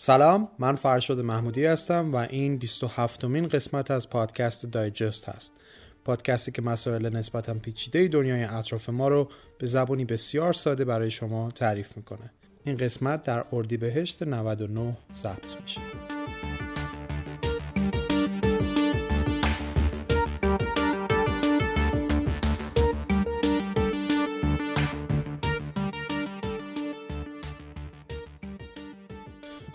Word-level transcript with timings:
سلام 0.00 0.48
من 0.58 0.74
فرشاد 0.74 1.20
محمودی 1.20 1.64
هستم 1.64 2.12
و 2.12 2.16
این 2.16 2.56
27 2.56 3.24
مین 3.24 3.48
قسمت 3.48 3.90
از 3.90 4.10
پادکست 4.10 4.66
دایجست 4.66 5.28
هست. 5.28 5.52
پادکستی 6.04 6.52
که 6.52 6.62
مسائل 6.62 7.16
نسبتا 7.16 7.54
پیچیده 7.54 8.08
دنیای 8.08 8.44
اطراف 8.44 8.88
ما 8.88 9.08
رو 9.08 9.28
به 9.58 9.66
زبانی 9.66 10.04
بسیار 10.04 10.52
ساده 10.52 10.84
برای 10.84 11.10
شما 11.10 11.50
تعریف 11.50 11.96
می‌کنه. 11.96 12.30
این 12.64 12.76
قسمت 12.76 13.24
در 13.24 13.44
اردیبهشت 13.52 14.22
99 14.22 14.96
ضبط 15.16 15.60
میشه. 15.62 15.80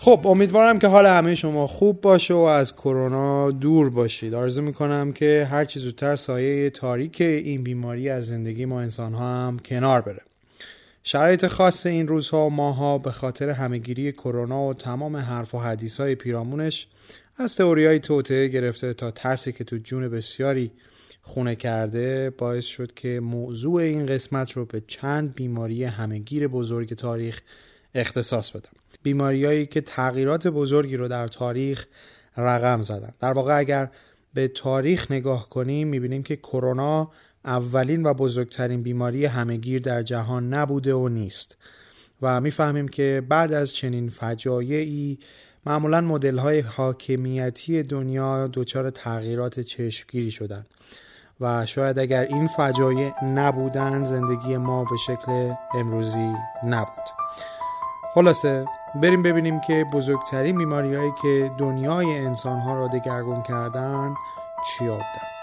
خب 0.04 0.26
امیدوارم 0.26 0.78
که 0.78 0.86
حال 0.86 1.06
همه 1.06 1.34
شما 1.34 1.66
خوب 1.66 2.00
باشه 2.00 2.34
و 2.34 2.38
از 2.38 2.74
کرونا 2.76 3.50
دور 3.50 3.90
باشید. 3.90 4.34
آرزو 4.34 4.62
می‌کنم 4.62 5.12
که 5.12 5.48
هر 5.50 5.64
چی 5.64 5.80
زودتر 5.80 6.16
سایه 6.16 6.70
تاریک 6.70 7.20
این 7.20 7.62
بیماری 7.62 8.08
از 8.08 8.26
زندگی 8.26 8.64
ما 8.64 8.80
انسان 8.80 9.14
ها 9.14 9.46
هم 9.46 9.58
کنار 9.58 10.00
بره. 10.00 10.22
شرایط 11.02 11.46
خاص 11.46 11.86
این 11.86 12.08
روزها 12.08 12.46
و 12.46 12.50
ماها 12.50 12.98
به 12.98 13.10
خاطر 13.10 13.50
همهگیری 13.50 14.12
کرونا 14.12 14.62
و 14.62 14.74
تمام 14.74 15.16
حرف 15.16 15.54
و 15.54 15.58
حدیث 15.58 16.00
های 16.00 16.14
پیرامونش 16.14 16.86
از 17.36 17.56
تئوری 17.56 17.86
های 17.86 17.98
توطعه 17.98 18.48
گرفته 18.48 18.94
تا 18.94 19.10
ترسی 19.10 19.52
که 19.52 19.64
تو 19.64 19.76
جون 19.76 20.08
بسیاری 20.08 20.70
خونه 21.22 21.54
کرده 21.56 22.30
باعث 22.30 22.64
شد 22.64 22.94
که 22.94 23.20
موضوع 23.20 23.82
این 23.82 24.06
قسمت 24.06 24.52
رو 24.52 24.64
به 24.64 24.82
چند 24.86 25.34
بیماری 25.34 25.84
همهگیر 25.84 26.48
بزرگ 26.48 26.94
تاریخ 26.94 27.40
اختصاص 27.94 28.50
بدم. 28.50 28.83
بیماریایی 29.04 29.66
که 29.66 29.80
تغییرات 29.80 30.46
بزرگی 30.46 30.96
رو 30.96 31.08
در 31.08 31.26
تاریخ 31.26 31.86
رقم 32.36 32.82
زدن. 32.82 33.12
در 33.20 33.32
واقع 33.32 33.58
اگر 33.58 33.90
به 34.34 34.48
تاریخ 34.48 35.10
نگاه 35.10 35.48
کنیم 35.48 35.88
می‌بینیم 35.88 36.22
که 36.22 36.36
کرونا 36.36 37.10
اولین 37.44 38.06
و 38.06 38.14
بزرگترین 38.14 38.82
بیماری 38.82 39.26
همهگیر 39.26 39.82
در 39.82 40.02
جهان 40.02 40.54
نبوده 40.54 40.94
و 40.94 41.08
نیست. 41.08 41.56
و 42.22 42.40
می‌فهمیم 42.40 42.88
که 42.88 43.22
بعد 43.28 43.52
از 43.52 43.74
چنین 43.74 44.08
فجایعی 44.08 45.18
معمولا 45.66 46.00
مدل 46.00 46.38
های 46.38 46.60
حاکمیتی 46.60 47.82
دنیا 47.82 48.50
دچار 48.52 48.90
تغییرات 48.90 49.60
چشمگیری 49.60 50.30
شدند 50.30 50.66
و 51.40 51.66
شاید 51.66 51.98
اگر 51.98 52.20
این 52.20 52.46
فجایع 52.46 53.24
نبودن 53.24 54.04
زندگی 54.04 54.56
ما 54.56 54.84
به 54.84 54.96
شکل 55.06 55.52
امروزی 55.74 56.32
نبود. 56.66 57.04
خلاصه 58.14 58.64
بریم 58.94 59.22
ببینیم 59.22 59.60
که 59.60 59.84
بزرگترین 59.92 60.58
بیماری 60.58 60.94
هایی 60.94 61.12
که 61.22 61.50
دنیای 61.58 62.18
انسان 62.26 62.60
ها 62.60 62.74
را 62.74 62.88
دگرگون 62.88 63.42
کردن 63.42 64.14
چی 64.66 64.84
بودن 64.84 65.33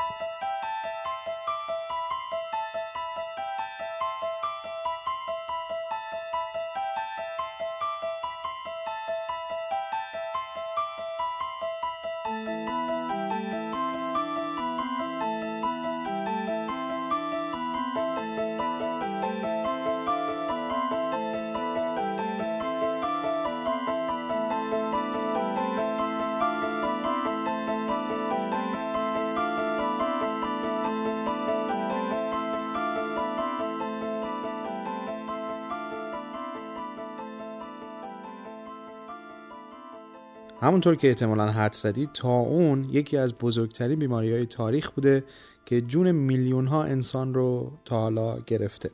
همونطور 40.71 40.95
که 40.95 41.07
احتمالا 41.07 41.51
حد 41.51 41.73
زدید 41.73 42.09
تا 42.13 42.29
اون 42.29 42.89
یکی 42.89 43.17
از 43.17 43.33
بزرگترین 43.33 43.99
بیماری 43.99 44.31
های 44.31 44.45
تاریخ 44.45 44.91
بوده 44.91 45.23
که 45.65 45.81
جون 45.81 46.11
میلیون 46.11 46.67
ها 46.67 46.83
انسان 46.83 47.33
رو 47.33 47.71
تا 47.85 48.01
حالا 48.01 48.39
گرفته. 48.39 48.91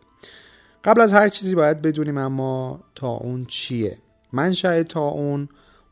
قبل 0.84 1.02
از 1.02 1.12
هر 1.12 1.30
چیزی 1.30 1.56
باید 1.56 1.82
بدونیم 1.82 2.18
اما 2.18 2.84
تا 2.96 3.08
اون 3.08 3.46
چیه. 3.46 3.98
منشأ 4.34 4.84
تا 4.84 5.08
اون 5.08 5.50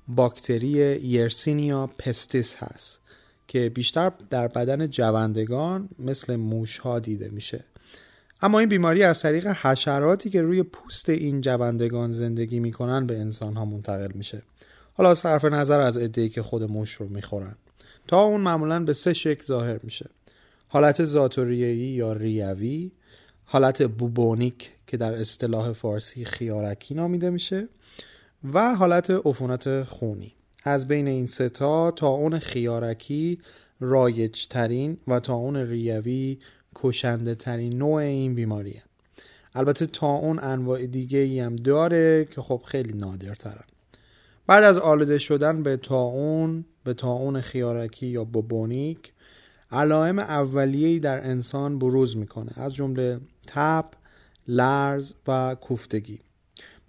باکتری 0.07 0.69
یرسینیا 1.03 1.90
پستیس 2.00 2.56
هست 2.56 3.01
که 3.47 3.69
بیشتر 3.69 4.12
در 4.29 4.47
بدن 4.47 4.88
جوندگان 4.88 5.90
مثل 6.00 6.35
موش 6.35 6.78
ها 6.78 7.00
دیده 7.00 7.29
میشه. 7.29 7.63
اما 8.41 8.59
این 8.59 8.69
بیماری 8.69 9.03
از 9.03 9.22
طریق 9.22 9.47
حشراتی 9.47 10.29
که 10.29 10.41
روی 10.41 10.63
پوست 10.63 11.09
این 11.09 11.41
جوندگان 11.41 12.12
زندگی 12.12 12.59
می‌کنن 12.59 13.07
به 13.07 13.19
انسان 13.19 13.56
ها 13.56 13.66
منتقل 13.66 14.12
میشه. 14.13 14.41
حالا 14.97 15.16
صرف 15.16 15.45
نظر 15.45 15.79
از 15.79 15.97
ادهی 15.97 16.29
که 16.29 16.41
خود 16.41 16.63
موش 16.63 16.94
رو 16.94 17.07
می‌خورن. 17.09 17.56
تا 18.07 18.23
اون 18.23 18.41
معمولا 18.41 18.83
به 18.83 18.94
سه 18.94 19.13
شکل 19.13 19.44
ظاهر 19.44 19.79
میشه. 19.83 20.09
حالت 20.67 21.06
ذاتوریهی 21.06 21.88
یا 21.88 22.13
ریوی 22.13 22.91
حالت 23.44 23.83
بوبونیک 23.83 24.72
که 24.88 24.97
در 24.97 25.13
اصطلاح 25.13 25.72
فارسی 25.72 26.25
خیارکی 26.25 26.94
نامیده 26.94 27.29
میشه 27.29 27.67
و 28.53 28.75
حالت 28.75 29.09
عفونت 29.09 29.83
خونی. 29.83 30.33
از 30.63 30.88
بین 30.88 31.07
این 31.07 31.25
ستا 31.25 31.91
تا 31.91 32.07
اون 32.07 32.39
خیارکی 32.39 33.39
رایج 33.79 34.47
ترین 34.47 34.97
و 35.07 35.19
تا 35.19 35.33
اون 35.33 35.56
ریوی 35.56 36.39
کشنده 36.75 37.35
ترین 37.35 37.77
نوع 37.77 37.94
این 37.94 38.35
بیماریه. 38.35 38.83
البته 39.56 39.85
تا 39.85 40.07
اون 40.07 40.39
انواع 40.39 40.85
دیگه 40.85 41.19
ای 41.19 41.39
هم 41.39 41.56
داره 41.56 42.27
که 42.31 42.41
خب 42.41 42.62
خیلی 42.66 42.94
نادرترن. 42.94 43.63
بعد 44.47 44.63
از 44.63 44.78
آلوده 44.78 45.17
شدن 45.17 45.63
به 45.63 45.78
تاون 45.78 46.66
به 46.83 46.94
تاون 46.94 47.41
خیارکی 47.41 48.07
یا 48.07 48.23
بوبونیک 48.23 49.13
علائم 49.72 50.19
اولیه‌ای 50.19 51.00
در 51.00 51.28
انسان 51.29 51.79
بروز 51.79 52.17
می‌کنه 52.17 52.51
از 52.56 52.75
جمله 52.75 53.19
تب، 53.47 53.85
لرز 54.47 55.13
و 55.28 55.56
کوفتگی. 55.61 56.19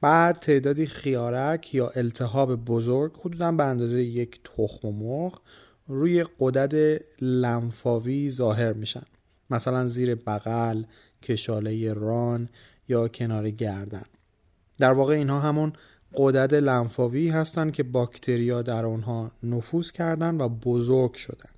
بعد 0.01 0.39
تعدادی 0.39 0.87
خیارک 0.87 1.75
یا 1.75 1.89
التهاب 1.89 2.65
بزرگ 2.65 3.13
حدودا 3.21 3.53
به 3.53 3.65
اندازه 3.65 4.03
یک 4.03 4.41
تخم 4.45 4.89
مرغ 4.89 5.41
روی 5.89 6.25
قدرت 6.39 7.01
لنفاوی 7.21 8.31
ظاهر 8.31 8.73
میشن. 8.73 9.05
مثلا 9.51 9.87
زیر 9.87 10.15
بغل، 10.15 10.83
کشاله 11.23 11.93
ران 11.93 12.49
یا 12.89 13.09
کنار 13.09 13.51
گردن. 13.51 14.05
در 14.79 14.93
واقع 14.93 15.15
اینها 15.15 15.41
همون 15.41 15.73
قدرت 16.17 16.53
لنفاوی 16.53 17.29
هستند 17.29 17.73
که 17.73 17.83
باکتریا 17.83 18.63
در 18.63 18.87
آنها 18.87 19.33
نفوذ 19.43 19.91
کردن 19.91 20.41
و 20.41 20.49
بزرگ 20.49 21.15
شدن 21.15 21.51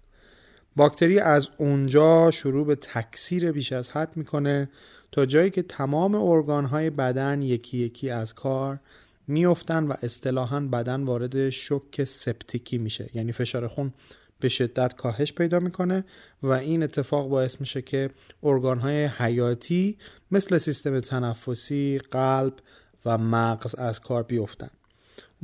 باکتری 0.77 1.21
از 1.21 1.49
اونجا 1.57 2.31
شروع 2.31 2.67
به 2.67 2.75
تکثیر 2.75 3.53
بیش 3.53 3.73
از 3.73 3.91
حد 3.91 4.17
می‌کنه 4.17 4.71
تا 5.13 5.27
جایی 5.27 5.51
که 5.51 5.63
تمام 5.63 6.15
ارگانهای 6.15 6.91
بدن 6.91 7.43
یکی 7.43 7.79
یکی 7.79 8.11
از 8.11 8.35
کار 8.35 8.81
میافتن 9.27 9.85
و 9.85 9.95
اصطلاحا 10.03 10.61
بدن 10.61 11.05
وارد 11.05 11.51
شک 11.51 12.05
سپتیکی 12.05 12.79
میشه. 12.79 13.11
یعنی 13.15 13.33
فشار 13.33 13.69
خون 13.69 13.93
به 14.41 14.49
شدت 14.49 14.97
کاهش 14.97 15.33
پیدا 15.33 15.61
می‌کنه 15.61 16.05
و 16.43 16.51
این 16.51 16.83
اتفاق 16.83 17.29
باعث 17.29 17.61
میشه 17.61 17.83
که 17.83 18.11
ارگانهای 18.43 19.05
حیاتی 19.05 19.99
مثل 20.31 20.59
سیستم 20.59 21.01
تنفسی، 21.01 22.01
قلب 22.11 22.53
و 23.09 23.19
مغز 23.19 23.75
از 23.75 24.01
کار 24.01 24.23
بیفتن. 24.23 24.71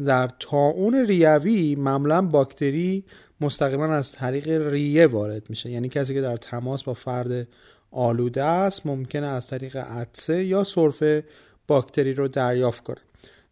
در 0.05 0.31
تاون 0.39 1.06
ریوی 1.06 1.75
معمولا 1.75 2.23
باکتری 2.23 3.05
مستقیما 3.41 3.87
از 3.87 4.12
طریق 4.12 4.49
ریه 4.49 5.06
وارد 5.06 5.50
میشه. 5.50 5.71
یعنی 5.71 5.89
کسی 5.89 6.15
که 6.15 6.21
در 6.21 6.37
تماس 6.37 6.83
با 6.83 6.94
فرد 6.94 7.49
آلوده 7.91 8.43
است 8.44 8.87
ممکنه 8.87 9.27
از 9.27 9.47
طریق 9.47 9.77
عدسه 9.77 10.44
یا 10.44 10.65
سرفه 10.65 11.25
باکتری 11.67 12.15
رو 12.15 12.29
دریافت 12.29 12.85
کنه. 12.85 13.00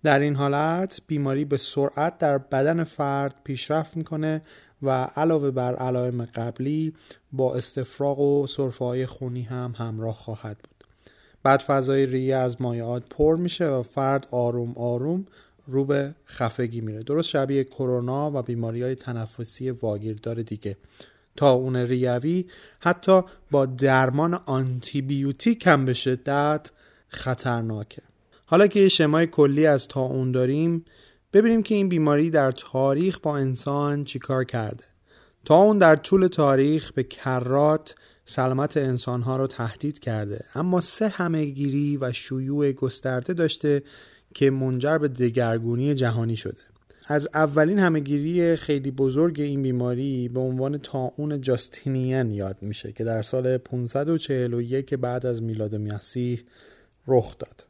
در 0.03 0.19
این 0.19 0.37
حالت 0.37 1.01
بیماری 1.07 1.45
به 1.45 1.57
سرعت 1.57 2.19
در 2.19 2.39
بدن 2.39 2.85
فرد 2.85 3.35
پیشرفت 3.45 3.97
می‌کنه 3.97 4.43
و 4.83 4.91
علاوه 4.91 5.51
بر 5.51 5.75
علائم 5.77 6.25
قبلی 6.25 6.95
با 7.33 7.55
استفراغ 7.55 8.19
و 8.19 8.47
سرفه 8.47 8.85
های 8.85 9.07
خونی 9.07 9.43
هم 9.43 9.75
همراه 9.79 10.15
خواهد 10.15 10.57
بود. 10.59 10.72
بعد 11.43 11.61
فضای 11.61 12.07
ریه 12.07 12.37
از 12.37 12.63
مایعات 12.63 13.03
پر 13.11 13.37
میشه 13.37 13.69
و 13.69 13.83
فرد 13.83 14.27
آروم 14.31 14.73
آروم 14.77 15.27
رو 15.67 15.85
به 15.85 16.15
خفگی 16.27 16.81
میره. 16.81 17.03
درست 17.03 17.29
شبیه 17.29 17.65
کرونا 17.65 18.31
و 18.35 18.43
بیماری 18.43 18.83
های 18.83 18.95
تنفسی 18.95 19.71
واگیردار 19.71 20.43
دیگه. 20.43 20.77
تا 21.37 21.51
اون 21.51 21.77
ریوی 21.77 22.45
حتی 22.81 23.23
با 23.51 23.67
درمان 23.67 24.35
آنتیبیوتیک 24.35 25.67
هم 25.67 25.85
به 25.85 25.95
شدت 25.95 26.71
خطرناکه. 27.09 28.03
حالا 28.47 28.67
که 28.67 28.81
یه 28.81 28.89
شمای 28.89 29.27
کلی 29.27 29.67
از 29.67 29.89
تا 29.89 30.01
اون 30.01 30.33
داریم 30.33 30.85
ببینیم 31.33 31.63
که 31.63 31.75
این 31.75 31.89
بیماری 31.89 32.31
در 32.31 32.53
تاریخ 32.53 33.19
با 33.21 33.37
انسان 33.37 34.05
چیکار 34.05 34.45
کرده. 34.45 34.85
تا 35.45 35.57
اون 35.57 35.79
در 35.79 35.97
طول 35.97 36.27
تاریخ 36.27 36.93
به 36.93 37.03
کرات 37.03 37.95
سلامت 38.25 38.77
انسانها 38.77 39.37
رو 39.37 39.47
تهدید 39.47 39.99
کرده. 39.99 40.45
اما 40.55 40.81
سه 40.81 41.09
همهگیری 41.09 41.97
و 41.97 42.13
شیوع 42.13 42.73
گسترده 42.73 43.33
داشته 43.33 43.83
که 44.35 44.51
منجر 44.51 44.99
به 44.99 45.09
دگرگونی 45.09 45.95
جهانی 45.95 46.37
شده. 46.37 46.61
از 47.07 47.29
اولین 47.35 47.79
همهگیری 47.79 48.57
خیلی 48.57 48.91
بزرگ 48.91 49.41
این 49.41 49.63
بیماری 49.63 50.29
به 50.29 50.41
عنوان 50.41 50.79
تاون 50.79 51.41
جاستینین 51.41 52.31
یاد 52.31 52.57
میشه 52.61 52.93
که 52.93 53.05
در 53.05 53.23
سال 53.23 53.59
541 53.59 54.95
بعد 54.95 55.27
از 55.27 55.43
میلاد 55.43 55.75
مسیح 55.75 56.43
رخ 57.07 57.39
داد. 57.39 57.67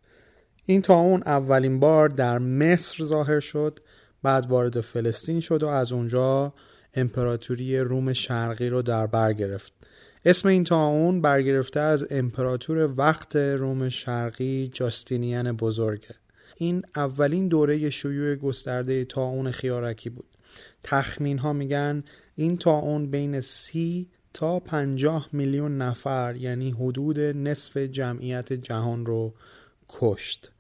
این 0.67 0.83
تاون 0.83 1.23
اولین 1.27 1.81
بار 1.81 2.09
در 2.09 2.39
مصر 2.39 3.05
ظاهر 3.05 3.41
شد 3.41 3.81
بعد 4.23 4.47
وارد 4.47 4.81
فلسطین 4.81 5.41
شد 5.41 5.63
و 5.63 5.69
از 5.69 5.93
اونجا 5.93 6.55
امپراتوری 6.95 7.79
روم 7.79 8.13
شرقی 8.13 8.69
رو 8.69 8.83
در 8.83 9.07
بر 9.07 9.33
گرفت. 9.33 9.73
اسم 10.25 10.49
این 10.49 10.65
تاون 10.65 11.21
برگرفته 11.21 11.81
از 11.81 12.07
امپراتور 12.11 12.95
وقت 12.97 13.37
روم 13.37 13.89
شرقی 13.89 14.71
جاستینیان 14.73 15.53
بزرگه. 15.53 16.15
این 16.59 16.83
اولین 16.97 17.49
دوره 17.49 17.91
شیوع 17.91 18.35
گسترده 18.35 19.05
تاون 19.05 19.51
خیارکی 19.51 20.11
بود. 20.11 20.27
تخمین 20.83 21.39
ها 21.39 21.53
میگن 21.53 22.05
این 22.35 22.57
تاون 22.59 23.11
بین 23.11 23.41
سی 23.41 24.09
تا 24.35 24.61
پنجاه 24.61 25.29
میلیون 25.33 25.79
نفر 25.79 26.37
یعنی 26.37 26.71
حدود 26.71 27.21
نصف 27.21 27.77
جمعیت 27.77 28.53
جهان 28.53 29.07
رو 29.07 29.35
کشت. 29.89 30.53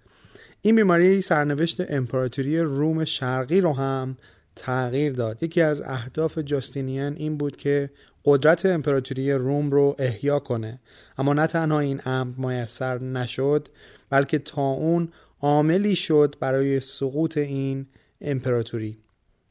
این 0.62 0.76
بیماری 0.76 1.22
سرنوشت 1.22 1.92
امپراتوری 1.92 2.58
روم 2.58 3.04
شرقی 3.04 3.60
رو 3.60 3.72
هم 3.72 4.16
تغییر 4.56 5.12
داد. 5.12 5.42
یکی 5.42 5.60
از 5.60 5.80
اهداف 5.80 6.38
جاستینیان 6.38 7.16
این 7.16 7.36
بود 7.36 7.56
که 7.56 7.90
قدرت 8.24 8.66
امپراتوری 8.66 9.32
روم 9.32 9.70
رو 9.70 9.96
احیا 9.98 10.38
کنه. 10.38 10.80
اما 11.18 11.32
نه 11.32 11.46
تنها 11.46 11.80
این 11.80 12.00
امر 12.04 12.34
میسر 12.36 12.98
نشد 12.98 13.68
بلکه 14.10 14.38
تا 14.38 14.62
اون 14.62 15.08
عاملی 15.40 15.96
شد 15.96 16.34
برای 16.40 16.80
سقوط 16.80 17.38
این 17.38 17.86
امپراتوری. 18.20 18.98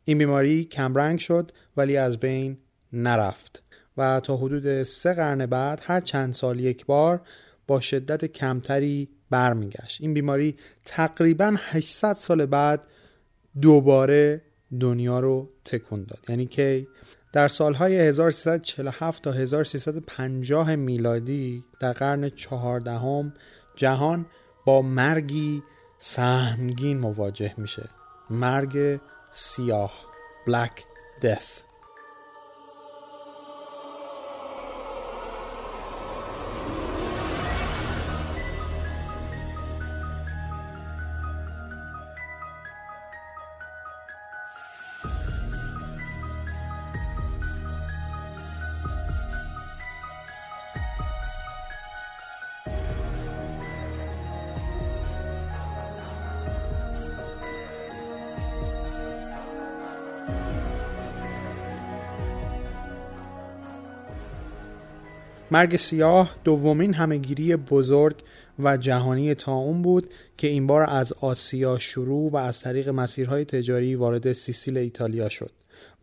این 0.06 0.18
بیماری 0.18 0.63
کمرنگ 0.63 1.19
شد 1.19 1.51
ولی 1.77 1.97
از 1.97 2.19
بین 2.19 2.57
نرفت. 2.94 3.63
و 3.97 4.19
تا 4.19 4.38
حدود 4.38 4.83
سه 4.83 5.13
قرن 5.13 5.45
بعد 5.45 5.81
هر 5.83 6.01
چند 6.01 6.33
سال 6.33 6.59
یک 6.59 6.85
بار 6.85 7.21
با 7.68 7.79
شدت 7.79 8.25
کمتری 8.25 9.09
برمیگشت. 9.29 10.01
این 10.01 10.13
بیماری 10.13 10.56
تقریبا 10.85 11.56
800 11.57 12.13
سال 12.13 12.45
بعد 12.45 12.88
دوباره 13.62 14.41
دنیا 14.79 15.19
رو 15.19 15.50
تکون 15.65 16.03
داد. 16.03 16.19
یعنی 16.29 16.45
که 16.45 16.88
در 17.33 17.48
سالهای 17.48 18.00
1347 18.00 19.24
تا 19.24 19.31
1350 19.31 20.75
میلادی 20.75 21.63
در 21.80 21.92
قرن 21.92 22.30
چهاردهم 22.30 23.33
جهان 23.75 24.25
با 24.66 24.81
مرگی 24.81 25.63
سهمگین 26.00 27.00
مواجه 27.00 27.54
میشه. 27.57 27.89
مرگ 28.30 29.00
سیاه 29.31 29.94
Black 30.48 30.81
Death. 31.22 31.70
مرگ 65.51 65.77
سیاه 65.77 66.36
دومین 66.44 66.94
همهگیری 66.94 67.56
بزرگ 67.56 68.24
و 68.59 68.77
جهانی 68.77 69.36
تا 69.36 69.53
اون 69.53 69.81
بود 69.81 70.13
که 70.38 70.48
این 70.48 70.68
بار 70.68 70.89
از 70.89 71.13
آسیا 71.13 71.80
شروع 71.80 72.31
و 72.31 72.36
از 72.36 72.62
طریق 72.62 72.89
مسیرهای 72.89 73.45
تجاری 73.45 73.95
وارد 73.95 74.33
سیسیل 74.33 74.77
ایتالیا 74.77 75.30
شد 75.30 75.51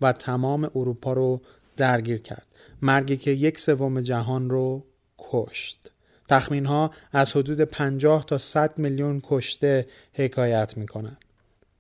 و 0.01 0.13
تمام 0.13 0.71
اروپا 0.75 1.13
رو 1.13 1.41
درگیر 1.77 2.19
کرد 2.19 2.47
مرگی 2.83 3.17
که 3.17 3.31
یک 3.31 3.59
سوم 3.59 4.01
جهان 4.01 4.51
رو 4.51 4.85
کشت 5.19 5.91
تخمین 6.29 6.67
ها 6.67 6.91
از 7.13 7.37
حدود 7.37 7.61
50 7.61 8.25
تا 8.25 8.39
100 8.39 8.79
میلیون 8.79 9.21
کشته 9.25 9.87
حکایت 10.13 10.77
می 10.77 10.87
کنند. 10.87 11.25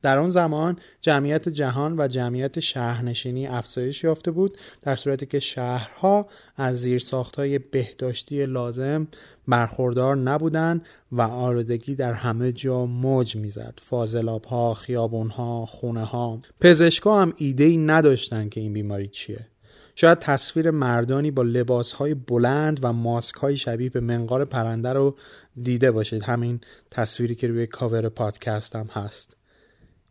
در 0.03 0.19
آن 0.19 0.31
زمان 0.31 0.77
جمعیت 1.00 1.49
جهان 1.49 2.00
و 2.00 2.09
جمعیت 2.09 2.61
شهرنشینی 2.61 3.47
افزایش 3.47 4.05
یافته 4.05 4.31
بود 4.31 4.59
در 4.83 4.97
صورتی 4.97 5.27
که 5.27 5.41
شهرها 5.41 6.27
از 6.56 6.81
زیرساختهای 6.81 7.59
بهداشتی 7.59 8.47
لازم 8.47 9.09
برخوردار 9.49 10.17
نبودند 10.17 10.87
و 11.12 11.23
آلودگی 11.23 11.95
در 11.95 12.12
همه 12.12 12.53
جا 12.53 12.87
موج 12.87 13.37
می‌زد. 13.37 13.79
فاضلاب 13.83 14.45
ها 14.45 14.75
خیابون 14.75 15.31
ها 15.31 15.67
خونه 15.67 16.05
ها 16.05 16.41
پزشکا 16.61 17.23
هم 17.23 17.33
ایده 17.37 17.65
ای 17.65 17.77
نداشتن 17.77 18.49
که 18.49 18.61
این 18.61 18.73
بیماری 18.73 19.06
چیه. 19.06 19.47
شاید 19.95 20.19
تصویر 20.19 20.71
مردانی 20.71 21.31
با 21.31 21.43
لباس 21.43 21.93
های 21.93 22.15
بلند 22.15 22.81
و 22.83 22.93
ماسک 22.93 23.35
های 23.35 23.56
شبیه 23.56 23.91
به 23.91 24.00
منقار 24.00 24.45
پرنده 24.45 24.93
رو 24.93 25.17
دیده 25.62 25.91
باشید. 25.91 26.23
همین 26.23 26.61
تصویری 26.91 27.35
که 27.35 27.47
روی 27.47 27.67
کاور 27.67 28.09
پادکست 28.09 28.77
هم 28.77 28.87
هست. 28.87 29.38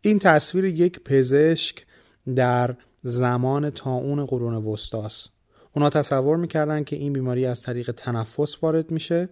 این 0.00 0.18
تصویر 0.18 0.64
یک 0.64 1.00
پزشک 1.00 1.86
در 2.34 2.74
زمان 3.02 3.70
تاون 3.70 4.26
قرون 4.26 4.54
وسطاست. 4.54 5.30
اونا 5.72 5.90
تصور 5.90 6.36
می‌کردن 6.36 6.84
که 6.84 6.96
این 6.96 7.12
بیماری 7.12 7.46
از 7.46 7.62
طریق 7.62 7.90
تنفس 7.90 8.62
وارد 8.62 8.90
میشه. 8.90 9.28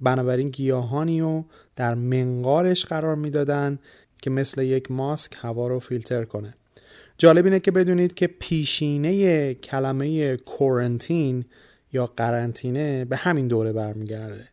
بنابراین 0.00 0.48
گیاهانی 0.48 1.20
رو 1.20 1.44
در 1.76 1.94
منقارش 1.94 2.84
قرار 2.84 3.16
می‌دادن 3.16 3.78
که 4.22 4.30
مثل 4.30 4.62
یک 4.62 4.90
ماسک 4.90 5.36
هوا 5.36 5.68
رو 5.68 5.78
فیلتر 5.78 6.24
کنه. 6.24 6.54
جالب 7.18 7.44
اینه 7.44 7.60
که 7.60 7.70
بدونید 7.70 8.14
که 8.14 8.26
پیشینه 8.26 9.54
کلمه 9.54 10.36
کورنتین 10.36 11.44
یا 11.92 12.06
قرنطینه 12.06 13.04
به 13.04 13.16
همین 13.16 13.48
دوره 13.48 13.72
برمیگرده. 13.72 14.48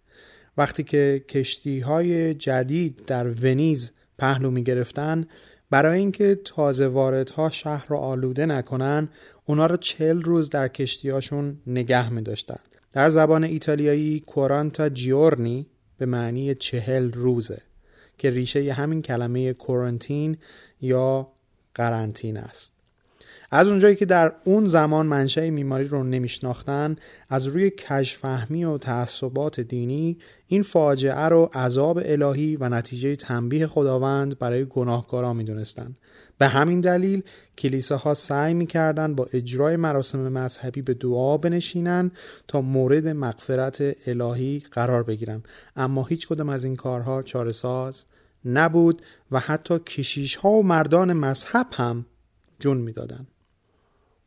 وقتی 0.57 0.83
که 0.83 1.23
کشتی 1.29 1.79
های 1.79 2.33
جدید 2.33 3.05
در 3.05 3.27
ونیز 3.27 3.91
پهلو 4.17 4.51
می 4.51 4.63
گرفتن 4.63 5.25
برای 5.69 5.99
اینکه 5.99 6.35
تازه 6.35 6.87
واردها 6.87 7.49
شهر 7.49 7.85
رو 7.87 7.97
آلوده 7.97 8.45
نکنن 8.45 9.09
اونا 9.45 9.65
رو 9.65 9.77
چل 9.77 10.21
روز 10.21 10.49
در 10.49 10.67
کشتیاشون 10.67 11.57
نگه 11.67 12.09
می 12.09 12.21
داشتن. 12.21 12.59
در 12.91 13.09
زبان 13.09 13.43
ایتالیایی 13.43 14.19
کورانتا 14.19 14.89
جیورنی 14.89 15.67
به 15.97 16.05
معنی 16.05 16.55
چهل 16.55 17.11
روزه 17.11 17.61
که 18.17 18.29
ریشه 18.29 18.73
همین 18.73 19.01
کلمه 19.01 19.53
کورنتین 19.53 20.37
یا 20.81 21.27
قرنطین 21.75 22.37
است 22.37 22.76
از 23.51 23.67
اونجایی 23.67 23.95
که 23.95 24.05
در 24.05 24.33
اون 24.43 24.65
زمان 24.65 25.05
منشأ 25.05 25.49
بیماری 25.49 25.87
رو 25.87 26.03
نمیشناختن 26.03 26.95
از 27.29 27.45
روی 27.45 27.69
کشفهمی 27.69 28.63
و 28.65 28.77
تعصبات 28.77 29.59
دینی 29.59 30.17
این 30.47 30.61
فاجعه 30.61 31.19
رو 31.19 31.49
عذاب 31.53 32.01
الهی 32.05 32.55
و 32.55 32.69
نتیجه 32.69 33.15
تنبیه 33.15 33.67
خداوند 33.67 34.39
برای 34.39 34.65
گناهکاران 34.65 35.35
می‌دونستند 35.35 35.97
به 36.37 36.47
همین 36.47 36.81
دلیل 36.81 37.23
کلیساها 37.57 38.13
سعی 38.13 38.53
می‌کردند 38.53 39.15
با 39.15 39.27
اجرای 39.33 39.75
مراسم 39.75 40.19
مذهبی 40.19 40.81
به 40.81 40.93
دعا 40.93 41.37
بنشینن 41.37 42.11
تا 42.47 42.61
مورد 42.61 43.07
مغفرت 43.07 43.95
الهی 44.07 44.63
قرار 44.71 45.03
بگیرن. 45.03 45.43
اما 45.75 46.03
هیچ 46.03 46.27
کدام 46.27 46.49
از 46.49 46.63
این 46.63 46.75
کارها 46.75 47.21
چاره 47.21 47.51
ساز 47.51 48.05
نبود 48.45 49.01
و 49.31 49.39
حتی 49.39 49.79
کشیش 49.79 50.35
ها 50.35 50.49
و 50.49 50.63
مردان 50.63 51.13
مذهب 51.13 51.67
هم 51.71 52.05
جون 52.59 52.77
می‌دادند 52.77 53.27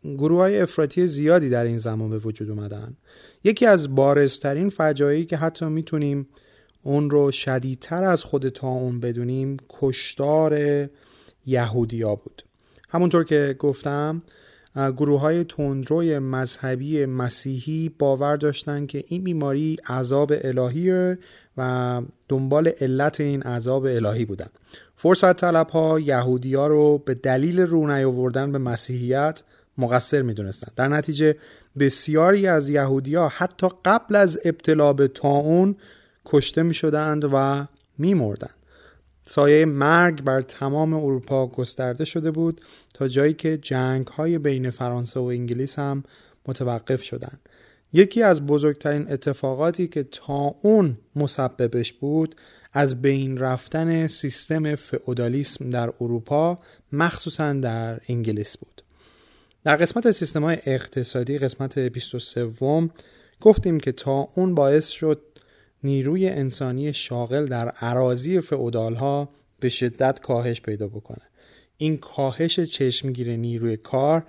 گروه 0.04 0.38
های 0.38 0.60
افراطی 0.60 1.06
زیادی 1.06 1.48
در 1.48 1.64
این 1.64 1.78
زمان 1.78 2.10
به 2.10 2.18
وجود 2.18 2.50
اومدن. 2.50 2.96
یکی 3.44 3.66
از 3.66 3.94
بارزترین 3.94 4.68
فجایی 4.68 5.24
که 5.24 5.36
حتی 5.36 5.66
می‌تونیم 5.66 6.28
اون 6.82 7.10
رو 7.10 7.30
شدیدتر 7.30 8.04
از 8.04 8.24
خود 8.24 8.48
تا 8.48 8.68
اون 8.68 9.00
بدونیم 9.00 9.56
کشتار 9.68 10.58
یهودیا 11.46 12.14
بود. 12.14 12.42
همونطور 12.88 13.24
که 13.24 13.56
گفتم 13.58 14.22
گروه 14.76 15.20
های 15.20 15.44
تندروی 15.44 16.18
مذهبی 16.18 17.06
مسیحی 17.06 17.88
باور 17.98 18.36
داشتند 18.36 18.88
که 18.88 19.04
این 19.06 19.24
بیماری 19.24 19.76
عذاب 19.88 20.32
الهیه 20.44 21.18
و 21.56 22.02
دنبال 22.28 22.68
علت 22.80 23.20
این 23.20 23.42
عذاب 23.42 23.84
الهی 23.84 24.24
بودن. 24.24 24.48
فرصت 24.96 25.36
طلب 25.36 25.70
ها 25.70 26.00
یهودی 26.00 26.54
ها 26.54 26.66
رو 26.66 26.98
به 26.98 27.14
دلیل 27.14 27.60
رو 27.60 27.86
نیاوردن 27.86 28.52
به 28.52 28.58
مسیحیت 28.58 29.42
مقصر 29.80 30.22
می‌دونستند 30.22 30.72
در 30.76 30.88
نتیجه 30.88 31.36
بسیاری 31.78 32.46
از 32.46 32.68
یهودی 32.68 33.14
ها 33.14 33.28
حتی 33.28 33.68
قبل 33.84 34.16
از 34.16 34.40
ابتلا 34.44 34.92
به 34.92 35.08
تاون 35.08 35.76
کشته 36.24 36.62
می 36.62 36.74
شدند 36.74 37.24
و 37.32 37.66
می 37.98 38.14
مردند. 38.14 38.54
سایه 39.22 39.64
مرگ 39.66 40.22
بر 40.22 40.42
تمام 40.42 40.94
اروپا 40.94 41.46
گسترده 41.46 42.04
شده 42.04 42.30
بود 42.30 42.60
تا 42.94 43.08
جایی 43.08 43.34
که 43.34 43.56
جنگ 43.56 44.06
های 44.06 44.38
بین 44.38 44.70
فرانسه 44.70 45.20
و 45.20 45.24
انگلیس 45.24 45.78
هم 45.78 46.04
متوقف 46.46 47.02
شدند. 47.02 47.40
یکی 47.92 48.22
از 48.22 48.46
بزرگترین 48.46 49.12
اتفاقاتی 49.12 49.88
که 49.88 50.02
تا 50.02 50.54
اون 50.62 50.98
مسببش 51.16 51.92
بود 51.92 52.36
از 52.72 53.02
بین 53.02 53.38
رفتن 53.38 54.06
سیستم 54.06 54.74
فئودالیسم 54.74 55.70
در 55.70 55.92
اروپا 56.00 56.58
مخصوصا 56.92 57.52
در 57.52 58.00
انگلیس 58.08 58.56
بود 58.56 58.82
در 59.64 59.76
قسمت 59.76 60.10
سیستم 60.10 60.44
های 60.44 60.56
اقتصادی 60.66 61.38
قسمت 61.38 61.78
23 61.78 62.52
گفتیم 63.40 63.80
که 63.80 63.92
تا 63.92 64.28
اون 64.34 64.54
باعث 64.54 64.88
شد 64.88 65.22
نیروی 65.84 66.28
انسانی 66.28 66.92
شاغل 66.92 67.46
در 67.46 67.68
عراضی 67.68 68.40
فئودال 68.40 68.94
ها 68.94 69.28
به 69.60 69.68
شدت 69.68 70.20
کاهش 70.20 70.60
پیدا 70.60 70.88
بکنه. 70.88 71.22
این 71.76 71.96
کاهش 71.96 72.60
چشمگیر 72.60 73.36
نیروی 73.36 73.76
کار 73.76 74.26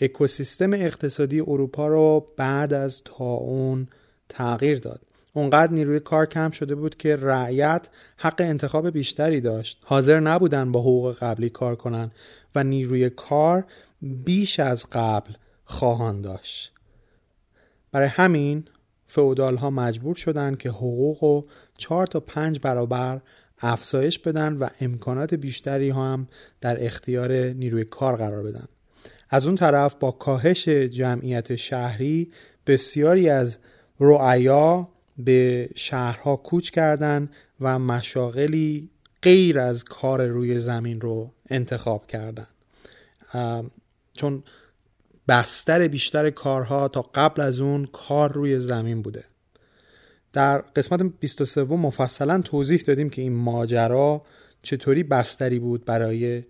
اکوسیستم 0.00 0.72
اقتصادی 0.72 1.40
اروپا 1.40 1.88
رو 1.88 2.26
بعد 2.36 2.72
از 2.72 3.02
اون 3.18 3.88
تغییر 4.28 4.78
داد. 4.78 5.00
اونقدر 5.32 5.72
نیروی 5.72 6.00
کار 6.00 6.26
کم 6.26 6.50
شده 6.50 6.74
بود 6.74 6.96
که 6.96 7.16
رعیت 7.16 7.88
حق 8.16 8.36
انتخاب 8.38 8.90
بیشتری 8.90 9.40
داشت. 9.40 9.80
حاضر 9.84 10.20
نبودن 10.20 10.72
با 10.72 10.80
حقوق 10.80 11.16
قبلی 11.18 11.50
کار 11.50 11.76
کنن 11.76 12.10
و 12.54 12.64
نیروی 12.64 13.10
کار 13.10 13.64
بیش 14.02 14.60
از 14.60 14.86
قبل 14.92 15.32
خواهان 15.64 16.22
داشت. 16.22 16.72
برای 17.92 18.08
همین 18.08 18.64
فعودال 19.06 19.56
ها 19.56 19.70
مجبور 19.70 20.14
شدند 20.14 20.58
که 20.58 20.70
حقوق 20.70 21.22
و 21.22 21.42
چهار 21.78 22.06
تا 22.06 22.20
پنج 22.20 22.60
برابر 22.62 23.20
افزایش 23.58 24.18
بدن 24.18 24.56
و 24.56 24.68
امکانات 24.80 25.34
بیشتری 25.34 25.90
هم 25.90 26.28
در 26.60 26.86
اختیار 26.86 27.32
نیروی 27.32 27.84
کار 27.84 28.16
قرار 28.16 28.42
بدن. 28.42 28.68
از 29.30 29.46
اون 29.46 29.54
طرف 29.54 29.94
با 29.94 30.10
کاهش 30.10 30.68
جمعیت 30.68 31.56
شهری 31.56 32.32
بسیاری 32.66 33.28
از 33.28 33.58
رعیا 34.00 34.88
به 35.18 35.68
شهرها 35.74 36.36
کوچ 36.36 36.70
کردند 36.70 37.30
و 37.60 37.78
مشاغلی 37.78 38.90
غیر 39.22 39.58
از 39.58 39.84
کار 39.84 40.26
روی 40.26 40.58
زمین 40.58 41.00
رو 41.00 41.30
انتخاب 41.50 42.06
کردند 42.06 42.48
چون 44.14 44.42
بستر 45.28 45.88
بیشتر 45.88 46.30
کارها 46.30 46.88
تا 46.88 47.02
قبل 47.14 47.42
از 47.42 47.60
اون 47.60 47.86
کار 47.86 48.32
روی 48.32 48.60
زمین 48.60 49.02
بوده 49.02 49.24
در 50.32 50.58
قسمت 50.58 51.02
23 51.20 51.64
مفصلا 51.64 52.38
توضیح 52.38 52.80
دادیم 52.86 53.10
که 53.10 53.22
این 53.22 53.32
ماجرا 53.32 54.22
چطوری 54.62 55.02
بستری 55.02 55.58
بود 55.58 55.84
برای 55.84 56.44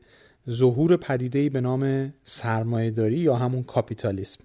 ظهور 0.50 0.96
پدیده‌ای 0.96 1.48
به 1.48 1.60
نام 1.60 2.12
سرمایهداری 2.24 3.18
یا 3.18 3.36
همون 3.36 3.62
کاپیتالیسم 3.62 4.44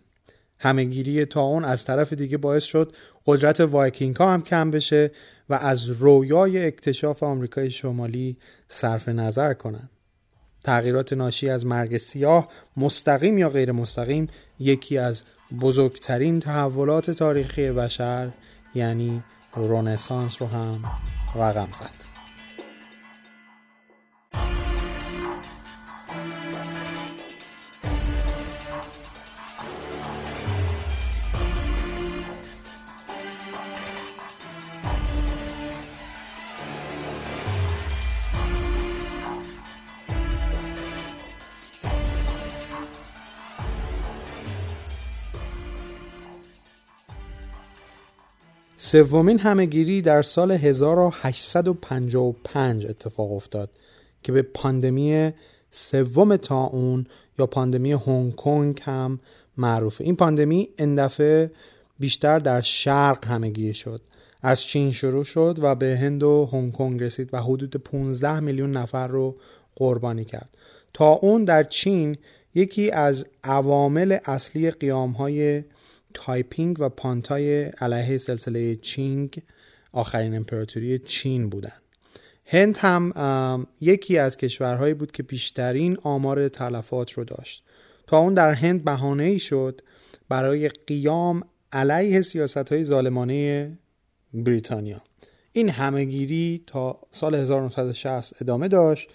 همهگیری 0.60 1.26
تا 1.26 1.42
اون 1.42 1.66
از 1.66 1.86
طرف 1.86 2.14
دیگه 2.14 2.38
باعث 2.38 2.64
شد 2.64 2.96
قدرت 3.26 3.60
وایکینگ 3.60 4.16
ها 4.16 4.34
هم 4.34 4.42
کم 4.42 4.72
بشه 4.72 5.12
و 5.50 5.54
از 5.54 5.90
رویای 5.90 6.66
اکتشاف 6.66 7.24
آمریکای 7.24 7.72
شمالی 7.72 8.38
صرف 8.68 9.10
نظر 9.10 9.54
کنند. 9.54 9.90
تغییرات 10.68 11.14
ناشی 11.14 11.50
از 11.50 11.66
مرگ 11.66 11.98
سیاه 11.98 12.48
مستقیم 12.78 13.38
یا 13.38 13.50
غیر 13.50 13.72
مستقیم 13.72 14.28
یکی 14.60 14.98
از 14.98 15.24
بزرگترین 15.62 16.40
تحولات 16.40 17.12
تاریخی 17.12 17.72
بشر 17.72 18.32
یعنی 18.76 19.24
رونسانس 19.56 20.42
رو 20.42 20.48
هم 20.48 20.84
رقم 21.36 21.68
زد. 21.74 22.18
سومین 48.92 49.40
همهگیری 49.40 50.02
در 50.02 50.22
سال 50.22 50.52
1855 50.52 52.86
اتفاق 52.86 53.32
افتاد 53.32 53.70
که 54.24 54.32
به 54.32 54.42
پاندمی 54.42 55.32
سوم 55.72 56.36
تاون 56.36 57.08
یا 57.40 57.48
پاندمی 57.48 57.92
هنگ 57.92 58.36
کنگ 58.36 58.82
هم 58.84 59.20
معروفه. 59.58 60.04
این 60.04 60.16
پاندمی 60.16 60.70
این 60.78 60.96
دفعه 60.96 61.52
بیشتر 62.00 62.40
در 62.40 62.62
شرق 62.62 63.26
همهگیر 63.26 63.74
شد. 63.74 64.02
از 64.42 64.62
چین 64.62 64.92
شروع 64.92 65.24
شد 65.24 65.60
و 65.62 65.76
به 65.76 65.98
هند 65.98 66.24
و 66.24 66.50
هنگ 66.52 66.72
کنگ 66.72 67.04
رسید 67.04 67.30
و 67.34 67.42
حدود 67.42 67.76
15 67.76 68.40
میلیون 68.40 68.72
نفر 68.72 69.08
رو 69.08 69.36
قربانی 69.76 70.26
کرد. 70.26 70.58
تا 70.94 71.12
اون 71.12 71.44
در 71.44 71.64
چین 71.64 72.18
یکی 72.56 72.92
از 72.92 73.26
عوامل 73.44 74.18
اصلی 74.26 74.72
قیام 74.72 75.12
های 75.12 75.64
تایپینگ 76.18 76.80
و 76.80 76.90
پانتای 76.90 77.64
علیه 77.64 78.18
سلسله 78.18 78.76
چینگ 78.76 79.42
آخرین 79.92 80.36
امپراتوری 80.36 81.00
چین 81.00 81.50
بودند 81.50 81.82
هند 82.46 82.78
هم 82.78 83.68
یکی 83.82 84.18
از 84.18 84.38
کشورهایی 84.38 84.94
بود 84.94 85.12
که 85.12 85.24
بیشترین 85.24 85.98
آمار 86.04 86.50
تلفات 86.50 87.12
رو 87.12 87.24
داشت. 87.24 87.64
تا 88.08 88.18
اون 88.18 88.34
در 88.34 88.54
هند 88.54 88.84
بهانه 88.84 89.24
ای 89.24 89.40
شد 89.40 89.82
برای 90.30 90.70
قیام 90.70 91.44
علیه 91.72 92.22
سیاست 92.22 92.58
های 92.72 92.84
ظالمانه 92.84 93.72
بریتانیا. 94.34 95.02
این 95.52 95.70
همهگیری 95.70 96.64
تا 96.68 97.00
سال 97.12 97.36
1960 97.36 98.42
ادامه 98.42 98.68
داشت 98.68 99.10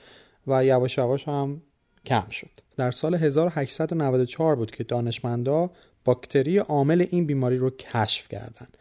و 0.46 0.64
یواش 0.64 0.98
یواش 0.98 1.28
هم 1.28 1.62
کم 2.06 2.28
شد. 2.30 2.50
در 2.76 2.90
سال 2.90 3.14
1894 3.14 4.56
بود 4.56 4.70
که 4.70 4.84
دانشمندا 4.84 5.70
باکتری 6.04 6.58
عامل 6.58 7.06
این 7.10 7.26
بیماری 7.26 7.56
رو 7.56 7.70
کشف 7.70 8.28
کردند. 8.28 8.76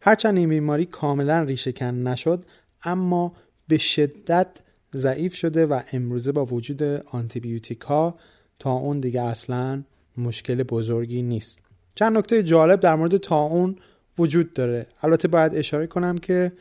هرچند 0.00 0.38
این 0.38 0.48
بیماری 0.48 0.84
کاملا 0.84 1.42
ریشهکن 1.42 1.86
نشد 1.86 2.44
اما 2.84 3.32
به 3.68 3.78
شدت 3.78 4.48
ضعیف 4.94 5.34
شده 5.34 5.66
و 5.66 5.80
امروزه 5.92 6.32
با 6.32 6.44
وجود 6.44 6.82
آنتیبیوتیک 7.06 7.80
ها 7.80 8.14
تا 8.58 8.72
اون 8.72 9.00
دیگه 9.00 9.22
اصلا 9.22 9.82
مشکل 10.16 10.62
بزرگی 10.62 11.22
نیست. 11.22 11.58
چند 11.94 12.18
نکته 12.18 12.42
جالب 12.42 12.80
در 12.80 12.94
مورد 12.94 13.16
تا 13.16 13.74
وجود 14.18 14.52
داره. 14.52 14.86
البته 15.02 15.28
باید 15.28 15.54
اشاره 15.54 15.86
کنم 15.86 16.18
که 16.18 16.52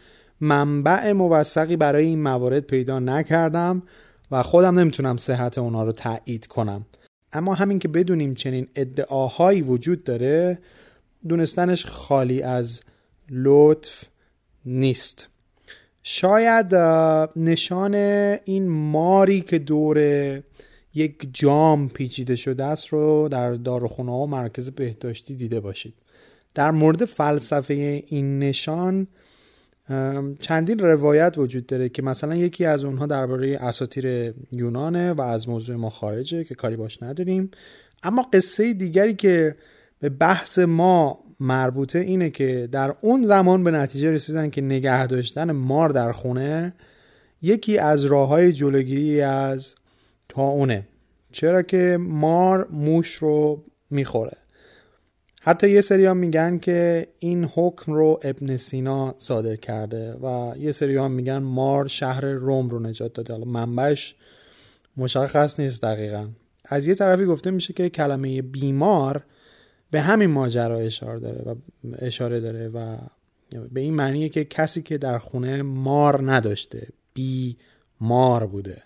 منبع 0.41 1.11
موثقی 1.11 1.77
برای 1.77 2.05
این 2.05 2.23
موارد 2.23 2.63
پیدا 2.63 2.99
نکردم 2.99 3.83
و 4.31 4.43
خودم 4.43 4.79
نمی‌تونم 4.79 5.17
صحت 5.17 5.57
اونا 5.57 5.83
رو 5.83 5.91
تایید 5.91 6.47
کنم. 6.47 6.85
اما 7.33 7.53
همین 7.53 7.79
که 7.79 7.87
بدونیم 7.87 8.33
چنین 8.33 8.67
ادعاهایی 8.75 9.61
وجود 9.61 10.03
داره 10.03 10.59
دونستنش 11.27 11.85
خالی 11.85 12.41
از 12.41 12.81
لطف 13.29 14.03
نیست. 14.65 15.27
شاید 16.03 16.75
نشان 17.35 17.95
این 18.45 18.69
ماری 18.69 19.41
که 19.41 19.59
دور 19.59 19.97
یک 20.93 21.29
جام 21.33 21.89
پیچیده 21.89 22.35
شده 22.35 22.63
است 22.63 22.87
رو 22.87 23.27
در 23.31 23.53
داروخونه 23.53 24.11
و 24.11 24.25
مرکز 24.25 24.69
بهداشتی 24.69 25.35
دیده 25.35 25.59
باشید. 25.59 25.93
در 26.53 26.71
مورد 26.71 27.05
فلسفه 27.05 28.03
این 28.07 28.39
نشان 28.39 29.07
چندین 30.39 30.79
روایت 30.79 31.37
وجود 31.37 31.65
داره 31.65 31.89
که 31.89 32.01
مثلا 32.01 32.35
یکی 32.35 32.65
از 32.65 32.83
اونها 32.85 33.05
درباره 33.05 33.57
اساطیر 33.61 34.33
یونانه 34.51 35.13
و 35.13 35.21
از 35.21 35.49
موضوع 35.49 35.75
ما 35.75 35.89
خارجه 35.89 36.43
که 36.43 36.55
کاری 36.55 36.75
باش 36.75 37.03
نداریم. 37.03 37.51
اما 38.03 38.21
قصه 38.33 38.73
دیگری 38.73 39.13
که 39.13 39.55
به 39.99 40.09
بحث 40.09 40.59
ما 40.59 41.19
مربوطه 41.39 41.99
اینه 41.99 42.29
که 42.29 42.69
در 42.71 42.95
اون 43.01 43.23
زمان 43.23 43.63
به 43.63 43.71
نتیجه 43.71 44.11
رسیدن 44.11 44.49
که 44.49 44.61
نگه 44.61 45.07
داشتن 45.07 45.51
مار 45.51 45.89
در 45.89 46.11
خونه 46.11 46.73
یکی 47.41 47.77
از 47.77 48.05
راه 48.05 48.27
های 48.27 48.53
جلوگیری 48.53 49.21
از 49.21 49.75
تا 50.29 50.47
اونه. 50.47 50.87
چرا 51.31 51.61
که 51.61 51.97
مار 52.01 52.67
موش 52.71 53.13
رو 53.13 53.63
می‌خوره. 53.89 54.37
حتی 55.47 55.69
یه 55.69 55.81
سری 55.81 56.05
هم 56.05 56.17
میگن 56.17 56.57
که 56.57 57.07
این 57.19 57.45
حکم 57.53 57.93
رو 57.93 58.19
ابن 58.23 58.57
سینا 58.57 59.15
صادر 59.17 59.55
کرده 59.55 60.13
و 60.13 60.53
یه 60.59 60.71
سری 60.71 60.97
هم 60.97 61.11
میگن 61.11 61.37
مار 61.37 61.87
شهر 61.87 62.25
روم 62.25 62.69
رو 62.69 62.79
نجات 62.79 63.13
داده. 63.13 63.33
حالا 63.33 63.45
منبعش 63.45 64.15
مشخص 64.97 65.59
نیست 65.59 65.81
دقیقا. 65.81 66.27
از 66.65 66.87
یه 66.87 66.95
طرفی 66.95 67.25
گفته 67.25 67.51
میشه 67.51 67.73
که 67.73 67.89
کلمه 67.89 68.41
بیمار 68.41 69.23
به 69.91 70.01
همین 70.01 70.29
ماجرا 70.29 70.77
اشاره 70.77 71.19
داره 71.19 71.41
و 71.41 71.55
اشاره 71.99 72.39
داره 72.39 72.67
و 72.67 72.97
به 73.71 73.81
این 73.81 73.93
معنیه 73.93 74.29
که 74.29 74.45
کسی 74.45 74.81
که 74.81 74.97
در 74.97 75.17
خونه 75.17 75.61
مار 75.61 76.31
نداشته 76.31 76.87
بی 77.13 77.57
مار 78.01 78.47
بوده. 78.47 78.83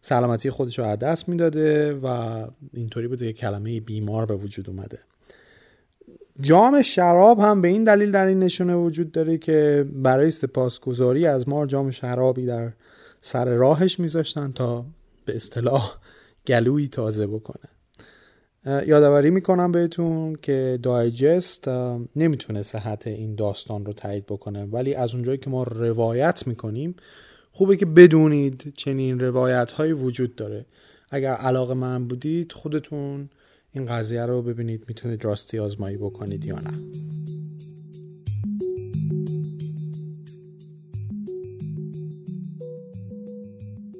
سلامتی 0.00 0.50
خودش 0.50 0.78
رو 0.78 0.84
از 0.84 0.98
دست 0.98 1.28
می‌داده 1.28 1.92
و 1.92 2.08
اینطوری 2.72 3.08
بوده 3.08 3.26
که 3.26 3.32
کلمه 3.32 3.80
بیمار 3.80 4.26
به 4.26 4.34
وجود 4.34 4.70
اومده. 4.70 4.98
جام 6.40 6.82
شراب 6.82 7.40
هم 7.40 7.60
به 7.60 7.68
این 7.68 7.84
دلیل 7.84 8.10
در 8.10 8.26
این 8.26 8.38
نشونه 8.38 8.74
وجود 8.74 9.12
داره 9.12 9.38
که 9.38 9.86
برای 9.92 10.30
سپاسگزاری 10.30 11.26
از 11.26 11.48
مار 11.48 11.66
جام 11.66 11.90
شرابی 11.90 12.46
در 12.46 12.72
سر 13.20 13.54
راهش 13.54 14.00
میذاشتن 14.00 14.52
تا 14.52 14.84
به 15.24 15.36
اصطلاح 15.36 15.92
گلویی 16.46 16.88
تازه 16.88 17.26
بکنه. 17.26 17.68
یادآوری 18.86 19.30
می‌کنم 19.30 19.72
بهتون 19.72 20.32
که 20.32 20.78
دایجست 20.82 21.68
نمی‌تونه 22.16 22.62
صحت 22.62 23.06
این 23.06 23.34
داستان 23.34 23.86
رو 23.86 23.92
تایید 23.92 24.26
بکنه 24.26 24.64
ولی 24.64 24.94
از 24.94 25.14
اونجایی 25.14 25.38
که 25.38 25.50
ما 25.50 25.62
روایت 25.62 26.46
می‌کنیم 26.46 26.96
خوبه 27.52 27.76
که 27.76 27.86
بدونید 27.86 28.72
چنین 28.76 29.20
روایت 29.20 29.72
هایی 29.72 29.92
وجود 29.92 30.34
داره. 30.34 30.66
اگر 31.10 31.32
علاقه 31.32 31.74
من 31.74 32.08
بودید 32.08 32.52
خودتون 32.52 33.28
این 33.76 33.86
قضیه 33.86 34.26
رو 34.26 34.42
ببینید 34.42 34.84
می‌تونید 34.88 35.24
راستی 35.24 35.58
آزمایی 35.58 35.96
بکنید 35.96 36.44
یا 36.44 36.58
نه. 36.58 36.80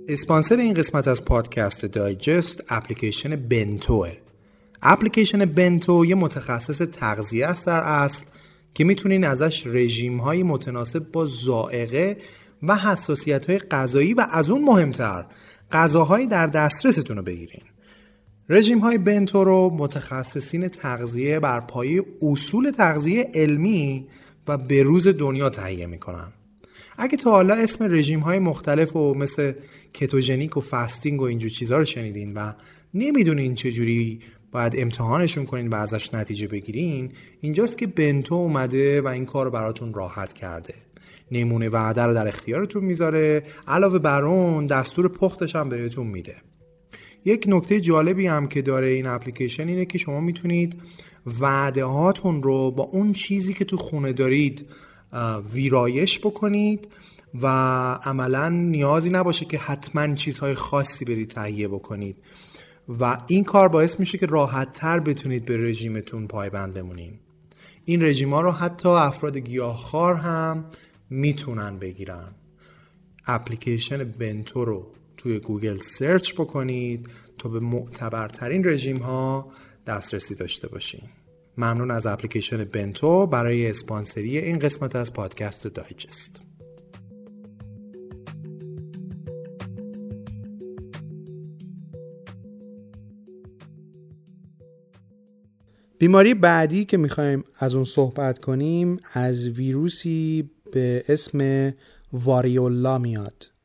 اسپانسر 0.09 0.57
این 0.57 0.75
قسمت 0.75 1.09
از 1.09 1.25
پادکست 1.25 1.87
دایجست 1.87 2.65
اپلیکیشن 2.69 3.37
بنتوه. 3.37 4.13
اپلیکیشن 4.83 5.45
بنتو 5.45 6.07
یه 6.07 6.15
متخصص 6.15 6.79
تغذیه 6.79 7.47
است 7.47 7.67
در 7.67 7.81
اصل 7.81 8.25
که 8.75 8.85
می‌تونین 8.85 9.25
ازش 9.25 9.67
رژیم 9.67 10.19
های 10.21 10.43
متناسب 10.43 11.13
با 11.13 11.27
زائقه 11.27 12.17
و 12.63 12.77
حساسیت 12.77 13.51
های 13.51 13.59
غذایی 13.59 14.15
و 14.15 14.27
از 14.31 14.51
اون 14.51 14.65
مهمتر 14.65 15.27
غذاهایی 15.73 16.27
در 16.27 16.47
دسترستون 16.47 17.17
رو 17.17 17.23
بگیرین. 17.23 17.63
رژیم 18.49 18.79
های 18.79 18.99
بنتو 18.99 19.45
رو 19.45 19.71
متخصصین 19.71 20.69
تغذیه 20.69 21.41
بر 21.41 21.61
پایه 21.61 22.03
اصول 22.23 22.71
تغذیه 22.71 23.31
علمی 23.35 24.07
و 24.49 24.59
به 24.59 24.83
روز 24.83 25.09
دنیا 25.09 25.51
تهیه 25.51 25.87
می‌کنن. 25.87 26.33
اگه 26.99 27.17
تا 27.17 27.31
حالا 27.31 27.55
اسم 27.55 27.85
رژیم 27.85 28.21
های 28.21 28.39
مختلف 28.39 28.97
و 28.97 29.15
مثل 29.15 29.53
کتوژنیک 29.95 30.57
و 30.57 30.61
فستینگ 30.61 31.21
و 31.21 31.25
اینجور 31.25 31.51
چیزها 31.51 31.79
رو 31.79 31.85
شنیدین 31.85 32.35
و 32.35 32.53
نمی‌دونین 32.95 33.55
چجوری 33.55 34.21
باید 34.53 34.75
امتحانشون 34.77 35.45
کنین 35.45 35.69
و 35.69 35.75
ازش 35.75 36.15
نتیجه 36.15 36.47
بگیرین 36.47 37.13
اینجاست 37.41 37.79
که 37.79 37.87
بنتو 37.87 38.35
اومده 38.35 39.01
و 39.01 39.07
این 39.09 39.25
کار 39.25 39.45
رو 39.45 39.51
براتون 39.51 39.95
راحت 39.95 40.33
کرده. 40.33 40.75
نمونه 41.31 41.69
وعده 41.69 42.03
رو 42.03 42.15
در 42.15 42.29
اختیارتون 42.29 42.85
می‌ذاره 42.85 43.43
علاوه 43.69 43.99
بر 43.99 44.25
اون 44.25 44.67
دستور 44.67 45.09
پختش 45.09 45.57
هم 45.57 45.69
بهتون 45.69 46.07
میده. 46.07 46.35
یک 47.27 47.45
نکته 47.49 47.81
جالبی 47.81 48.27
هم 48.27 48.49
که 48.49 48.63
داره 48.63 48.87
این 48.87 49.07
اپلیکیشن 49.07 49.69
اینه 49.69 49.85
که 49.85 49.99
شما 49.99 50.21
می‌تونید 50.21 50.83
وعده 51.41 51.85
هاتون 51.85 52.43
رو 52.43 52.71
با 52.71 52.85
اون 52.85 53.13
چیزی 53.13 53.55
که 53.55 53.65
تو 53.65 53.77
خونه 53.77 54.13
دارید 54.13 54.67
ویرایش 55.53 56.19
بکنید 56.19 56.89
و 57.43 57.47
عملا 58.05 58.49
نیازی 58.49 59.11
نباشه 59.11 59.45
که 59.45 59.59
حتما 59.59 60.15
چیزهای 60.15 60.55
خاصی 60.55 61.05
برید 61.05 61.29
تهیه 61.29 61.69
بکنید. 61.69 62.17
و 63.01 63.19
این 63.27 63.45
کار 63.45 63.69
باعث 63.69 64.01
میشه 64.01 64.19
که 64.19 64.27
راحت 64.27 64.73
تر 64.73 65.01
بتونید 65.01 65.45
به 65.45 65.57
رژیمتون 65.57 66.27
پایبند 66.27 66.75
بمونین. 66.75 67.13
این 67.85 68.03
رژیم 68.03 68.35
رو 68.35 68.51
حتی 68.51 68.89
افراد 68.89 69.37
گیاهخوار 69.37 70.15
هم 70.15 70.65
می‌تونن 71.11 71.79
بگیرن. 71.79 72.35
اپلیکیشن 73.27 74.05
بنتو 74.05 74.65
رو 74.65 74.93
توی 75.17 75.39
گوگل 75.39 75.77
سرچ 75.77 76.33
بکنید. 76.35 77.09
به 77.49 77.61
معتبرترین 77.61 78.65
رژیم 78.65 78.97
ها 78.97 79.53
دسترسی 79.87 80.35
داشته 80.35 80.69
باشین. 80.69 81.03
ممنون 81.59 81.91
از 81.91 82.07
اپلیکیشن 82.07 82.65
بنتو 82.65 83.27
برای 83.27 83.71
اسپانسری 83.71 84.39
این 84.39 84.59
قسمت 84.59 84.97
از 84.97 85.13
پادکست 85.13 85.67
دایجست. 85.67 86.41
بیماری 95.99 96.35
بعدی 96.35 96.85
که 96.85 96.97
می‌خوایم 96.97 97.45
از 97.59 97.75
اون 97.75 97.85
صحبت 97.85 98.39
کنیم 98.39 99.01
از 99.13 99.49
ویروسی 99.49 100.51
به 100.73 101.05
اسم 101.09 101.73
واریولا 102.13 102.99
میاد. 102.99 103.56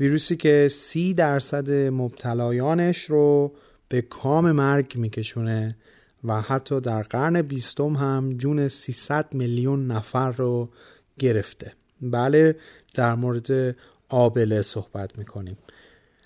ویروسی 0.00 0.36
که 0.36 0.68
سی 0.70 1.14
درصد 1.14 1.70
مبتلایانش 1.70 3.04
رو 3.04 3.52
به 3.88 4.02
کام 4.02 4.52
مرگ 4.52 4.92
میکشونه 4.96 5.76
و 6.24 6.40
حتی 6.40 6.80
در 6.80 7.02
قرن 7.02 7.42
بیستم 7.42 7.92
هم 7.92 8.34
جون 8.38 8.68
300 8.68 9.34
میلیون 9.34 9.86
نفر 9.86 10.30
رو 10.30 10.68
گرفته. 11.18 11.72
بله 12.02 12.56
در 12.94 13.14
مورد 13.14 13.76
آبله 14.08 14.62
صحبت 14.62 15.18
می‌کنیم. 15.18 15.56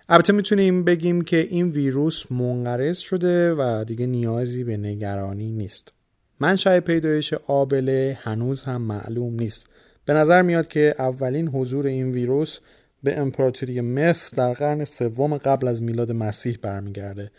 البته 0.08 0.32
می‌تونیم 0.32 0.84
بگیم 0.84 1.22
که 1.22 1.36
این 1.36 1.70
ویروس 1.70 2.32
منقرض 2.32 2.98
شده 2.98 3.54
و 3.54 3.84
دیگه 3.84 4.06
نیازی 4.06 4.64
به 4.64 4.76
نگرانی 4.76 5.52
نیست. 5.52 5.92
منشأ 6.40 6.80
پیدایش 6.80 7.32
آبله 7.32 8.18
هنوز 8.22 8.62
هم 8.62 8.82
معلوم 8.82 9.34
نیست. 9.34 9.66
به 10.04 10.12
نظر 10.12 10.42
میاد 10.42 10.66
که 10.68 10.94
اولین 10.98 11.48
حضور 11.48 11.86
این 11.86 12.10
ویروس 12.10 12.60
به 13.02 13.18
امپراتوری 13.18 13.80
مصر 13.80 14.36
در 14.36 14.52
قرن 14.52 14.84
سوم 14.84 15.36
قبل 15.36 15.68
از 15.68 15.82
میلاد 15.82 16.12
مسیح 16.12 16.58
برمیگرده 16.62 17.30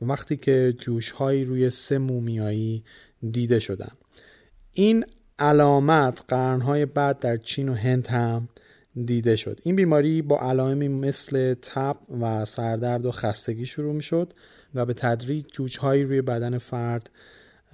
وقتی 0.00 0.36
که 0.36 0.74
جوشهایی 0.78 1.44
روی 1.44 1.70
سه 1.70 1.98
مومیایی 1.98 2.84
دیده 3.30 3.58
شدن. 3.58 3.92
این 4.72 5.04
علامت 5.38 6.24
قرنهای 6.28 6.86
بعد 6.86 7.18
در 7.18 7.36
چین 7.36 7.68
و 7.68 7.74
هند 7.74 8.06
هم 8.06 8.48
دیده 9.04 9.36
شد. 9.36 9.60
این 9.62 9.76
بیماری 9.76 10.22
با 10.22 10.40
علائمی 10.40 10.88
مثل 10.88 11.54
تب 11.54 11.96
و 12.20 12.44
سردرد 12.44 13.06
و 13.06 13.10
خستگی 13.10 13.66
شروع 13.66 13.94
می 13.94 14.02
شد 14.02 14.34
و 14.74 14.86
به 14.86 14.94
تدریج 14.94 15.46
جوجهایی 15.52 16.04
روی 16.04 16.22
بدن 16.22 16.58
فرد 16.58 17.10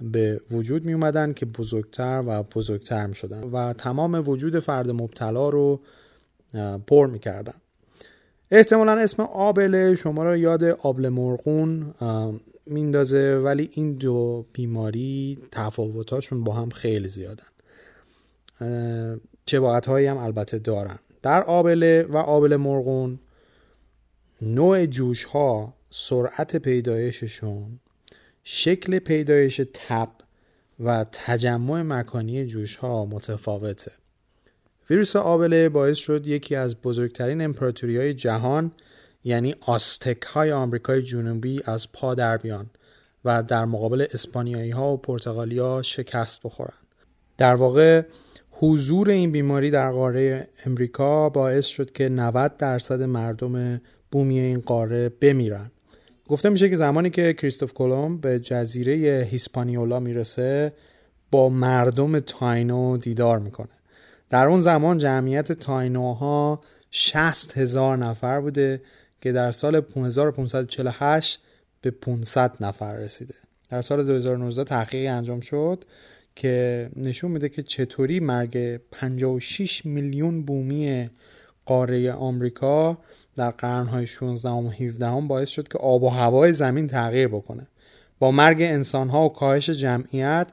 به 0.01 0.41
وجود 0.51 0.85
می 0.85 0.93
اومدن 0.93 1.33
که 1.33 1.45
بزرگتر 1.45 2.23
و 2.27 2.43
بزرگتر 2.43 3.07
می 3.07 3.15
شدن 3.15 3.43
و 3.43 3.73
تمام 3.73 4.29
وجود 4.29 4.59
فرد 4.59 4.89
مبتلا 4.89 5.49
رو 5.49 5.81
پر 6.87 7.07
می 7.07 7.19
کردن. 7.19 7.53
احتمالا 8.51 8.91
اسم 8.91 9.23
آبله 9.23 9.95
شما 9.95 10.23
رو 10.23 10.37
یاد 10.37 10.63
آبل 10.63 11.09
مرغون 11.09 11.93
میندازه 12.65 13.41
ولی 13.43 13.69
این 13.73 13.93
دو 13.93 14.45
بیماری 14.53 15.37
تفاوتاشون 15.51 16.43
با 16.43 16.53
هم 16.53 16.69
خیلی 16.69 17.07
زیادن. 17.07 17.47
چه 19.45 19.59
هایی 19.59 20.07
هم 20.07 20.17
البته 20.17 20.59
دارن. 20.59 20.99
در 21.21 21.43
آبله 21.43 22.03
و 22.09 22.17
آبل 22.17 22.55
مرغون 22.55 23.19
نوع 24.41 24.85
جوش 24.85 25.23
ها 25.23 25.73
سرعت 25.89 26.55
پیدایششون 26.55 27.79
شکل 28.43 28.99
پیدایش 28.99 29.61
تب 29.73 30.09
و 30.79 31.05
تجمع 31.11 31.81
مکانی 31.81 32.45
جوش 32.45 32.75
ها 32.75 33.05
متفاوته. 33.05 33.91
ویروس 34.89 35.15
آبله 35.15 35.69
باعث 35.69 35.97
شد 35.97 36.27
یکی 36.27 36.55
از 36.55 36.75
بزرگترین 36.81 37.41
امپراتوری 37.41 37.97
های 37.97 38.13
جهان 38.13 38.71
یعنی 39.23 39.55
آستک 39.61 40.21
های 40.21 40.51
آمریکای 40.51 41.01
جنوبی 41.01 41.61
از 41.65 41.91
پا 41.91 42.15
در 42.15 42.37
بیان 42.37 42.69
و 43.25 43.43
در 43.43 43.65
مقابل 43.65 44.05
اسپانیایی 44.13 44.71
ها 44.71 44.93
و 44.93 44.97
پرتغالی 44.97 45.59
ها 45.59 45.81
شکست 45.81 46.41
بخورن 46.43 46.77
در 47.37 47.55
واقع 47.55 48.01
حضور 48.51 49.09
این 49.09 49.31
بیماری 49.31 49.69
در 49.69 49.91
قاره 49.91 50.47
امریکا 50.65 51.29
باعث 51.29 51.65
شد 51.65 51.91
که 51.91 52.09
90 52.09 52.57
درصد 52.57 53.01
مردم 53.01 53.81
بومی 54.11 54.39
این 54.39 54.59
قاره 54.59 55.09
بمیرن 55.09 55.71
گفته 56.27 56.49
میشه 56.49 56.69
که 56.69 56.77
زمانی 56.77 57.09
که 57.09 57.33
کریستوف 57.33 57.73
کلمب 57.73 58.21
به 58.21 58.39
جزیره 58.39 59.27
هیسپانیولا 59.31 59.99
می‌رسه 59.99 60.73
با 61.31 61.49
مردم 61.49 62.19
تاینو 62.19 62.97
دیدار 62.97 63.39
می‌کنه. 63.39 63.76
در 64.29 64.47
اون 64.47 64.61
زمان 64.61 64.97
جمعیت 64.97 65.51
تاینوها 65.51 66.61
60 66.91 67.57
هزار 67.57 67.97
نفر 67.97 68.39
بوده 68.39 68.81
که 69.21 69.31
در 69.31 69.51
سال 69.51 69.75
1548 69.95 71.39
به 71.81 71.91
500 71.91 72.51
نفر 72.59 72.95
رسیده. 72.95 73.33
در 73.69 73.81
سال 73.81 74.03
2019 74.03 74.63
تحقیقی 74.63 75.07
انجام 75.07 75.39
شد 75.39 75.85
که 76.35 76.89
نشون 76.95 77.31
میده 77.31 77.49
که 77.49 77.63
چطوری 77.63 78.19
مرگ 78.19 78.77
56 78.91 79.85
میلیون 79.85 80.43
بومی 80.43 81.09
قاره 81.65 82.11
آمریکا 82.11 82.97
در 83.35 83.49
قرنهای 83.49 84.07
16 84.07 84.49
و 84.49 84.69
17 84.69 85.07
هم 85.07 85.27
باعث 85.27 85.49
شد 85.49 85.67
که 85.67 85.77
آب 85.77 86.03
و 86.03 86.09
هوای 86.09 86.53
زمین 86.53 86.87
تغییر 86.87 87.27
بکنه. 87.27 87.67
با 88.19 88.31
مرگ 88.31 88.61
انسانها 88.61 89.25
و 89.25 89.33
کاهش 89.33 89.69
جمعیت 89.69 90.47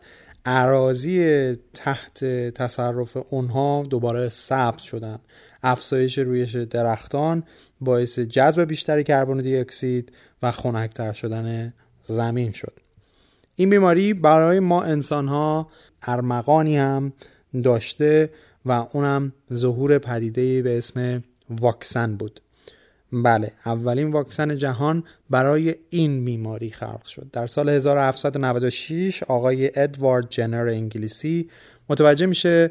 عراضی 0.47 1.53
تحت 1.55 2.25
تصرف 2.55 3.17
اونها 3.31 3.87
دوباره 3.91 4.29
ثبت 4.29 4.79
شدن. 4.79 5.19
افزایش 5.63 6.19
رویش 6.19 6.57
درختان 6.57 7.45
باعث 7.81 8.19
جذب 8.19 8.61
بیشتری 8.65 9.05
کربن 9.05 9.39
دی 9.39 9.57
اکسید 9.57 10.13
و 10.43 10.53
خنکتر 10.53 11.13
شدن 11.13 11.75
زمین 12.03 12.53
شد. 12.53 12.81
این 13.57 13.71
بیماری 13.71 14.15
برای 14.15 14.61
ما 14.61 14.83
انسان 14.83 15.29
ها 15.29 15.69
ارمغانی 16.03 16.77
هم 16.77 17.13
داشته 17.63 18.31
و 18.65 18.73
اونم 18.73 19.33
ظهور 19.55 19.99
پدیده 19.99 20.63
به 20.63 20.79
اسم 20.79 21.25
واکسن 21.51 22.17
بود. 22.17 22.41
بله 23.23 23.53
اولین 23.67 24.13
واکسن 24.13 24.57
جهان 24.57 25.05
برای 25.31 25.75
این 25.91 26.25
بیماری 26.25 26.71
خلق 26.71 27.05
شد. 27.07 27.27
در 27.33 27.47
سال 27.47 27.69
1796 27.69 29.23
آقای 29.23 29.71
ادوارد 29.75 30.27
جنر 30.31 30.69
انگلیسی 30.69 31.51
متوجه 31.89 32.27
میشه 32.27 32.71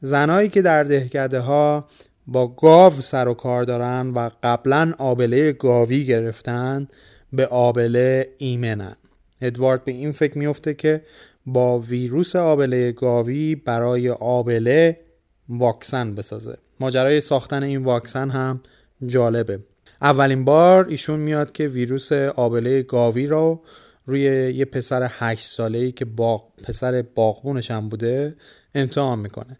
زنایی 0.00 0.48
که 0.48 0.62
در 0.62 0.82
دهکده 0.84 1.40
ها 1.40 1.88
با 2.26 2.46
گاو 2.46 2.92
سر 2.92 3.28
و 3.28 3.34
کار 3.34 3.64
دارن 3.64 4.10
و 4.10 4.30
قبلا 4.42 4.92
آبله 4.98 5.52
گاوی 5.52 6.06
گرفتن 6.06 6.88
به 7.32 7.46
آبله 7.46 8.28
ایمنن. 8.38 8.96
ادوارد 9.40 9.84
به 9.84 9.92
این 9.92 10.12
فکر 10.12 10.38
میفته 10.38 10.74
که 10.74 11.02
با 11.46 11.78
ویروس 11.78 12.36
آبله 12.36 12.92
گاوی 12.92 13.54
برای 13.54 14.10
آبله 14.10 15.00
واکسن 15.48 16.14
بسازه. 16.14 16.58
ماجرای 16.80 17.20
ساختن 17.20 17.62
این 17.62 17.84
واکسن 17.84 18.30
هم 18.30 18.60
جالبه. 19.06 19.58
اولین 20.02 20.44
بار 20.44 20.86
ایشون 20.88 21.20
میاد 21.20 21.52
که 21.52 21.68
ویروس 21.68 22.12
آبله 22.12 22.82
گاوی 22.82 23.26
رو 23.26 23.62
روی 24.06 24.22
یه 24.54 24.64
پسر 24.64 25.08
هشت 25.10 25.46
ساله 25.46 25.78
ای 25.78 25.92
که 25.92 26.04
با 26.04 26.44
پسر 26.62 27.04
باغبونش 27.14 27.70
هم 27.70 27.88
بوده 27.88 28.36
امتحان 28.74 29.18
می‌کنه. 29.18 29.58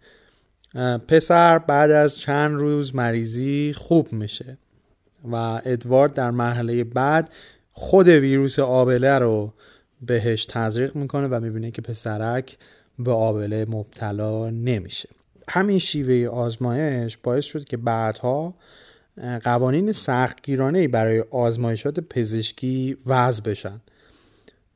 پسر 1.08 1.58
بعد 1.58 1.90
از 1.90 2.18
چند 2.18 2.60
روز 2.60 2.94
مریضی 2.94 3.72
خوب 3.76 4.12
میشه 4.12 4.58
و 5.32 5.60
ادوارد 5.64 6.14
در 6.14 6.30
مرحله 6.30 6.84
بعد 6.84 7.30
خود 7.72 8.08
ویروس 8.08 8.58
آبله 8.58 9.18
رو 9.18 9.52
بهش 10.02 10.46
تزریق 10.46 10.96
می‌کنه 10.96 11.26
و 11.26 11.40
می‌بینه 11.40 11.70
که 11.70 11.82
پسرک 11.82 12.58
به 12.98 13.12
آبله 13.12 13.66
مبتلا 13.68 14.50
نمیشه. 14.50 15.08
همین 15.48 15.78
شیوه 15.78 16.28
آزمایش 16.28 17.16
باعث 17.16 17.44
شد 17.44 17.64
که 17.64 17.76
بعدها 17.76 18.54
قوانین 19.42 19.92
سختگیرانه 19.92 20.88
برای 20.88 21.24
آزمایشات 21.30 22.00
پزشکی 22.00 22.96
وضع 23.06 23.42
بشن. 23.42 23.80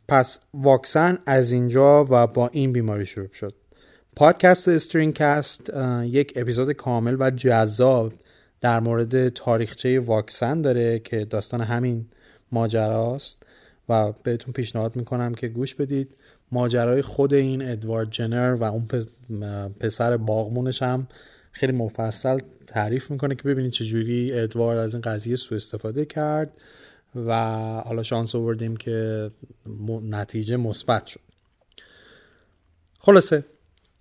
پس 0.08 0.40
واکسن 0.54 1.18
از 1.26 1.52
اینجا 1.52 2.06
و 2.10 2.26
با 2.26 2.48
این 2.48 2.72
بیماری 2.72 3.06
شروع 3.06 3.32
شد. 3.32 3.54
پادکست 4.16 4.68
استرینکست 4.68 5.70
یک 6.04 6.32
اپیزود 6.36 6.72
کامل 6.72 7.16
و 7.18 7.30
جذاب 7.30 8.12
در 8.60 8.80
مورد 8.80 9.28
تاریخچه 9.28 10.00
واکسن 10.00 10.62
داره 10.62 10.98
که 10.98 11.24
داستان 11.24 11.60
همین 11.60 12.06
ماجراست 12.52 13.42
و 13.88 14.12
بهتون 14.22 14.52
پیشنهاد 14.52 14.96
می‌کنم 14.96 15.34
که 15.34 15.48
گوش 15.48 15.74
بدید. 15.74 16.14
ماجرای 16.52 17.02
خود 17.02 17.34
این 17.34 17.68
ادوارد 17.68 18.10
جنر 18.10 18.54
و 18.54 18.64
اون 18.64 18.88
پسر 19.80 20.16
باغمونش 20.16 20.82
هم 20.82 21.06
خیلی 21.54 21.72
مفصل 21.72 22.38
تعریف 22.66 23.10
می‌کنه 23.10 23.34
که 23.34 23.42
ببینید 23.42 23.72
چجوری 23.72 24.32
ادوارد 24.32 24.78
از 24.78 24.94
این 24.94 25.00
قضیه 25.00 25.36
سوء 25.36 25.56
استفاده 25.56 26.04
کرد 26.04 26.52
و 27.16 27.32
حالا 27.86 28.02
شانس 28.02 28.34
آوردیم 28.34 28.76
که 28.76 29.30
نتیجه 30.02 30.56
مثبت 30.56 31.06
شد. 31.06 31.20
خلاصه 32.98 33.44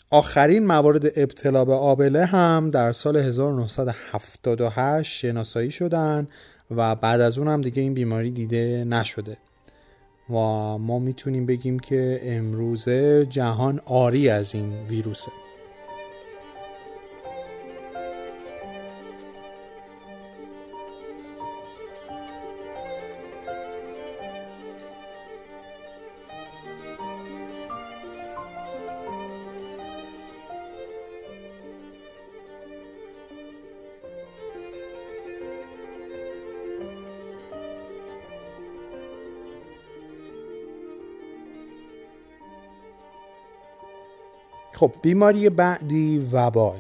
آخرین 0.10 0.68
موارد 0.68 1.20
ابتلا 1.20 1.66
به 1.66 1.74
آبله 1.74 2.26
هم 2.26 2.70
در 2.70 2.92
سال 2.92 3.18
1978 3.18 5.20
شناسایی 5.20 5.72
شدن 5.72 6.28
و 6.72 6.96
بعد 6.96 7.22
از 7.22 7.38
اون 7.38 7.48
هم 7.48 7.62
دیگه 7.62 7.82
این 7.82 7.94
بیماری 7.94 8.32
دیده 8.32 8.84
نشده 8.84 9.38
و 10.30 10.34
ما 10.78 11.00
می‌تونیم 11.00 11.46
بگیم 11.46 11.80
که 11.80 12.20
امروزه 12.24 13.26
جهان 13.26 13.80
آری 13.86 14.30
از 14.30 14.56
این 14.56 14.88
ویروسه. 14.88 15.43
خب 44.74 44.92
بیماری 45.02 45.50
بعدی 45.50 46.28
وبا 46.32 46.76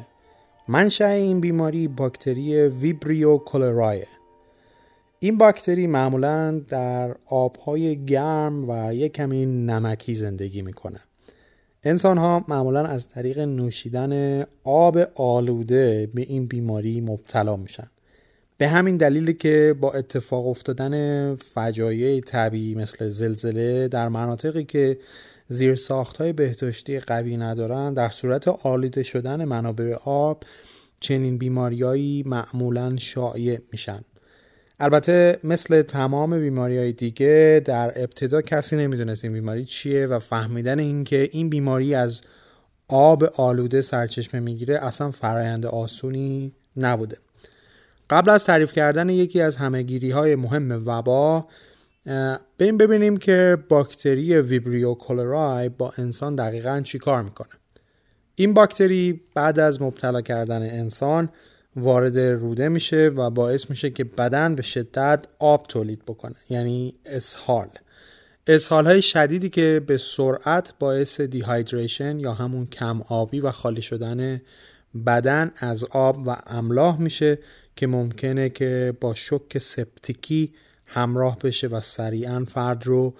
منشأ 0.67 1.05
این 1.05 1.41
بیماری 1.41 1.87
باکتری 1.87 2.67
ویبریو 2.67 3.37
کولرایه 3.37 4.07
این 5.19 5.37
باکتری 5.37 5.87
معمولا 5.87 6.61
در 6.67 7.15
آبهای 7.25 8.05
گرم 8.05 8.69
و 8.69 8.93
یک 8.93 9.13
کمی 9.13 9.45
نمکی 9.45 10.15
زندگی 10.15 10.61
می‌کنه. 10.61 10.99
انسان 11.83 12.17
ها 12.17 12.45
معمولا 12.47 12.85
از 12.85 13.07
طریق 13.07 13.39
نوشیدن 13.39 14.43
آب 14.63 14.97
آلوده 15.15 16.09
به 16.13 16.21
این 16.21 16.47
بیماری 16.47 17.01
مبتلا 17.01 17.55
میشن. 17.55 17.87
به 18.57 18.67
همین 18.67 18.97
دلیل 18.97 19.31
که 19.31 19.75
با 19.81 19.91
اتفاق 19.91 20.47
افتادن 20.47 21.35
فجایع 21.35 22.21
طبیعی 22.21 22.75
مثل 22.75 23.09
زلزله 23.09 23.87
در 23.87 24.09
مناطقی 24.09 24.63
که 24.63 24.97
زیر 25.49 25.75
ساخت 25.75 26.17
های 26.17 26.33
بهداشتی 26.33 26.99
قوی 26.99 27.37
ندارن 27.37 27.93
در 27.93 28.09
صورت 28.09 28.47
آلوده 28.47 29.03
شدن 29.03 29.45
منابع 29.45 29.95
آب 30.05 30.43
چنین 30.99 31.37
بیماریایی 31.37 32.23
معمولا 32.25 32.97
شایع 32.97 33.59
میشن. 33.71 33.99
البته 34.79 35.39
مثل 35.43 35.81
تمام 35.81 36.39
بیماری 36.39 36.77
های 36.77 36.91
دیگه 36.91 37.61
در 37.65 37.93
ابتدا 37.95 38.41
کسی 38.41 38.75
نمی‌دونست 38.75 39.23
این 39.23 39.33
بیماری 39.33 39.65
چیه 39.65 40.07
و 40.07 40.19
فهمیدن 40.19 40.79
اینکه 40.79 41.29
این 41.31 41.49
بیماری 41.49 41.95
از 41.95 42.21
آب 42.87 43.23
آلوده 43.23 43.81
سرچشمه 43.81 44.39
می‌گیره 44.39 44.85
اصلا 44.85 45.11
فرایند 45.11 45.65
آسونی 45.65 46.53
نبوده. 46.77 47.17
قبل 48.09 48.29
از 48.29 48.45
تعریف 48.45 48.73
کردن 48.73 49.09
یکی 49.09 49.41
از 49.41 49.55
همهگیری 49.55 50.11
های 50.11 50.35
مهم 50.35 50.83
وبا 50.85 51.47
بریم 52.57 52.77
ببینیم 52.77 53.17
که 53.17 53.57
باکتری 53.69 54.37
ویبریو 54.37 54.93
کولرای 54.93 55.69
با 55.69 55.93
انسان 55.97 56.35
دقیقا 56.35 56.81
چی 56.81 56.99
کار 56.99 57.23
می‌کنه. 57.23 57.49
این 58.35 58.53
باکتری 58.53 59.21
بعد 59.35 59.59
از 59.59 59.81
مبتلا 59.81 60.21
کردن 60.21 60.61
انسان 60.61 61.29
وارد 61.75 62.19
روده 62.19 62.69
میشه 62.69 63.07
و 63.07 63.29
باعث 63.29 63.69
میشه 63.69 63.89
که 63.89 64.03
بدن 64.03 64.55
به 64.55 64.61
شدت 64.61 65.25
آب 65.39 65.65
تولید 65.67 66.05
بکنه 66.05 66.35
یعنی 66.49 66.95
اسهال. 67.05 67.67
اسهال 68.47 68.85
های 68.85 69.01
شدیدی 69.01 69.49
که 69.49 69.81
به 69.87 69.97
سرعت 69.97 70.73
باعث 70.79 71.21
دیهایدریشن 71.21 72.19
یا 72.19 72.33
همون 72.33 72.65
کم 72.65 73.01
آبی 73.01 73.39
و 73.39 73.51
خالی 73.51 73.81
شدن 73.81 74.41
بدن 75.05 75.51
از 75.55 75.85
آب 75.85 76.27
و 76.27 76.37
املاح 76.47 77.01
میشه 77.01 77.39
که 77.75 77.87
ممکنه 77.87 78.49
که 78.49 78.93
با 79.01 79.13
شک 79.13 79.57
سپتیکی 79.57 80.53
همراه 80.93 81.39
بشه 81.39 81.67
و 81.67 81.81
سریعا 81.81 82.45
فرد 82.47 82.87
رو 82.87 83.13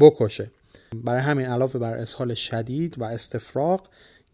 بکشه. 0.00 0.50
برای 1.04 1.20
همین 1.20 1.46
علاوه 1.46 1.80
بر 1.80 1.94
اسهال 1.94 2.34
شدید 2.34 2.98
و 2.98 3.04
استفراغ 3.04 3.88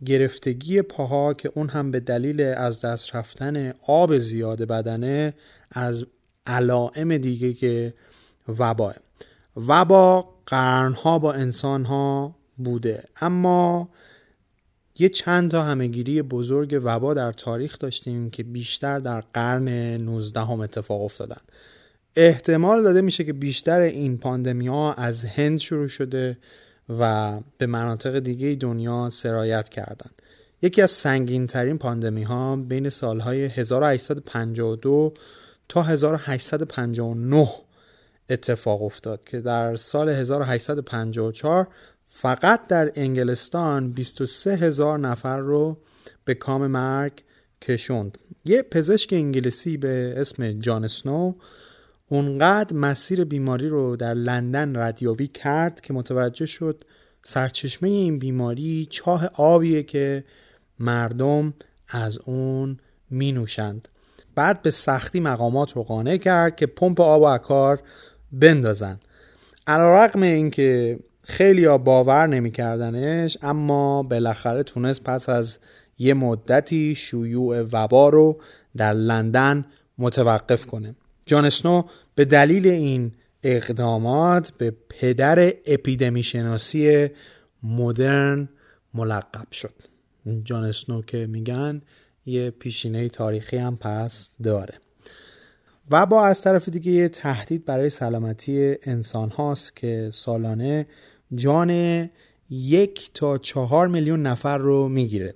گرفتگی 0.05 0.83
پاها 0.83 1.35
که 1.35 1.52
اون 1.55 1.68
هم 1.68 1.90
به 1.90 2.00
دلیل 2.00 2.40
از 2.40 2.81
دست 2.81 3.16
رفتن 3.16 3.74
آب 3.87 4.18
زیاد 4.18 4.62
بدنه 4.62 5.35
از 5.70 6.05
علائم 6.46 7.16
دیگه 7.16 7.52
که 7.52 7.94
وباه 8.48 8.94
وبا 9.57 10.28
قرنها 10.46 11.18
با 11.18 11.33
انسانها 11.33 12.35
بوده. 12.57 13.05
اما 13.20 13.88
یه 14.98 15.09
چند 15.09 15.50
تا 15.50 15.64
همهگیری 15.64 16.22
بزرگ 16.22 16.81
وبا 16.85 17.14
در 17.14 17.33
تاریخ 17.33 17.78
داشتیم 17.78 18.31
که 18.31 18.42
بیشتر 18.42 18.98
در 18.98 19.20
قرن 19.20 19.68
19 19.96 20.40
هم 20.40 20.61
اتفاق 20.61 21.02
افتادن. 21.02 21.40
احتمال 22.16 22.83
داده 22.83 23.03
میشه 23.03 23.25
که 23.25 23.33
بیشتر 23.33 23.81
این 23.81 24.18
پاندمی 24.18 24.68
ها 24.68 24.92
از 24.92 25.25
هند 25.25 25.59
شروع 25.59 25.88
شده 25.88 26.38
و 26.98 27.40
به 27.59 27.66
مناطق 27.66 28.18
دیگه 28.18 28.55
دنیا 28.55 29.11
سرایت 29.11 29.68
کردن. 29.68 30.11
یکی 30.62 30.83
از 30.83 30.90
سنگین 30.90 31.46
ترین 31.46 31.79
پاندمی 31.79 32.22
ها 32.22 32.57
بین 32.57 32.88
سالهای 32.88 33.44
1852 33.44 35.12
تا 35.68 35.83
1859 35.83 37.48
اتفاق 38.31 38.83
افتاد 38.83 39.25
که 39.25 39.40
در 39.40 39.77
سال 39.77 40.09
1854 40.09 41.68
فقط 42.05 42.66
در 42.66 42.92
انگلستان 42.94 43.92
23 43.92 44.57
هزار 44.57 44.98
نفر 44.98 45.38
رو 45.38 45.79
به 46.25 46.35
کام 46.35 46.66
مرگ 46.66 47.22
کشوند. 47.62 48.18
یه 48.44 48.62
پزشک 48.62 49.12
انگلیسی 49.12 49.77
به 49.77 50.14
اسم 50.16 50.53
جان 50.53 50.88
سنو 50.88 51.35
اونقدر 52.12 52.77
مسیر 52.77 53.25
بیماری 53.25 53.68
رو 53.68 53.96
در 53.96 54.14
لندن 54.14 54.77
ردیابی 54.77 55.27
کرد 55.27 55.81
که 55.81 55.94
متوجه 55.94 56.46
شد 56.46 56.85
سرچشمه 57.25 57.88
این 57.88 58.18
بیماری 58.18 58.88
چاه 58.90 59.31
آبیه 59.35 59.83
که 59.83 60.25
مردم 60.79 61.55
از 61.88 62.18
اون 62.18 62.79
می 63.11 63.33
نوشند 63.33 63.88
بعد 64.35 64.62
به 64.62 64.70
سختی 64.70 65.20
مقامات 65.20 65.72
رو 65.72 65.83
قانع 65.83 66.16
کرد 66.16 66.57
که 66.57 66.66
پمپ 66.66 67.01
آب 67.01 67.22
و 67.22 67.25
اکار 67.25 67.81
بندازن. 68.33 69.01
علا 69.66 70.05
رقم 70.05 70.22
اینکه 70.22 70.98
خیلی 71.22 71.64
ها 71.64 71.79
باور 71.79 72.27
نمیکردنش 72.27 73.38
اما 73.42 74.03
بالاخره 74.03 74.62
تونست 74.62 75.03
پس 75.03 75.29
از 75.29 75.59
یه 75.98 76.14
مدتی 76.14 76.94
شیوع 76.94 77.62
وبا 77.72 78.09
رو 78.09 78.40
در 78.77 78.92
لندن 78.92 79.64
متوقف 79.98 80.66
کنه. 80.66 80.94
جان 81.27 81.44
اسنو 81.44 81.83
به 82.14 82.25
دلیل 82.25 82.66
این 82.66 83.12
اقدامات 83.42 84.51
به 84.51 84.77
پدر 84.88 85.53
اپیدمی 85.66 86.22
شناسی 86.22 87.09
مدرن 87.62 88.48
ملقب 88.94 89.53
شد. 89.53 89.75
جان 90.44 90.64
اسنو 90.64 91.03
که 91.03 91.27
میگن 91.27 91.83
یه 92.27 92.51
پیشینه 92.51 93.09
تاریخی 93.09 93.57
هم 93.57 93.77
پس 93.77 94.31
داره. 94.42 94.75
و 95.90 96.07
با 96.07 96.27
از 96.27 96.42
طرف 96.42 96.68
دیگه 96.68 96.92
یه 96.92 97.09
تهدید 97.09 97.64
برای 97.64 97.90
سلامتی 97.90 98.75
انسان 98.83 99.31
هاست 99.31 99.77
که 99.77 100.09
سالانه 100.12 100.87
جان 101.35 101.70
یک 102.51 103.11
تا 103.14 103.38
چهار 103.38 103.88
میلیون 103.88 104.22
نفر 104.22 104.59
رو 104.59 104.88
می‌گیره. 104.88 105.35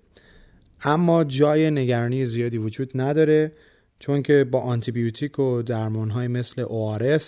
اما 0.85 1.25
جای 1.25 1.71
نگرانی 1.71 2.27
زیادی 2.27 2.59
وجود 2.59 2.91
نداره. 2.95 3.53
چون 3.99 4.23
که 4.23 4.45
با 4.45 4.61
آنتیبیوتیک 4.61 5.39
و 5.39 5.63
درمان 5.63 6.11
های 6.11 6.29
مثل 6.29 6.65
ORS 6.65 7.25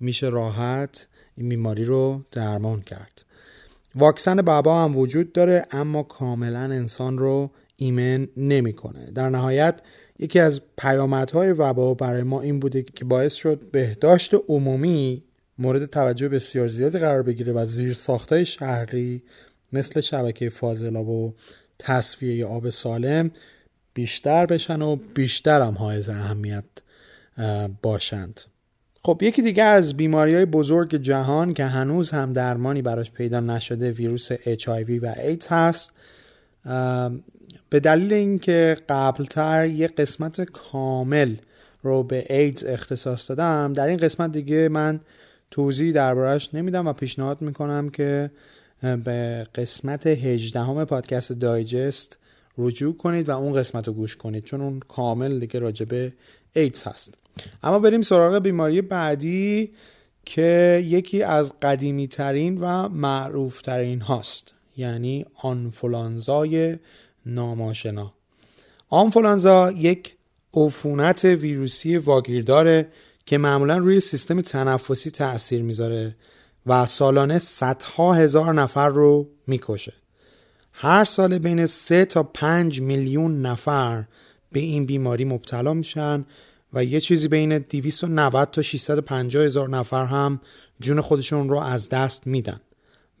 میشه 0.00 0.28
راحت 0.28 1.06
این 1.36 1.48
بیماری 1.48 1.84
رو 1.84 2.22
درمان 2.32 2.82
کرد 2.82 3.24
واکسن 3.96 4.42
بابا 4.42 4.84
هم 4.84 4.96
وجود 4.96 5.32
داره 5.32 5.66
اما 5.70 6.02
کاملا 6.02 6.60
انسان 6.60 7.18
رو 7.18 7.50
ایمن 7.76 8.28
نمی‌کنه. 8.36 9.10
در 9.10 9.28
نهایت 9.28 9.80
یکی 10.18 10.40
از 10.40 10.60
پیامدهای 10.78 11.52
وبا 11.52 11.94
برای 11.94 12.22
ما 12.22 12.40
این 12.40 12.60
بوده 12.60 12.82
که 12.82 13.04
باعث 13.04 13.34
شد 13.34 13.70
بهداشت 13.70 14.34
عمومی 14.48 15.22
مورد 15.58 15.86
توجه 15.86 16.28
بسیار 16.28 16.68
زیادی 16.68 16.98
قرار 16.98 17.22
بگیره 17.22 17.52
و 17.52 17.66
زیر 17.66 17.92
ساختای 17.92 18.46
شهری 18.46 19.22
مثل 19.72 20.00
شبکه 20.00 20.48
فاضلاب 20.48 21.08
و 21.08 21.34
تصفیه 21.78 22.46
آب 22.46 22.70
سالم 22.70 23.30
بیشتر 23.94 24.46
بشن 24.46 24.82
و 24.82 24.96
بیشتر 24.96 25.60
هم 25.60 25.74
حائز 25.74 26.08
اهمیت 26.08 26.64
باشند. 27.82 28.40
خب 29.02 29.18
یکی 29.22 29.42
دیگه 29.42 29.62
از 29.62 29.96
بیماری 29.96 30.34
های 30.34 30.44
بزرگ 30.44 30.94
جهان 30.96 31.54
که 31.54 31.64
هنوز 31.64 32.10
هم 32.10 32.32
درمانی 32.32 32.82
براش 32.82 33.10
پیدا 33.10 33.40
نشده 33.40 33.90
ویروس 33.90 34.32
HIV 34.32 34.90
و 35.02 35.14
ایدز 35.16 35.46
هست 35.46 35.92
به 37.70 37.80
دلیل 37.80 38.12
اینکه 38.12 38.76
قبلتر 38.88 39.66
یه 39.66 39.86
قسمت 39.86 40.40
کامل 40.40 41.36
رو 41.82 42.02
به 42.02 42.26
ایدز 42.30 42.64
اختصاص 42.64 43.30
دادم 43.30 43.72
در 43.72 43.86
این 43.86 43.96
قسمت 43.96 44.32
دیگه 44.32 44.68
من 44.68 45.00
توضیح 45.50 45.92
دربارهش 45.92 46.50
نمیدم 46.52 46.86
و 46.86 46.92
پیشنهاد 46.92 47.42
می‌کنم 47.42 47.88
که 47.88 48.30
به 48.82 49.46
قسمت 49.54 50.06
18 50.06 50.84
پادکست 50.84 51.32
دایجست 51.32 52.18
رجوع 52.58 52.96
کنید 52.96 53.28
و 53.28 53.38
اون 53.38 53.52
قسمت 53.52 53.88
رو 53.88 53.94
گوش 53.94 54.16
کنید 54.16 54.44
چون 54.44 54.60
اون 54.60 54.80
کامل 54.80 55.38
دیگه 55.38 55.60
راجبه 55.60 56.12
ایدز 56.52 56.82
هست. 56.82 57.14
اما 57.62 57.78
بریم 57.78 58.02
سراغ 58.02 58.38
بیماری 58.38 58.82
بعدی 58.82 59.70
که 60.24 60.82
یکی 60.86 61.22
از 61.22 61.52
قدیمی 61.62 62.08
ترین 62.08 62.58
و 62.60 62.88
معروف 62.88 63.62
ترین 63.62 64.00
هاست 64.00 64.54
یعنی 64.76 65.26
آنفولانزای 65.42 66.78
ناماشنا. 67.26 68.14
آنفولانزا 68.88 69.70
یک 69.70 70.16
عفونت 70.54 71.24
ویروسی 71.24 71.96
واگیرداره 71.96 72.88
که 73.26 73.38
معمولا 73.38 73.78
روی 73.78 74.00
سیستم 74.00 74.40
تنفسی 74.40 75.10
تاثیر 75.10 75.62
می‌ذاره 75.62 76.16
و 76.66 76.86
سالانه 76.86 77.38
صدها 77.38 78.14
هزار 78.14 78.54
نفر 78.54 78.88
رو 78.88 79.28
می‌کشه. 79.46 79.92
هر 80.76 81.04
سال 81.04 81.38
بین 81.38 81.66
3 81.66 82.04
تا 82.04 82.22
5 82.22 82.80
میلیون 82.80 83.42
نفر 83.42 84.04
به 84.52 84.60
این 84.60 84.86
بیماری 84.86 85.24
مبتلا 85.24 85.74
میشن 85.74 86.24
و 86.72 86.84
یه 86.84 87.00
چیزی 87.00 87.28
بین 87.28 87.58
290 87.58 88.50
تا 88.50 88.62
650 88.62 89.44
هزار 89.44 89.68
نفر 89.68 90.04
هم 90.06 90.40
جون 90.80 91.00
خودشون 91.00 91.48
رو 91.48 91.58
از 91.58 91.88
دست 91.88 92.26
میدن 92.26 92.60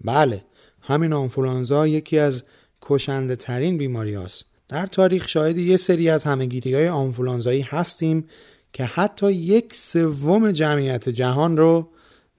بله 0.04 0.44
همین 0.80 1.12
آنفولانزا 1.12 1.86
یکی 1.86 2.18
از 2.18 2.44
کشنده 2.82 3.36
ترین 3.36 3.78
بیماری 3.78 4.14
هست. 4.14 4.44
در 4.68 4.86
تاریخ 4.86 5.28
شاهد 5.28 5.58
یه 5.58 5.76
سری 5.76 6.10
از 6.10 6.24
همهگیری 6.24 6.74
های 6.74 6.88
آنفولانزایی 6.88 7.60
هستیم 7.60 8.24
که 8.72 8.84
حتی 8.84 9.32
یک 9.32 9.74
سوم 9.74 10.52
جمعیت 10.52 11.08
جهان 11.08 11.56
رو 11.56 11.88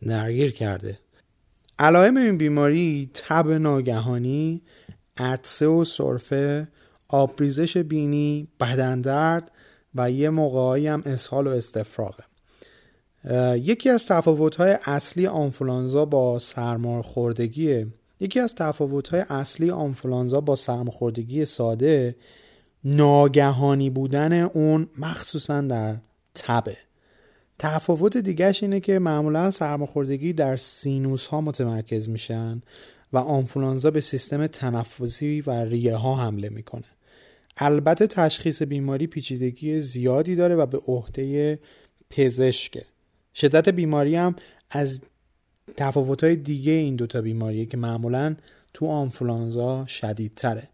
درگیر 0.07 0.51
کرده 0.51 0.99
علائم 1.79 2.17
این 2.17 2.37
بیماری 2.37 3.09
تب 3.13 3.49
ناگهانی 3.49 4.61
عطسه 5.17 5.67
و 5.67 5.83
سرفه 5.83 6.67
آبریزش 7.07 7.77
بینی 7.77 8.47
بدندرد 8.59 9.51
و 9.95 10.11
یه 10.11 10.29
موقعهایی 10.29 10.87
هم 10.87 11.03
اسهال 11.05 11.47
و 11.47 11.49
استفراغه. 11.49 12.23
یکی 13.55 13.89
از 13.89 14.05
تفاوت‌های 14.05 14.77
اصلی 14.85 15.27
آنفولانزا 15.27 16.05
با 16.05 16.39
سرماخوردگی 16.39 17.85
یکی 18.19 18.39
از 18.39 18.55
تفاوت‌های 18.55 19.25
اصلی 19.29 19.71
آنفولانزا 19.71 20.41
با 20.41 20.55
سرماخوردگی 20.55 21.45
ساده 21.45 22.15
ناگهانی 22.83 23.89
بودن 23.89 24.33
اون 24.33 24.87
مخصوصا 24.97 25.61
در 25.61 25.95
تبه. 26.35 26.77
تفاوت 27.59 28.17
دیگهش 28.17 28.63
اینه 28.63 28.79
که 28.79 28.99
معمولا 28.99 29.51
سرماخوردگی 29.51 30.33
در 30.33 30.57
سینوس 30.57 31.27
ها 31.27 31.41
متمرکز 31.41 32.09
میشن. 32.09 32.61
و 33.15 33.17
آنفولانزا 33.17 33.91
به 33.91 34.01
سیستم 34.01 34.47
تنفسی 34.47 35.41
و 35.41 35.51
ریه 35.51 35.95
ها 35.95 36.15
حمله 36.15 36.49
می‌کنه. 36.49 36.85
البته 37.57 38.07
تشخیص 38.07 38.61
بیماری 38.61 39.07
پیچیدگی 39.07 39.81
زیادی 39.81 40.35
داره 40.35 40.55
و 40.55 40.65
به 40.65 40.77
عهده 40.77 41.59
پزشکه. 42.09 42.85
شدت 43.35 43.69
بیماری 43.69 44.15
هم 44.15 44.35
از 44.69 45.01
تفاوت‌های 45.77 46.35
دیگه 46.35 46.71
این 46.71 46.95
دوتا 46.95 47.21
بیماریه 47.21 47.65
که 47.65 47.77
معمولا 47.77 48.35
تو 48.73 48.87
آنفولانزا 48.87 49.85
شدیدتره. 49.85 50.69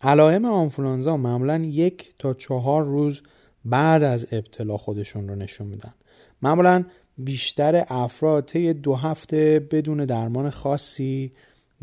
علائم 0.00 0.44
آنفولانزا 0.44 1.16
معمولا 1.16 1.58
یک 1.58 2.14
تا 2.18 2.34
چهار 2.34 2.84
روز 2.84 3.22
بعد 3.64 4.02
از 4.02 4.26
ابتلا 4.32 4.76
خودشون 4.76 5.28
رو 5.28 5.34
نشون 5.34 5.66
میدن. 5.66 5.94
معمولا 6.42 6.84
بیشتر 7.18 7.84
افراد 7.88 8.44
طی 8.44 8.72
دو 8.72 8.94
هفته 8.94 9.68
بدون 9.70 10.04
درمان 10.04 10.50
خاصی 10.50 11.32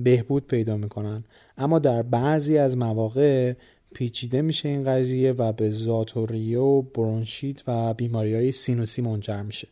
بهبود 0.04 0.48
پیدا 0.48 0.78
می‌کنن. 0.78 1.24
اما 1.58 1.80
در 1.80 2.02
بعضی 2.02 2.58
از 2.58 2.78
مواقع 2.78 3.54
پیچیده 3.94 4.42
میشه 4.42 4.70
این 4.70 4.84
قضیه 4.84 5.32
و 5.32 5.52
به 5.52 5.70
زاتوریه 5.70 6.60
و 6.60 6.82
برونشیت 6.82 7.64
و 7.68 7.94
بیماری 7.94 8.36
های 8.36 8.52
سینوسی 8.52 9.02
منجر 9.02 9.42
میشه. 9.42 9.68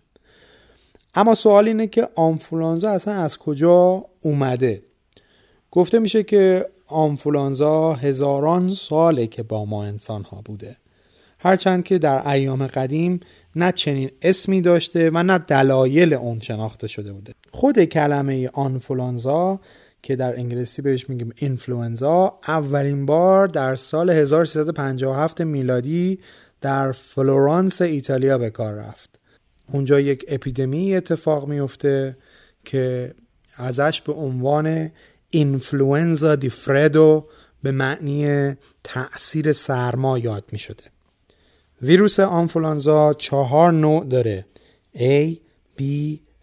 اما 1.15 1.35
سوال 1.35 1.67
اینه 1.67 1.87
که 1.87 2.07
آنفولانزا 2.15 2.89
اصلا 2.89 3.13
از 3.13 3.37
کجا 3.37 4.05
اومده؟ 4.21 4.81
گفته 5.71 5.99
میشه 5.99 6.23
که 6.23 6.65
آنفولانزا 6.87 7.93
هزاران 7.93 8.69
ساله 8.69 9.27
که 9.27 9.43
با 9.43 9.65
ما 9.65 9.85
انسان 9.85 10.23
ها 10.23 10.41
بوده. 10.45 10.77
هرچند 11.39 11.83
که 11.83 11.97
در 11.97 12.27
ایام 12.27 12.67
قدیم 12.67 13.19
نه 13.55 13.71
چنین 13.71 14.11
اسمی 14.21 14.61
داشته 14.61 15.09
و 15.13 15.23
نه 15.23 15.37
دلایل 15.37 16.13
اون 16.13 16.39
شناخته 16.39 16.87
شده 16.87 17.13
بوده. 17.13 17.33
خود 17.51 17.83
کلمه 17.83 18.49
آنفولانزا 18.53 19.59
که 20.01 20.15
در 20.15 20.35
انگلیسی 20.35 20.81
بهش 20.81 21.09
میگیم 21.09 21.33
اینفلوئنزا 21.35 22.39
اولین 22.47 23.05
بار 23.05 23.47
در 23.47 23.75
سال 23.75 24.09
1357 24.09 25.41
میلادی 25.41 26.19
در 26.61 26.91
فلورانس 26.91 27.81
ایتالیا 27.81 28.37
به 28.37 28.49
کار 28.49 28.73
رفت. 28.73 29.19
اونجا 29.71 29.99
یک 29.99 30.25
اپیدمی 30.27 30.95
اتفاق 30.95 31.47
میفته 31.47 32.17
که 32.65 33.13
ازش 33.55 34.01
به 34.01 34.13
عنوان 34.13 34.91
اینفلوئنزا 35.29 36.35
دیفردو 36.35 37.27
به 37.63 37.71
معنی 37.71 38.53
تأثیر 38.83 39.51
سرما 39.53 40.19
یاد 40.19 40.43
می 40.51 40.59
شده 40.59 40.83
ویروس 41.81 42.19
آنفولانزا 42.19 43.13
چهار 43.13 43.73
نوع 43.73 44.05
داره 44.05 44.45
A, 44.95 45.35
B, 45.79 45.83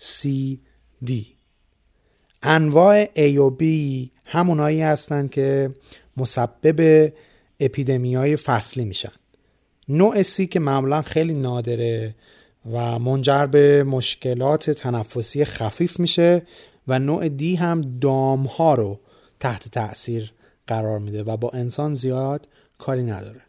C, 0.01 0.29
D. 1.05 1.36
انواع 2.43 3.05
A 3.05 3.37
و 3.39 3.57
B 3.61 3.65
همونایی 4.25 4.83
هستند 4.83 5.31
که 5.31 5.71
مسبب 6.17 7.13
اپیدمی 7.61 8.15
های 8.15 8.37
فصلی 8.37 8.85
میشن. 8.85 9.13
نوع 9.89 10.23
C 10.23 10.49
که 10.49 10.61
معمولا 10.61 11.03
خیلی 11.03 11.35
نادره 11.35 12.15
و 12.73 12.99
منجر 12.99 13.47
به 13.47 13.85
مشکلات 13.85 14.71
تنفسی 14.71 15.45
خفیف 15.45 16.01
میشه 16.01 16.43
و 16.89 16.99
نوع 16.99 17.29
دی 17.29 17.55
هم 17.55 17.99
دام 18.01 18.47
ها 18.47 18.75
رو 18.75 19.01
تحت 19.41 19.69
تاثیر 19.69 20.33
قرار 20.67 20.99
میده 20.99 21.23
و 21.23 21.37
با 21.37 21.51
انسان 21.51 21.95
زیاد 21.95 22.49
کاری 22.79 23.03
نداره. 23.03 23.41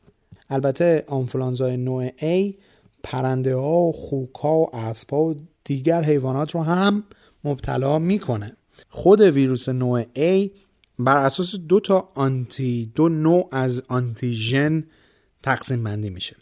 البته 0.50 1.04
آنفلانزای 1.08 1.78
نوع 1.78 2.10
A 2.10 2.54
پرنده 3.04 3.56
ها 3.56 3.82
و 3.82 3.92
خوک 3.92 4.36
ها 4.36 4.58
و 4.58 4.76
اسب 4.76 5.14
و 5.14 5.36
دیگر 5.64 6.04
حیوانات 6.04 6.52
رو 6.52 6.64
هم 6.64 7.04
مبتلا 7.44 8.00
می‌کنه. 8.00 8.58
خود 8.90 9.22
ویروس 9.22 9.70
نوع 9.70 10.04
A 10.04 10.50
بر 11.00 11.26
اساس 11.26 11.56
دو 11.56 11.80
تا 11.80 12.12
آنتی 12.16 12.92
دو 12.96 13.10
نوع 13.10 13.50
از 13.52 13.82
آنتیژن 13.88 14.84
تقسیم 15.44 15.84
بندی 15.84 16.10
میشه. 16.10 16.36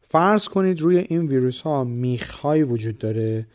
فرض 0.00 0.48
کنید 0.48 0.80
روی 0.80 0.96
این 0.98 1.26
ویروس 1.26 1.60
ها 1.60 1.84
میخ 1.84 2.30
های 2.30 2.62
وجود 2.62 2.98
داره 2.98 3.46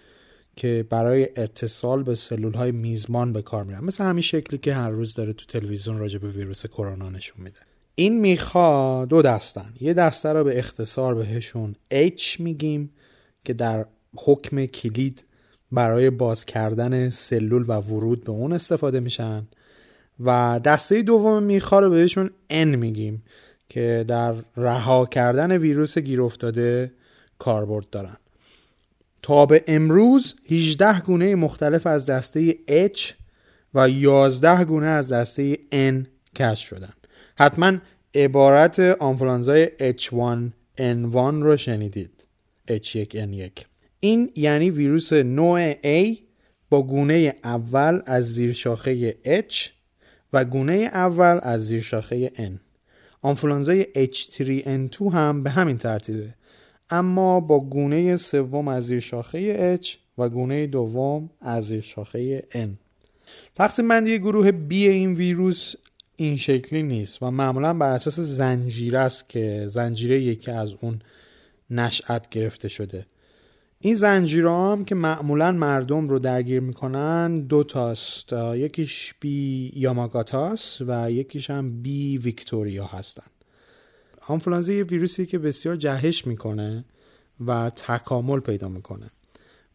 که 0.55 0.85
برای 0.89 1.29
اتصال 1.35 2.03
به 2.03 2.15
سلول 2.15 2.53
های 2.53 2.71
میزمان 2.71 3.33
به 3.33 3.41
کار 3.41 3.63
میرن. 3.63 3.83
مثل 3.83 4.03
همین 4.03 4.21
شکلی 4.21 4.57
که 4.57 4.73
هر 4.73 4.89
روز 4.89 5.13
داره 5.13 5.33
تو 5.33 5.45
تلویزیون 5.45 5.97
راجع 5.97 6.19
به 6.19 6.29
ویروس 6.29 6.65
کرونا 6.65 7.09
نشون 7.09 7.43
میده. 7.43 7.59
این 7.95 8.19
میخا 8.19 9.05
دو 9.05 9.21
دستن. 9.21 9.73
یه 9.79 9.93
دسته 9.93 10.29
رو 10.29 10.43
به 10.43 10.59
اختصار 10.59 11.15
بهشون 11.15 11.75
H 11.93 12.39
میگیم 12.39 12.91
که 13.45 13.53
در 13.53 13.85
حکم 14.15 14.65
کلید 14.65 15.25
برای 15.75 16.09
باز 16.09 16.45
کردن 16.45 17.09
سلول 17.09 17.65
و 17.67 17.73
ورود 17.73 18.23
به 18.23 18.31
اون 18.31 18.53
استفاده 18.53 18.99
میشن. 18.99 19.47
و 20.19 20.59
دسته 20.63 21.01
دوم 21.01 21.43
میخا 21.43 21.79
رو 21.79 21.89
بهشون 21.89 22.29
N 22.49 22.65
میگیم 22.65 23.23
که 23.69 24.05
در 24.07 24.35
رها 24.57 25.05
کردن 25.05 25.57
ویروس 25.57 25.97
گیر 25.97 26.21
افتاده 26.21 26.91
کاربرد 27.39 27.89
دارن. 27.89 28.17
تا 29.21 29.45
به 29.45 29.63
امروز 29.67 30.35
18 30.49 30.99
گونه 30.99 31.35
مختلف 31.35 31.87
از 31.87 32.05
دسته 32.05 32.51
H 32.51 32.99
و 33.73 33.89
11 33.89 34.65
گونه 34.65 34.87
از 34.87 35.07
دسته 35.11 35.55
N 35.55 36.05
کشف 36.35 36.67
شدن. 36.67 36.93
حتما 37.35 37.71
عبارت 38.15 38.79
آنفلانزای 38.79 39.69
H1N1 39.79 41.15
رو 41.15 41.57
شنیدید. 41.57 42.25
H1N1 42.71 43.74
این 44.05 44.31
یعنی 44.35 44.69
ویروس 44.69 45.13
نوع 45.13 45.73
A 45.73 46.17
با 46.69 46.81
گونه 46.81 47.35
اول 47.43 48.01
از 48.05 48.33
زیر 48.33 48.53
شاخه 48.53 49.11
H 49.11 49.69
و 50.33 50.45
گونه 50.45 50.73
اول 50.73 51.39
از 51.43 51.67
زیر 51.67 51.81
شاخه 51.81 52.29
N. 52.29 52.59
آنفلانزای 53.21 53.83
H3N2 53.83 55.13
هم 55.13 55.43
به 55.43 55.49
همین 55.49 55.77
ترتیبه. 55.77 56.33
اما 56.89 57.39
با 57.39 57.59
گونه 57.59 58.17
سوم 58.17 58.67
از 58.67 58.85
زیر 58.85 58.99
شاخه 58.99 59.77
H 59.77 59.87
و 60.17 60.29
گونه 60.29 60.67
دوم 60.67 61.29
از 61.41 61.67
زیر 61.67 61.81
شاخه 61.81 62.39
N. 62.39 62.69
تقسیم 63.55 63.87
بندی 63.87 64.19
گروه 64.19 64.51
B 64.51 64.71
این 64.71 65.13
ویروس 65.13 65.75
این 66.15 66.37
شکلی 66.37 66.83
نیست 66.83 67.23
و 67.23 67.31
معمولا 67.31 67.73
بر 67.73 67.89
اساس 67.89 68.19
زنجیره 68.19 68.99
است 68.99 69.29
که 69.29 69.65
زنجیره 69.67 70.21
یکی 70.21 70.51
از 70.51 70.75
اون 70.81 71.01
نشأت 71.69 72.29
گرفته 72.29 72.67
شده. 72.67 73.05
این 73.85 73.95
زنجیره 73.95 74.51
هم 74.51 74.85
که 74.85 74.95
معمولا 74.95 75.51
مردم 75.51 76.09
رو 76.09 76.19
درگیر 76.19 76.59
می‌کنن 76.59 77.35
دو 77.35 77.63
تاست. 77.63 78.33
یکیش 78.33 79.13
بی 79.19 79.71
یاماگاتاس 79.75 80.81
و 80.87 81.11
یکیش 81.11 81.49
هم 81.49 81.81
بی 81.81 82.17
ویکتوریا 82.17 82.85
هستن. 82.85 83.23
آنفولانزا 84.27 84.73
یه 84.73 84.83
ویروسی 84.83 85.25
که 85.25 85.39
بسیار 85.39 85.75
جهش 85.75 86.27
می‌کنه 86.27 86.85
و 87.47 87.71
تکامل 87.75 88.39
پیدا 88.39 88.69
می‌کنه 88.69 89.11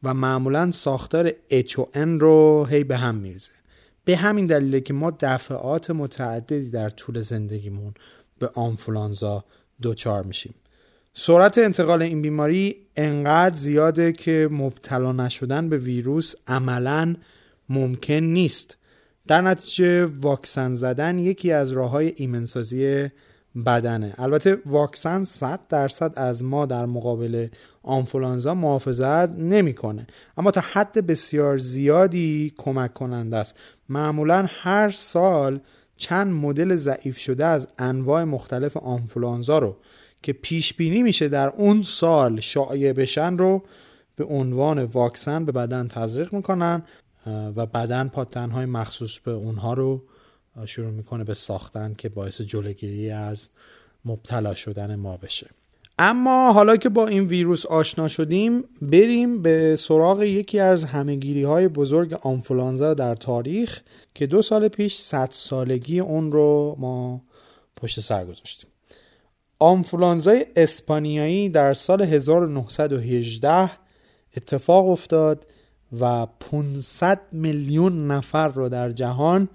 و 0.02 0.14
معمولا 0.14 0.70
ساختار 0.70 1.30
H 1.50 1.78
و 1.78 1.86
N 1.94 2.20
رو 2.20 2.66
هی 2.70 2.84
به 2.84 2.96
هم 2.96 3.14
میرزه 3.14 3.52
به 4.04 4.16
همین 4.16 4.46
دلیله 4.46 4.80
که 4.80 4.94
ما 4.94 5.12
دفعات 5.20 5.90
متعددی 5.90 6.70
در 6.70 6.90
طول 6.90 7.20
زندگیمون 7.20 7.94
به 8.38 8.50
آنفولانزا 8.54 9.44
دوچار 9.82 10.22
میشیم. 10.22 10.54
سرعت 11.14 11.58
انتقال 11.58 12.02
این 12.02 12.22
بیماری 12.22 12.76
انقدر 12.96 13.56
زیاده 13.56 14.12
که 14.12 14.48
مبتلا 14.52 15.12
نشدن 15.12 15.68
به 15.68 15.76
ویروس 15.76 16.34
عملا 16.46 17.14
ممکن 17.68 18.14
نیست. 18.14 18.76
در 19.26 19.40
نتیجه 19.40 20.06
واکسن 20.06 20.74
زدن 20.74 21.18
یکی 21.18 21.52
از 21.52 21.72
راه 21.72 21.90
های 21.90 22.12
ایمنسازی 22.16 23.08
بدنه. 23.66 24.14
البته 24.18 24.58
واکسن 24.66 25.24
100 25.24 25.60
درصد 25.68 26.12
از 26.16 26.44
ما 26.44 26.66
در 26.66 26.86
مقابل 26.86 27.48
آنفولانزا 27.82 28.54
محافظت 28.54 29.30
نمی‌کنه. 29.30 30.06
اما 30.36 30.50
تا 30.50 30.60
حد 30.72 31.06
بسیار 31.06 31.58
زیادی 31.58 32.52
کمک 32.56 32.94
کننده 32.94 33.36
است. 33.36 33.56
معمولا 33.88 34.46
هر 34.48 34.90
سال 34.90 35.60
چند 35.96 36.32
مدل 36.32 36.76
ضعیف 36.76 37.18
شده 37.18 37.44
از 37.46 37.68
انواع 37.78 38.24
مختلف 38.24 38.76
آنفولانزا 38.76 39.58
رو. 39.58 39.76
که 40.22 40.32
پیش 40.32 40.74
بینی 40.74 41.02
میشه 41.02 41.28
در 41.28 41.48
اون 41.48 41.82
سال 41.82 42.40
شایع 42.40 42.92
بشن 42.92 43.38
رو 43.38 43.62
به 44.16 44.24
عنوان 44.24 44.84
واکسن 44.84 45.44
به 45.44 45.52
بدن 45.52 45.88
تزریق 45.88 46.32
می‌کنن 46.32 46.82
و 47.26 47.66
بدن 47.66 48.08
پاتنهای 48.08 48.66
مخصوص 48.66 49.18
به 49.18 49.30
اونها 49.30 49.74
رو 49.74 50.02
شروع 50.66 50.90
می‌کنه 50.90 51.24
به 51.24 51.34
ساختن 51.34 51.94
که 51.98 52.08
باعث 52.08 52.40
جلوگیری 52.40 53.10
از 53.10 53.48
مبتلا 54.04 54.54
شدن 54.54 54.96
ما 54.96 55.16
بشه. 55.16 55.50
اما 55.98 56.52
حالا 56.52 56.76
که 56.76 56.88
با 56.88 57.06
این 57.06 57.26
ویروس 57.26 57.66
آشنا 57.66 58.08
شدیم 58.08 58.64
بریم 58.82 59.42
به 59.42 59.76
سراغ 59.76 60.22
یکی 60.22 60.58
از 60.58 60.84
همهگیری 60.84 61.42
های 61.42 61.68
بزرگ 61.68 62.12
آنفولانزا 62.12 62.94
در 62.94 63.14
تاریخ 63.14 63.80
که 64.14 64.26
دو 64.26 64.42
سال 64.42 64.68
پیش 64.68 64.96
صد 64.96 65.28
سالگی 65.30 66.00
اون 66.00 66.32
رو 66.32 66.76
ما 66.78 67.22
پشت 67.76 68.00
سر 68.00 68.24
گذاشتیم. 68.24 68.69
آنفولانزای 69.62 70.46
اسپانیایی 70.56 71.48
در 71.48 71.74
سال 71.74 72.02
1918 72.02 73.70
اتفاق 74.36 74.88
افتاد 74.88 75.46
و 76.00 76.26
500 76.26 77.20
میلیون 77.32 78.06
نفر 78.06 78.48
رو 78.48 78.68
در 78.68 78.92
جهان 78.92 79.48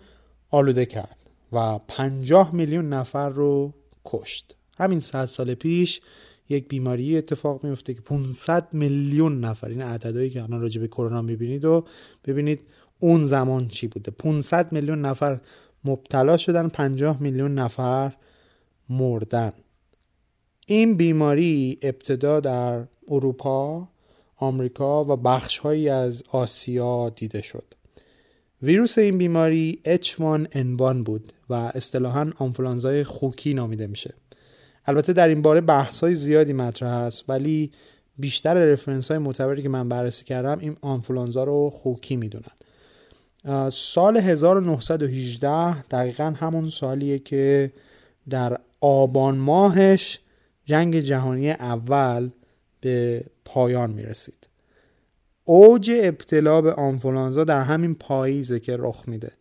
آلوده 0.52 0.86
کرد 0.86 1.18
و 1.52 1.80
50 1.88 2.56
میلیون 2.56 2.90
نفر 2.90 3.30
رو 3.30 3.74
کشت. 4.06 4.56
همین 4.78 5.00
صد 5.00 5.26
سال 5.26 5.54
پیش 5.54 6.02
یک 6.50 6.68
بیماری 6.68 7.18
اتفاق 7.18 7.64
میفته 7.64 7.94
که 7.94 8.02
500 8.02 8.68
میلیون 8.72 9.40
نفر 9.40 9.68
این 9.68 9.82
عددهایی 9.82 10.30
که 10.30 10.44
الان 10.44 10.62
راجع 10.62 10.82
به 10.82 10.88
کرونا 10.88 11.22
می‌بینید 11.22 11.66
و 11.66 11.86
ببینید 12.26 12.66
اون 13.00 13.26
زمان 13.26 13.68
چی 13.68 13.88
بوده. 13.88 14.12
500 14.12 14.72
میلیون 14.72 15.02
نفر 15.02 15.40
مبتلا 15.86 16.38
شدن 16.38 16.68
50 16.68 17.22
میلیون 17.22 17.54
نفر 17.54 18.14
مردن. 18.90 19.54
این 20.66 20.98
بیماری 20.98 21.78
ابتدا 21.82 22.40
در 22.40 22.84
اروپا 23.08 23.88
آمریکا 24.38 25.04
و 25.04 25.16
بخشهایی 25.16 25.90
از 25.90 26.24
آسیا 26.32 27.10
دیده 27.10 27.42
شد. 27.42 27.64
ویروس 28.62 28.98
این 28.98 29.18
بیماری 29.18 29.80
H1N1 29.86 30.96
بود 31.06 31.34
و 31.50 31.54
اصطلاحا 31.54 32.32
آنفولانزای 32.38 33.04
خوکی 33.04 33.54
نامیده 33.54 33.88
میشه. 33.88 34.14
البته 34.86 35.14
در 35.14 35.28
این 35.28 35.42
باره 35.42 35.62
بحث 35.62 36.00
های 36.00 36.16
زیادی 36.16 36.54
مطرح 36.54 36.90
است 36.90 37.24
ولی 37.28 37.72
بیشتر 38.18 38.54
رفرنس 38.54 39.12
های 39.12 39.18
معتبری 39.18 39.62
که 39.62 39.70
من 39.70 39.90
بررسی 39.90 40.26
کردم 40.26 40.60
این 40.60 40.78
آنفولانزا 40.82 41.44
رو 41.44 41.70
خوکی 41.70 42.16
می‌دونن. 42.16 42.52
سال 43.70 44.18
1918 44.18 45.84
دقیقا 45.84 46.34
همون 46.38 46.70
سالیه 46.70 47.20
که 47.20 47.72
در 48.30 48.58
آبان 48.82 49.38
ماهش 49.38 50.20
جنگ 50.66 51.00
جهانی 51.00 51.52
اول 51.52 52.30
به 52.82 53.26
پایان 53.46 53.92
می‌رسید. 53.92 54.50
اوج 55.44 55.92
ابتلا 56.04 56.62
به 56.62 56.74
آنفولانزا 56.74 57.44
در 57.44 57.62
همین 57.62 57.96
پاییزه 57.96 58.60
که 58.60 58.78
رخ 58.80 59.04
میده. 59.08 59.32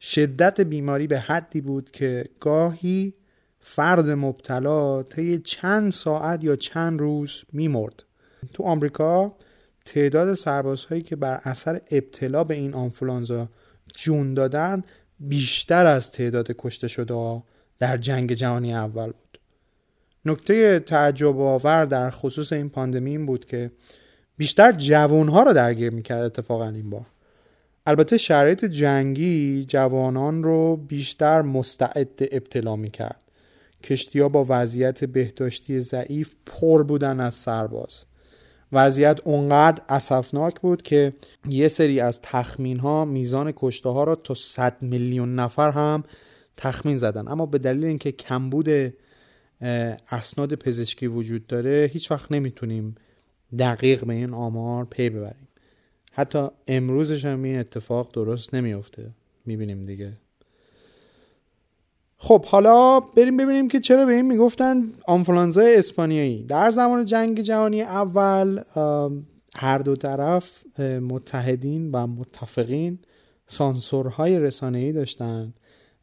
شدت 0.00 0.60
بیماری 0.60 1.06
به 1.06 1.18
حدی 1.18 1.60
بود 1.60 1.90
که 1.90 2.24
گاهی 2.40 3.14
فرد 3.60 4.10
مبتلا 4.10 5.02
طی 5.02 5.38
چند 5.38 5.92
ساعت 5.92 6.44
یا 6.44 6.56
چند 6.56 7.00
روز 7.00 7.42
میمرد. 7.52 8.04
تو 8.52 8.62
آمریکا 8.62 9.36
تعداد 9.84 10.34
سربازهایی 10.34 11.02
که 11.02 11.16
بر 11.16 11.40
اثر 11.44 11.80
ابتلا 11.90 12.44
به 12.44 12.54
این 12.54 12.74
آنفولانزا 12.74 13.48
جون 13.94 14.34
دادن 14.34 14.82
بیشتر 15.20 15.86
از 15.86 16.12
تعداد 16.12 16.52
کشته 16.58 16.88
شده 16.88 17.42
در 17.78 17.96
جنگ 17.96 18.32
جهانی 18.32 18.74
اول 18.74 19.06
بود. 19.06 19.27
نکته 20.24 20.78
تعجب 20.78 21.40
آور 21.40 21.84
در 21.84 22.10
خصوص 22.10 22.52
این 22.52 22.68
پاندمی 22.68 23.10
این 23.10 23.26
بود 23.26 23.44
که 23.44 23.70
بیشتر 24.36 24.72
جوانها 24.72 25.42
را 25.42 25.52
درگیر 25.52 25.90
می‌کرد 25.90 26.22
اتفاقا 26.22 26.68
این 26.68 26.90
بار. 26.90 27.06
البته 27.86 28.18
شرایط 28.18 28.64
جنگی 28.64 29.64
جوانان 29.64 30.42
رو 30.42 30.76
بیشتر 30.76 31.42
مستعد 31.42 32.28
ابتلا 32.32 32.76
می‌کرد. 32.76 33.22
کشتی 33.84 34.28
با 34.28 34.46
وضعیت 34.48 35.04
بهداشتی 35.04 35.80
ضعیف 35.80 36.34
پر 36.46 36.82
بودن 36.82 37.20
از 37.20 37.34
سرباز. 37.34 38.04
وضعیت 38.72 39.20
اونقدر 39.24 39.82
اسفناک 39.88 40.60
بود 40.60 40.82
که 40.82 41.12
یه 41.48 41.68
سری 41.68 42.00
از 42.00 42.20
تخمین 42.22 42.78
ها 42.78 43.04
میزان 43.04 43.52
کشته 43.56 43.88
ها 43.88 44.04
را 44.04 44.14
تا 44.14 44.34
100 44.34 44.76
میلیون 44.80 45.34
نفر 45.34 45.70
هم 45.70 46.04
تخمین 46.56 46.98
زدن. 46.98 47.28
اما 47.28 47.46
به 47.46 47.58
دلیل 47.58 47.84
اینکه 47.84 48.12
کمبود 48.12 48.68
اسناد 49.60 50.54
پزشکی 50.54 51.06
وجود 51.06 51.46
داره. 51.46 51.90
هیچ 51.92 52.10
وقت 52.10 52.32
نمی‌تونیم 52.32 52.94
دقیق 53.58 54.04
به 54.04 54.14
این 54.14 54.34
آمار 54.34 54.84
پی 54.84 55.10
ببریم. 55.10 55.48
حتی 56.12 56.48
امروزش 56.66 57.24
هم 57.24 57.42
این 57.42 57.58
اتفاق 57.58 58.12
درست 58.12 58.54
نمیافته. 58.54 59.10
می‌بینیم 59.46 59.82
دیگه. 59.82 60.12
خب 62.18 62.44
حالا 62.44 63.00
بریم 63.00 63.36
ببینیم 63.36 63.68
که 63.68 63.80
چرا 63.80 64.06
به 64.06 64.12
این 64.12 64.26
می‌گفتن 64.26 64.92
آنفلانزا 65.06 65.60
اسپانیایی. 65.60 66.44
در 66.44 66.70
زمان 66.70 67.06
جنگ 67.06 67.40
جهانی 67.40 67.82
اول 67.82 68.62
هر 69.56 69.78
دو 69.78 69.96
طرف 69.96 70.80
متحدین 70.80 71.90
و 71.90 72.06
متفقین 72.06 72.98
سانسورهای 73.46 74.38
رسانه‌ای 74.38 74.92
داشتن. 74.92 75.54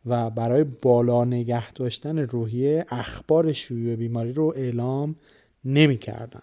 و 0.06 0.30
برای 0.30 0.64
بالا 0.64 1.26
نگه 1.26 1.72
داشتن 1.72 2.20
روحیه 2.20 2.86
اخبار 2.89 3.53
شیوع 3.53 3.95
بیماری 3.95 4.34
رو 4.34 4.53
اعلام 4.56 5.16
نمی‌کردن 5.66 6.41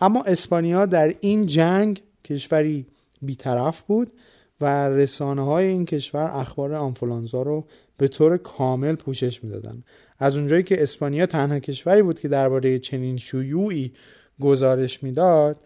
اما 0.00 0.22
اسپانیا 0.22 0.86
در 0.86 1.14
این 1.20 1.46
جنگ 1.46 2.02
کشوری 2.24 2.86
بیطرف 3.22 3.82
بود 3.82 4.12
و 4.60 4.88
رسانه 4.88 5.44
های 5.44 5.66
این 5.66 5.84
کشور 5.84 6.30
اخبار 6.34 6.74
آنفولانزا 6.74 7.42
رو 7.42 7.64
به 7.96 8.08
طور 8.08 8.36
کامل 8.36 8.94
پوشش 8.94 9.44
می‌دادن. 9.44 9.84
از 10.18 10.36
اونجایی 10.36 10.62
که 10.62 10.82
اسپانیا 10.82 11.26
تنها 11.26 11.58
کشوری 11.58 12.02
بود 12.02 12.20
که 12.20 12.28
درباره 12.28 12.78
چنین 12.78 13.16
شیوعی 13.16 13.92
گزارش 14.40 15.02
می‌داد 15.02 15.56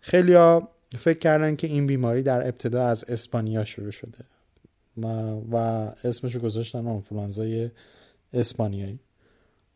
خیلیا 0.00 0.68
فکر 0.98 1.18
کردن 1.18 1.56
که 1.56 1.66
این 1.66 1.86
بیماری 1.86 2.22
در 2.22 2.46
ابتدا 2.46 2.86
از 2.86 3.04
اسپانیا 3.08 3.64
شروع 3.64 3.90
شده. 3.90 4.18
و, 5.02 5.06
و 5.52 5.56
اسمش 6.04 6.34
رو 6.34 6.40
گذاشتن 6.40 6.86
آنفولانزای 6.86 7.70
اسپانیایی. 8.32 9.00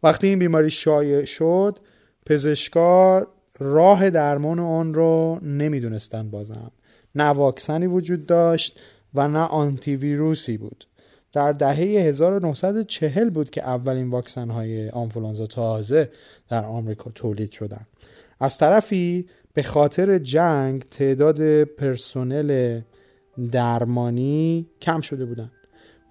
وقتی 0.02 0.26
این 0.26 0.38
بیماری 0.38 0.70
شایع 0.70 1.24
شد 1.24 1.78
پزشکا 2.26 3.26
راه 3.58 4.10
درمان 4.10 4.58
آن 4.58 4.94
رو 4.94 5.38
نمی‌دونستن 5.42 6.30
بازم. 6.30 6.70
نه 7.14 7.24
واکسنی 7.24 7.86
وجود 7.86 8.26
داشت 8.26 8.80
و 9.14 9.28
نه 9.28 9.38
آنتی 9.38 9.96
ویروسی 9.96 10.56
بود. 10.56 10.84
در 11.32 11.52
دهه 11.52 11.76
1940 11.76 13.30
بود 13.30 13.50
که 13.50 13.62
اولین 13.62 14.10
واکسن 14.10 14.50
های 14.50 14.88
آنفولانزا 14.88 15.46
تازه 15.46 16.10
در 16.48 16.64
آمریکا 16.64 17.10
تولید 17.10 17.52
شدند. 17.52 17.86
از 18.40 18.58
طرفی 18.58 19.28
به 19.54 19.62
خاطر 19.62 20.18
جنگ 20.18 20.82
تعداد 20.82 21.64
پرسنل 21.64 22.80
درمانی 23.52 24.66
کم 24.80 25.00
شده 25.00 25.24
بودند. 25.24 25.52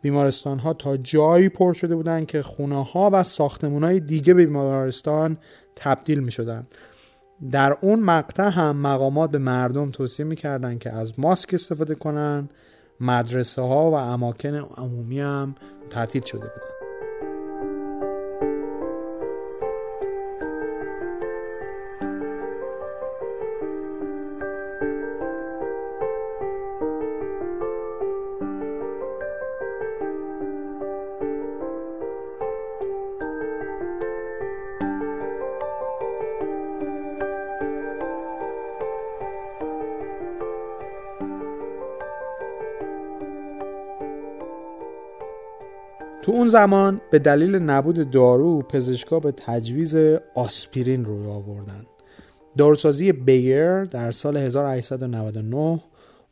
بیمارستان 0.02 0.60
ها 0.60 0.74
تا 0.74 0.98
جایی 0.98 1.50
پر 1.50 1.74
شده 1.74 1.96
بودند 1.96 2.26
که 2.26 2.42
خونه 2.42 2.86
ها 2.86 3.10
و 3.14 3.24
ساختمون 3.24 3.84
های 3.84 4.00
دیگه 4.00 4.34
به 4.34 4.46
بیمارستان 4.46 5.38
تبدیل 5.76 6.20
می 6.20 6.32
شدن. 6.32 6.68
در 7.52 7.78
اون 7.82 8.00
مقطع 8.00 8.50
هم 8.50 8.78
مقامات 8.78 9.32
به 9.32 9.38
مردم 9.38 9.92
توصیه 9.92 10.26
می‌کردن 10.26 10.78
که 10.78 10.92
از 10.94 11.20
ماسک 11.20 11.54
استفاده 11.54 11.96
کنن 11.96 12.50
مدرسه 13.00 13.62
ها 13.62 13.92
و 13.92 13.94
اماکن 13.94 14.56
عمومی 14.56 15.20
هم 15.20 15.56
تعطیل 15.90 16.24
شده 16.24 16.40
بودن 16.40 16.81
تو 46.32 46.38
اون 46.38 46.48
زمان 46.48 47.02
به 47.12 47.20
دلیل 47.20 47.56
نبود 47.56 48.12
دارو 48.12 48.62
پزشکا 48.62 49.20
به 49.20 49.32
تجویز 49.32 49.96
آسپرین 50.36 51.06
روی 51.06 51.28
آوردن. 51.28 51.86
داروسازی 52.58 53.12
بیر 53.12 53.86
در 53.86 54.12
سال 54.12 54.38
1899 54.38 55.82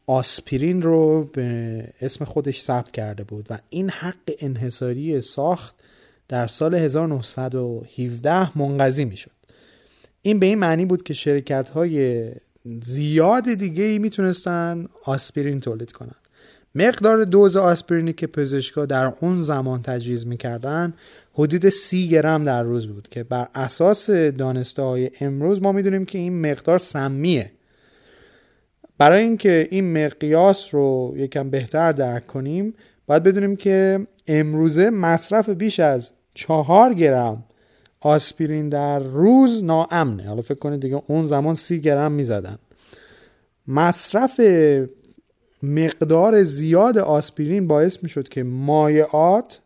آسپرین 0.07 0.81
رو 0.81 1.29
به 1.33 1.83
اسم 2.01 2.25
خودش 2.25 2.61
ثبت 2.61 2.91
کرده 2.91 3.23
بود 3.23 3.47
و 3.49 3.59
این 3.69 3.89
حق 3.89 4.15
انحصاری 4.39 5.21
ساخت 5.21 5.75
در 6.27 6.47
سال 6.47 6.75
1917 6.75 8.57
منقضی 8.57 9.05
می 9.05 9.17
شد 9.17 9.31
این 10.21 10.39
به 10.39 10.45
این 10.45 10.59
معنی 10.59 10.85
بود 10.85 11.03
که 11.03 11.13
شرکت 11.13 11.69
های 11.69 12.29
زیاد 12.81 13.53
دیگه 13.53 13.83
ای 13.83 13.99
می‌تونستن 13.99 14.87
آسپرین 15.05 15.59
تولید 15.59 15.91
کنن. 15.91 16.15
مقدار 16.76 17.24
دوز 17.24 17.55
آسپرینی 17.55 18.13
که 18.13 18.28
پزشکا 18.28 18.86
در 18.86 19.13
اون 19.22 19.41
زمان 19.41 19.82
تجویز 19.82 20.28
می‌کردن 20.28 20.93
حدود 21.34 21.70
سی 21.70 22.09
گرم 22.09 22.43
در 22.43 22.63
روز 22.63 22.88
بود 22.88 23.07
که 23.09 23.24
بر 23.24 23.47
اساس 23.55 24.09
دانسته 24.09 24.82
های 24.82 25.09
امروز 25.22 25.61
ما 25.61 25.72
می‌دونیم 25.72 26.05
که 26.05 26.17
این 26.17 26.51
مقدار 26.51 26.80
سمیه. 26.80 27.51
برای 28.97 29.24
اینکه 29.24 29.67
این 29.72 30.05
مقیاس 30.05 30.76
رو 30.76 31.13
یکم 31.17 31.49
بهتر 31.49 31.91
درک 31.91 32.28
کنیم 32.28 32.74
باید 33.07 33.24
بدونیم 33.24 33.55
که 33.55 34.07
امروزه 34.28 34.89
مصرف 34.89 35.49
بیش 35.49 35.80
از 35.80 36.09
چهار 36.34 36.93
گرم 36.93 37.43
آسپرین 37.99 38.70
در 38.70 38.99
روز 38.99 39.63
ناامنه. 39.63 40.28
حالا 40.28 40.41
فکر 40.41 40.59
کنید 40.59 40.82
دیگه 40.82 41.01
اون 41.07 41.26
زمان 41.26 41.55
سی 41.55 41.82
گرم 41.82 42.11
می‌زدن. 42.11 42.57
مصرف 43.67 44.39
مقدار 45.64 46.43
زیاد 46.43 46.97
آسپرین 46.97 47.68
باعث 47.68 48.03
می 48.03 48.10
شد 48.10 48.30
که 48.30 48.43
مایعات 48.43 49.62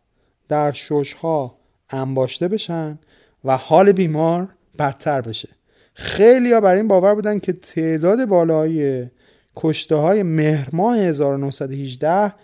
در 0.48 0.72
ششها 0.72 1.58
انباشته 1.90 2.48
بشن 2.48 2.98
و 3.44 3.56
حال 3.56 3.92
بیمار 3.92 4.48
بدتر 4.78 5.20
بشه. 5.20 5.48
خیلی 5.94 6.52
ها 6.52 6.60
بر 6.60 6.74
این 6.74 6.88
باور 6.88 7.14
بودن 7.14 7.38
که 7.38 7.52
تعداد 7.52 8.24
بالایی 8.24 9.10
کشته 9.56 9.96
های 9.96 10.22
مهر 10.22 10.68
ماه 10.72 10.98
1918 10.98 12.34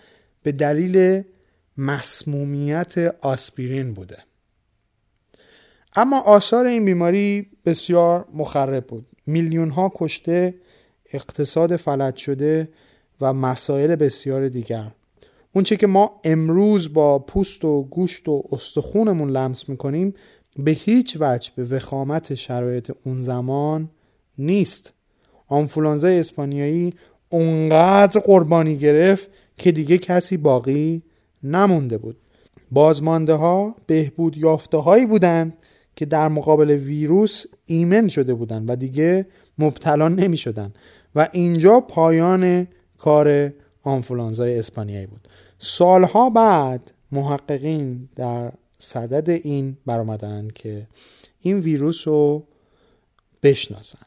به 0.43 0.51
دلیل 0.51 1.23
مسمومیت 1.77 2.97
آسپرین 3.21 3.93
بوده. 3.93 4.17
اما 5.95 6.21
آثار 6.21 6.65
این 6.65 6.85
بیماری 6.85 7.47
بسیار 7.65 8.25
مخرب 8.33 8.87
بود. 8.87 9.05
میلیون 9.25 9.69
ها 9.69 9.91
کشته 9.95 10.55
اقتصاد 11.13 11.75
فلج 11.75 12.15
شده 12.15 12.69
و 13.21 13.33
مسائل 13.33 13.95
بسیار 13.95 14.49
دیگر. 14.49 14.91
اونچه 15.53 15.75
که 15.75 15.87
ما 15.87 16.11
امروز 16.23 16.93
با 16.93 17.19
پوست 17.19 17.65
و 17.65 17.83
گوشت 17.83 18.29
و 18.29 18.43
استخونمون 18.51 19.29
لمس 19.29 19.69
می‌کنیم 19.69 20.13
به 20.57 20.71
هیچ 20.71 21.17
وجه 21.19 21.51
به 21.55 21.63
وخامت 21.63 22.35
شرایط 22.35 22.91
اون 23.05 23.17
زمان 23.17 23.89
نیست. 24.37 24.93
آنفولانزا 25.47 26.07
اسپانیایی 26.07 26.93
اونقدر 27.29 28.19
قربانی 28.19 28.77
گرفت 28.77 29.29
که 29.57 29.71
دیگه 29.71 29.97
کسی 29.97 30.37
باقی 30.37 31.01
نمونده 31.43 31.97
بود. 31.97 32.17
بازمانده 32.71 33.33
ها 33.33 33.75
بهبود 33.87 34.37
یافته 34.37 34.77
هایی 34.77 35.05
بودند 35.05 35.57
که 35.95 36.05
در 36.05 36.27
مقابل 36.27 36.69
ویروس 36.69 37.45
ایمن 37.65 38.07
شده 38.07 38.33
بودند 38.33 38.69
و 38.69 38.75
دیگه 38.75 39.25
مبتلا 39.57 40.07
نمی 40.07 40.37
شدن 40.37 40.73
و 41.15 41.27
اینجا 41.31 41.79
پایان 41.79 42.67
کار 43.01 43.53
آنفولانزای 43.83 44.59
اسپانیایی 44.59 45.05
بود. 45.05 45.27
سالها 45.59 46.29
بعد 46.29 46.91
محققین 47.11 48.09
در 48.15 48.51
صدد 48.77 49.29
این 49.29 49.77
برآمدن 49.85 50.47
که 50.55 50.87
این 51.39 51.59
ویروس 51.59 52.07
رو 52.07 52.43
بشناسن. 53.43 54.05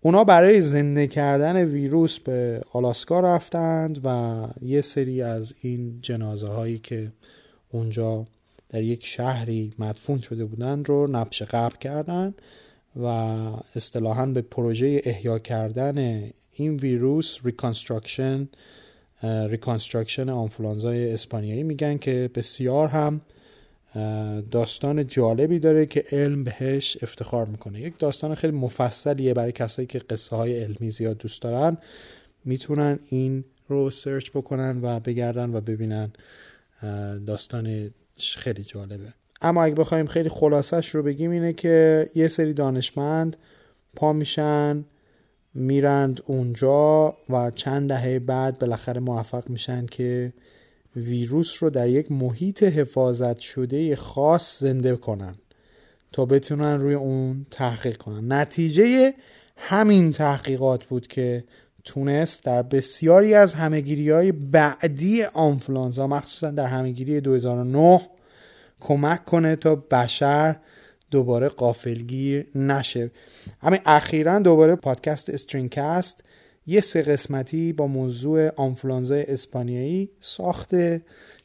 اونا 0.00 0.24
برای 0.24 0.60
زنده 0.60 1.06
کردن 1.06 1.64
ویروس 1.64 2.18
به 2.18 2.62
آلاسکا 2.72 3.20
رفتند 3.20 4.00
و 4.04 4.46
یه 4.62 4.80
سری 4.80 5.22
از 5.22 5.54
این 5.60 5.98
جنازه 6.00 6.48
هایی 6.48 6.78
که 6.78 7.12
اونجا 7.72 8.26
در 8.68 8.82
یک 8.82 9.06
شهری 9.06 9.74
مدفون 9.78 10.20
شده 10.20 10.44
بودند 10.44 10.88
رو 10.88 11.06
نبش 11.06 11.42
قبر 11.42 11.76
کردند 11.76 12.42
و 12.96 13.06
اصطلاحا 13.74 14.26
به 14.26 14.42
پروژه 14.42 15.00
احیا 15.04 15.38
کردن 15.38 16.28
این 16.58 16.76
ویروس 16.76 17.38
reconstruction 17.44 18.48
reconstruction 19.22 20.28
آنفلانزای 20.28 21.12
اسپانیایی 21.12 21.62
میگن 21.62 21.98
که 21.98 22.30
بسیار 22.34 22.88
هم 22.88 23.20
داستان 24.50 25.06
جالبی 25.06 25.58
داره 25.58 25.86
که 25.86 26.04
علم 26.12 26.44
بهش 26.44 26.98
افتخار 27.02 27.46
می‌کنه. 27.46 27.80
یک 27.80 27.98
داستان 27.98 28.34
خیلی 28.34 28.52
مفصلیه 28.52 29.34
برای 29.34 29.52
کسایی 29.52 29.86
که 29.86 29.98
قصه 29.98 30.36
های 30.36 30.62
علمی 30.62 30.90
زیاد 30.90 31.18
دوست 31.18 31.42
دارن. 31.42 31.78
می‌تونن 32.44 32.98
این 33.08 33.44
رو 33.68 33.90
سرچ 33.90 34.30
بکنن 34.30 34.80
و 34.82 35.00
بگردن 35.00 35.54
و 35.54 35.60
ببینن. 35.60 36.12
داستان 37.26 37.90
خیلی 38.18 38.64
جالبه. 38.64 39.12
اما 39.40 39.64
اگه 39.64 39.74
بخوایم 39.74 40.06
خیلی 40.06 40.28
خلاصش 40.28 40.94
رو 40.94 41.02
بگیم 41.02 41.30
اینه 41.30 41.52
که 41.52 42.10
یه 42.14 42.28
سری 42.28 42.52
دانشمند 42.52 43.36
پا 43.96 44.12
میشن 44.12 44.84
میرند 45.58 46.20
اونجا 46.26 47.16
و 47.30 47.50
چند 47.50 47.88
دهه 47.88 48.18
بعد 48.18 48.58
بالاخره 48.58 49.00
موفق 49.00 49.48
میشن 49.48 49.86
که 49.86 50.32
ویروس 50.96 51.62
رو 51.62 51.70
در 51.70 51.88
یک 51.88 52.12
محیط 52.12 52.62
حفاظت 52.62 53.38
شده 53.38 53.96
خاص 53.96 54.60
زنده 54.60 54.96
کنن 54.96 55.34
تا 56.12 56.24
بتونن 56.24 56.80
روی 56.80 56.94
اون 56.94 57.46
تحقیق 57.50 57.96
کنن. 57.96 58.32
نتیجه 58.32 59.14
همین 59.56 60.12
تحقیقات 60.12 60.84
بود 60.84 61.06
که 61.06 61.44
تونست 61.84 62.44
در 62.44 62.62
بسیاری 62.62 63.34
از 63.34 63.54
همگیری 63.54 64.10
های 64.10 64.32
بعدی 64.32 65.22
آنفلانزا 65.22 66.06
مخصوصا 66.06 66.50
در 66.50 66.66
همگیری 66.66 67.20
2009 67.20 68.00
کمک 68.80 69.24
کنه 69.24 69.56
تا 69.56 69.74
بشر 69.74 70.56
دوباره 71.10 71.48
قافلگیر 71.48 72.46
نشه. 72.54 73.10
همین 73.60 73.80
اخیرا 73.86 74.38
دوباره 74.38 74.74
پادکست 74.74 75.30
استرینکست 75.30 76.24
یه 76.66 76.80
سه 76.80 77.02
قسمتی 77.02 77.72
با 77.72 77.86
موضوع 77.86 78.50
آنفلانزای 78.56 79.22
اسپانیایی 79.22 80.10
ساخته 80.20 81.02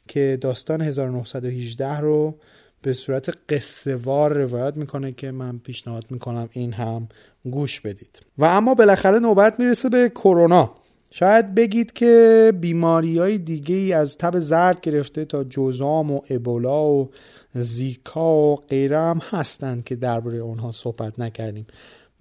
که 0.07 0.37
داستان 0.41 0.81
1918 0.81 1.99
رو 1.99 2.35
به 2.81 2.93
صورت 2.93 3.37
قصه 3.49 3.95
وار 3.95 4.33
روایت 4.33 4.77
می‌کنه 4.77 5.11
که 5.11 5.31
من 5.31 5.59
پیشنهاد 5.59 6.05
می‌کنم 6.09 6.49
این 6.51 6.73
هم 6.73 7.07
گوش 7.51 7.79
بدید. 7.79 8.19
و 8.37 8.45
اما 8.45 8.73
بالاخره 8.73 9.19
نوبت 9.19 9.59
می‌رسه 9.59 9.89
به 9.89 10.09
کرونا. 10.09 10.75
شاید 11.09 11.55
بگید 11.55 11.91
که 11.91 12.53
بیماری 12.61 13.19
های 13.19 13.37
دیگه 13.37 13.75
ای 13.75 13.93
از 13.93 14.17
تب 14.17 14.39
زرد 14.39 14.81
گرفته 14.81 15.25
تا 15.25 15.43
جزام 15.43 16.11
و 16.11 16.21
ابولا 16.29 16.85
و 16.85 17.09
زیکا 17.53 18.35
و 18.35 18.55
غیره 18.55 18.99
هم 18.99 19.21
هستند 19.23 19.83
که 19.83 19.95
درباره 19.95 20.37
اونها 20.37 20.71
صحبت 20.71 21.19
نکردیم. 21.19 21.67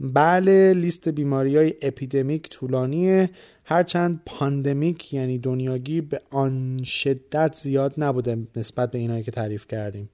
بله 0.01 0.75
لیست 0.75 1.09
بیماری 1.09 1.57
های 1.57 1.75
اپیدمیک 1.83 2.49
طولانیه. 2.51 3.31
هرچند 3.65 4.21
پاندمیک 4.27 5.15
یعنی 5.15 5.39
دنیاگیر 5.39 6.03
به 6.03 6.21
آن 6.31 6.81
شدت 6.85 7.55
زیاد 7.55 7.95
نبوده 7.99 8.39
نسبت 8.57 8.91
به 8.91 8.99
اینایی 8.99 9.23
که 9.23 9.31
تعریف 9.31 9.67
کردیم. 9.67 10.11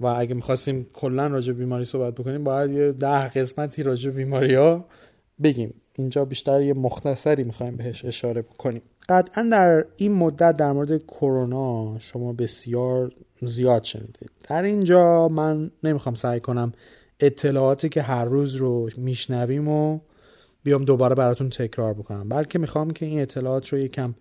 و 0.00 0.06
اگه 0.06 0.34
می‌خواستیم 0.34 0.86
کلا 0.92 1.26
راجع 1.26 1.52
بیماری 1.52 1.84
صحبت 1.84 2.14
بکنیم 2.14 2.44
باید 2.44 2.70
یه 2.70 2.92
ده 2.92 3.28
قسمتی 3.28 3.82
راجع 3.82 4.10
بیماری 4.10 4.54
ها 4.54 4.84
بگیم. 5.42 5.74
اینجا 5.94 6.24
بیشتر 6.24 6.62
یه 6.62 6.74
مختصری 6.74 7.44
می‌خوایم 7.44 7.76
بهش 7.76 8.04
اشاره 8.04 8.42
بکنیم. 8.42 8.82
قطعا 9.08 9.48
در 9.52 9.84
این 9.96 10.12
مدت 10.12 10.56
در 10.56 10.72
مورد 10.72 11.06
کرونا 11.06 11.98
شما 11.98 12.32
بسیار 12.32 13.12
زیاد 13.42 13.84
شنیدید 13.84 14.30
در 14.42 14.62
اینجا 14.62 15.28
من 15.28 15.70
نمی‌خوام 15.84 16.14
سعی 16.14 16.40
کنم 16.40 16.72
اطلاعاتی 17.20 17.88
که 17.88 18.02
هر 18.02 18.24
روز 18.24 18.54
رو 18.54 18.90
میشنویم 18.96 19.68
و 19.68 20.00
بیام 20.62 20.84
دوباره 20.84 21.14
براتون 21.14 21.50
تکرار 21.50 21.94
بکنم. 21.94 22.28
بلکه 22.28 22.58
می‌خوام 22.58 22.90
که 22.90 23.06
این 23.06 23.20
اطلاعات 23.22 23.68
رو 23.68 23.78
یکم 23.78 24.14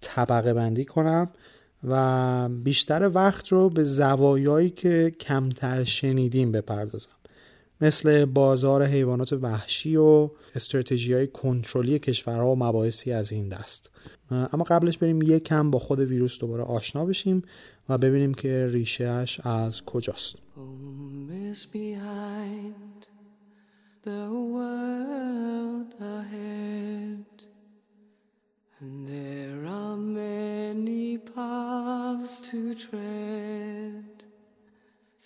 طبقه 0.00 0.54
بندی 0.54 0.84
کنم 0.84 1.30
و 1.88 2.48
بیشتر 2.48 3.10
وقت 3.14 3.48
رو 3.48 3.70
به 3.70 3.84
زوایایی 3.84 4.70
که 4.70 5.12
کمتر 5.20 5.84
شنیدیم 5.84 6.52
بپردازم. 6.52 7.10
مثل 7.80 8.24
بازار 8.24 8.84
حیوانات 8.84 9.32
وحشی 9.32 9.96
و 9.96 10.30
استراتژی 10.54 11.12
های 11.12 11.26
کنترلی 11.26 11.98
کشورها 11.98 12.52
و 12.52 12.56
مباحثی 12.56 13.12
از 13.12 13.32
این 13.32 13.48
دست. 13.48 13.90
اما 14.30 14.64
قبلش 14.64 14.98
بریم 14.98 15.22
یکم 15.22 15.70
با 15.70 15.78
خود 15.78 15.98
ویروس 16.00 16.38
دوباره 16.38 16.62
آشنا 16.62 17.04
بشیم 17.04 17.42
و 17.88 17.98
ببینیم 17.98 18.34
که 18.34 18.66
ریشهش 18.66 19.40
از 19.40 19.82
کجاست. 19.82 20.36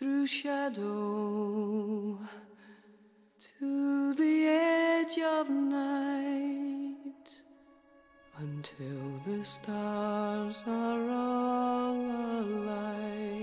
Through 0.01 0.26
shadow. 0.26 2.18
To 3.61 4.15
the 4.15 4.47
edge 4.47 5.19
of 5.19 5.51
night 5.51 7.29
until 8.39 9.21
the 9.27 9.45
stars 9.45 10.65
are 10.67 11.11
all 11.11 11.95
alight. 12.41 13.35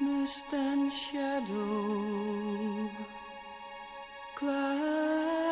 Mist 0.00 0.46
and 0.50 0.90
shadow, 0.90 2.88
cloud 4.34 5.49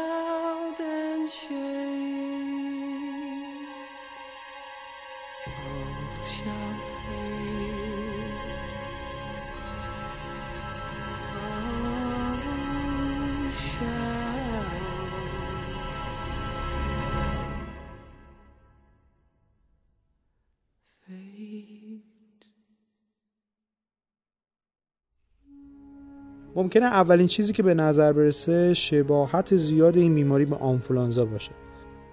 ممکنه 26.58 26.86
اولین 26.86 27.26
چیزی 27.26 27.52
که 27.52 27.62
به 27.62 27.74
نظر 27.74 28.12
برسه 28.12 28.74
شباهت 28.74 29.56
زیاد 29.56 29.96
این 29.96 30.14
بیماری 30.14 30.44
به 30.44 30.56
آنفولانزا 30.56 31.24
باشه. 31.24 31.50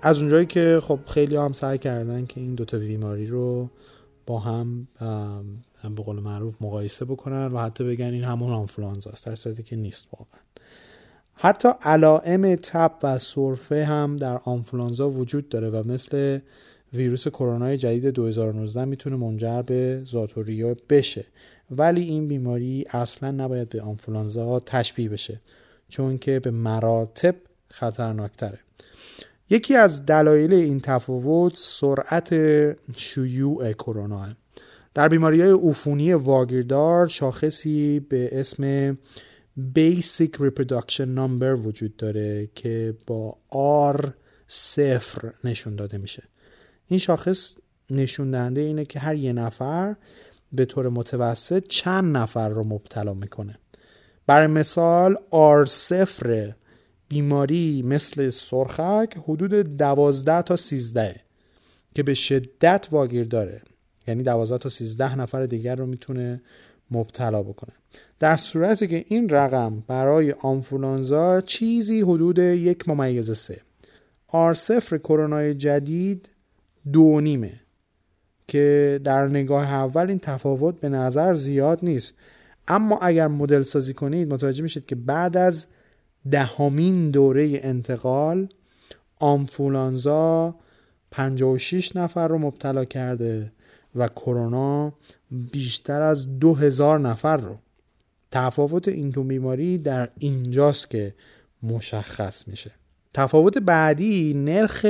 از 0.01 0.19
اونجایی 0.19 0.45
که 0.45 0.79
خب 0.83 0.99
خیلی 1.07 1.35
هم 1.35 1.53
سعی 1.53 1.77
کردن 1.77 2.25
که 2.25 2.41
این 2.41 2.55
دوتا 2.55 2.77
بیماری 2.77 3.27
رو 3.27 3.69
با 4.25 4.39
هم 4.39 4.87
به 5.83 6.03
قول 6.03 6.19
معروف 6.19 6.55
مقایسه 6.61 7.05
بکنن 7.05 7.45
و 7.45 7.59
حتی 7.59 7.83
بگن 7.83 8.05
این 8.05 8.23
همون 8.23 8.53
آنفولانزا 8.53 9.09
است 9.09 9.25
در 9.25 9.35
صورتی 9.35 9.63
که 9.63 9.75
نیست 9.75 10.07
واقعا. 10.13 10.41
حتی 11.33 11.69
علائم 11.81 12.55
تب 12.55 12.91
و 13.03 13.17
سرفه 13.17 13.85
هم 13.85 14.15
در 14.15 14.39
آنفولانزا 14.45 15.09
وجود 15.09 15.49
داره 15.49 15.69
و 15.69 15.83
مثل 15.87 16.39
ویروس 16.95 17.27
کرونا 17.27 17.75
جدید 17.75 18.05
2019 18.07 18.85
می‌تونه 18.85 19.15
منجر 19.15 19.61
به 19.61 20.01
زاتوریا 20.03 20.75
بشه. 20.89 21.25
ولی 21.71 22.03
این 22.03 22.27
بیماری 22.27 22.85
اصلا 22.89 23.31
نباید 23.31 23.69
به 23.69 23.81
آنفولانزا 23.81 24.59
تشبیه 24.59 25.09
بشه 25.09 25.41
چون 25.89 26.17
که 26.17 26.39
به 26.39 26.51
مراتب 26.51 27.35
خطرناکتره. 27.69 28.59
یکی 29.49 29.75
از 29.75 30.05
دلایل 30.05 30.53
این 30.53 30.79
تفاوت 30.79 31.53
سرعت 31.55 32.29
شیوع 32.95 33.73
کرونا 33.73 34.27
در 34.93 35.09
بیماری 35.09 35.41
های 35.41 35.51
عفونی 35.51 36.13
واگیردار 36.13 37.07
شاخصی 37.07 37.99
به 37.99 38.39
اسم 38.39 38.93
Basic 39.77 40.29
Reproduction 40.37 41.07
Number 41.17 41.65
وجود 41.65 41.97
داره 41.97 42.49
که 42.55 42.93
با 43.07 43.37
R 43.95 44.07
صفر 44.47 45.33
نشون 45.43 45.75
داده 45.75 45.97
میشه. 45.97 46.23
این 46.87 46.99
شاخص 46.99 47.55
نشون 47.89 48.31
دهنده 48.31 48.61
اینه 48.61 48.85
که 48.85 48.99
هر 48.99 49.15
یه 49.15 49.33
نفر 49.33 49.95
به 50.51 50.65
طور 50.65 50.89
متوسط 50.89 51.67
چند 51.67 52.17
نفر 52.17 52.49
رو 52.49 52.63
مبتلا 52.63 53.13
می‌کنه. 53.13 53.57
برای 54.27 54.47
مثال 54.47 55.17
آر 55.31 55.65
صفر 55.65 56.53
بیماری 57.07 57.81
مثل 57.81 58.29
سرخک 58.29 59.17
حدود 59.23 59.51
دوازده 59.53 60.41
تا 60.41 60.55
سیزده 60.55 61.15
که 61.95 62.03
به 62.03 62.13
شدت 62.13 62.87
واگیر 62.91 63.25
داره. 63.25 63.61
یعنی 64.07 64.23
دوازده 64.23 64.57
تا 64.57 64.69
سیزده 64.69 65.15
نفر 65.15 65.45
دیگر 65.45 65.75
رو 65.75 65.85
می‌تونه 65.85 66.41
مبتلا 66.91 67.43
بکنه. 67.43 67.73
در 68.19 68.37
صورتی 68.37 68.87
که 68.87 69.05
این 69.07 69.29
رقم 69.29 69.83
برای 69.87 70.31
آنفولانزا 70.31 71.41
چیزی 71.41 72.01
حدود 72.01 72.39
یک 72.39 72.89
ممیز 72.89 73.37
سه. 73.37 73.61
آر 74.27 74.53
صفر 74.53 74.97
کرونای 74.97 75.53
جدید 75.53 76.34
دو 76.91 77.21
نیمه. 77.21 77.59
که 78.47 78.99
در 79.03 79.27
نگاه 79.27 79.73
اول 79.73 80.09
این 80.09 80.19
تفاوت 80.19 80.79
به 80.79 80.89
نظر 80.89 81.33
زیاد 81.33 81.79
نیست. 81.83 82.13
اما 82.67 82.97
اگر 82.97 83.27
مدل 83.27 83.63
سازی 83.63 83.93
کنید 83.93 84.33
متوجه 84.33 84.63
میشید 84.63 84.85
که 84.85 84.95
بعد 84.95 85.37
از 85.37 85.67
دهمین 86.31 87.11
دوره 87.11 87.59
انتقال 87.63 88.47
آنفولانزا 89.19 90.55
56 91.11 91.95
نفر 91.95 92.27
رو 92.27 92.37
مبتلا 92.37 92.85
کرده 92.85 93.51
و 93.95 94.07
کرونا 94.07 94.93
بیشتر 95.31 96.01
از 96.01 96.39
2000 96.39 96.99
نفر 96.99 97.37
رو. 97.37 97.57
تفاوت 98.31 98.87
این 98.87 99.09
دو 99.09 99.23
بیماری 99.23 99.77
در 99.77 100.09
اینجاست 100.19 100.89
که 100.89 101.15
مشخص 101.63 102.47
میشه. 102.47 102.71
تفاوت 103.13 103.57
بعدی 103.57 104.33
نرخ 104.33 104.85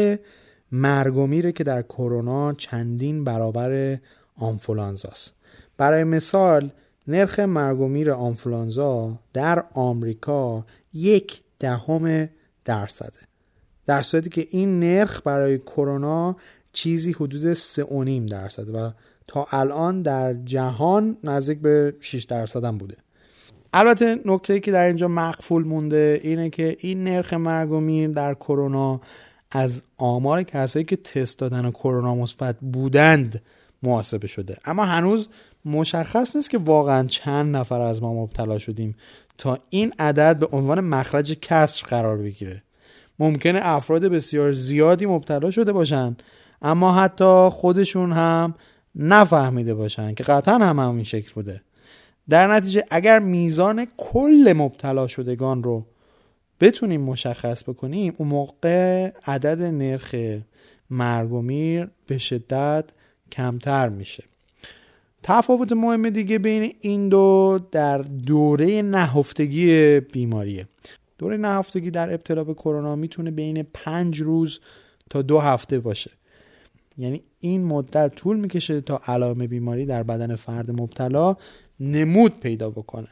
مرگ 0.71 1.17
و 1.17 1.27
میره 1.27 1.51
که 1.51 1.63
در 1.63 1.81
کرونا 1.81 2.53
چندین 2.53 3.23
برابر 3.23 3.97
آنفولانزاست. 4.37 5.33
برای 5.77 6.03
مثال 6.03 6.71
نرخ 7.07 7.39
مرگ 7.39 7.79
و 7.79 7.87
میر 7.87 8.11
آنفولانزا 8.11 9.19
در 9.33 9.63
آمریکا 9.73 10.65
یک 10.93 11.41
دهم 11.59 12.29
درصده. 12.65 13.19
در 13.85 14.01
صورتی 14.01 14.29
که 14.29 14.47
این 14.49 14.79
نرخ 14.79 15.21
برای 15.25 15.57
کرونا 15.57 16.35
چیزی 16.73 17.11
حدود 17.11 17.53
3.5 17.53 18.31
درصد 18.31 18.75
و 18.75 18.91
تا 19.27 19.47
الان 19.51 20.01
در 20.01 20.33
جهان 20.33 21.17
نزدیک 21.23 21.59
به 21.59 21.95
6 21.99 22.23
درصد 22.23 22.63
هم 22.63 22.77
بوده. 22.77 22.97
البته 23.73 24.19
نکته 24.25 24.53
ای 24.53 24.59
که 24.59 24.71
در 24.71 24.87
اینجا 24.87 25.07
مقفول 25.07 25.63
مونده 25.63 26.19
اینه 26.23 26.49
که 26.49 26.77
این 26.79 27.03
نرخ 27.03 27.33
مرگ 27.33 27.71
و 27.71 27.79
میر 27.79 28.07
در 28.07 28.33
کرونا 28.33 29.01
از 29.51 29.83
آمار 29.97 30.43
کسایی 30.43 30.85
که 30.85 30.95
تست 30.95 31.39
دادن 31.39 31.65
و 31.65 31.71
کرونا 31.71 32.15
مثبت 32.15 32.55
بودند 32.59 33.41
محاسبه 33.83 34.27
شده. 34.27 34.57
اما 34.65 34.85
هنوز 34.85 35.27
مشخص 35.65 36.35
نیست 36.35 36.49
که 36.49 36.57
واقعا 36.57 37.07
چند 37.07 37.55
نفر 37.55 37.81
از 37.81 38.01
ما 38.01 38.13
مبتلا 38.13 38.57
شدیم 38.59 38.95
تا 39.37 39.59
این 39.69 39.93
عدد 39.99 40.39
به 40.39 40.47
عنوان 40.51 40.81
مخرج 40.81 41.39
کسر 41.39 41.87
قرار 41.87 42.17
بگیره. 42.17 42.63
ممکنه 43.19 43.59
افراد 43.63 44.05
بسیار 44.05 44.53
زیادی 44.53 45.05
مبتلا 45.05 45.51
شده 45.51 45.73
باشن 45.73 46.17
اما 46.61 46.95
حتی 46.95 47.49
خودشون 47.51 48.11
هم 48.11 48.53
نفهمیده 48.95 49.73
باشن 49.73 50.13
که 50.13 50.23
قطعا 50.23 50.57
هم 50.57 50.79
همین 50.79 51.03
شکل 51.03 51.31
بوده. 51.33 51.61
در 52.29 52.47
نتیجه 52.47 52.83
اگر 52.91 53.19
میزان 53.19 53.87
کل 53.97 54.53
مبتلا 54.57 55.07
شدگان 55.07 55.63
رو 55.63 55.85
بتونیم 56.59 57.01
مشخص 57.01 57.63
بکنیم 57.63 58.13
اون 58.17 58.29
موقع 58.29 59.11
عدد 59.25 59.61
نرخ 59.61 60.15
مرگ 60.89 61.33
و 61.33 61.41
میر 61.41 61.89
به 62.07 62.17
شدت 62.17 62.85
کمتر 63.31 63.89
میشه. 63.89 64.23
تفاوت 65.23 65.71
مهم 65.71 66.09
دیگه 66.09 66.39
بین 66.39 66.75
این 66.81 67.09
دو 67.09 67.59
در 67.71 67.97
دوره 67.97 68.81
نهفتگی 68.81 69.99
بیماریه. 69.99 70.67
دوره 71.17 71.37
نهفتگی 71.37 71.91
در 71.91 72.13
ابتلا 72.13 72.43
به 72.43 72.53
کرونا 72.53 72.95
می‌تونه 72.95 73.31
بین 73.31 73.67
پنج 73.73 74.21
روز 74.21 74.59
تا 75.09 75.21
دو 75.21 75.39
هفته 75.39 75.79
باشه. 75.79 76.11
یعنی 76.97 77.23
این 77.39 77.63
مدت 77.63 78.15
طول 78.15 78.39
می‌کشه 78.39 78.81
تا 78.81 79.01
علائم 79.07 79.47
بیماری 79.47 79.85
در 79.85 80.03
بدن 80.03 80.35
فرد 80.35 80.71
مبتلا 80.71 81.35
نمود 81.79 82.39
پیدا 82.39 82.69
بکنه. 82.69 83.07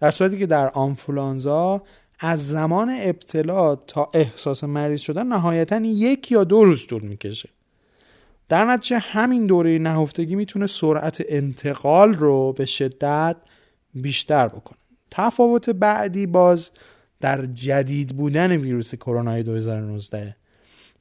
در 0.00 0.10
صورتی 0.10 0.38
که 0.38 0.46
در 0.46 0.68
آنفولانزا 0.68 1.82
از 2.24 2.48
زمان 2.48 2.96
ابتلا 3.00 3.76
تا 3.76 4.10
احساس 4.14 4.64
مریض 4.64 5.00
شدن 5.00 5.26
نهایتا 5.26 5.76
یک 5.76 6.32
یا 6.32 6.44
دو 6.44 6.64
روز 6.64 6.86
طول 6.86 7.02
می‌کشه. 7.02 7.48
در 8.48 8.64
نتیجه 8.64 8.98
همین 8.98 9.46
دوره 9.46 9.78
نهفتگی 9.78 10.34
می‌تونه 10.36 10.66
سرعت 10.66 11.22
انتقال 11.28 12.14
رو 12.14 12.52
به 12.52 12.66
شدت 12.66 13.36
بیشتر 13.94 14.48
بکنه. 14.48 14.78
تفاوت 15.10 15.70
بعدی 15.70 16.26
باز 16.26 16.70
در 17.20 17.46
جدید 17.46 18.16
بودن 18.16 18.56
ویروس 18.56 18.94
کرونا 18.94 19.42
2019 19.42 20.36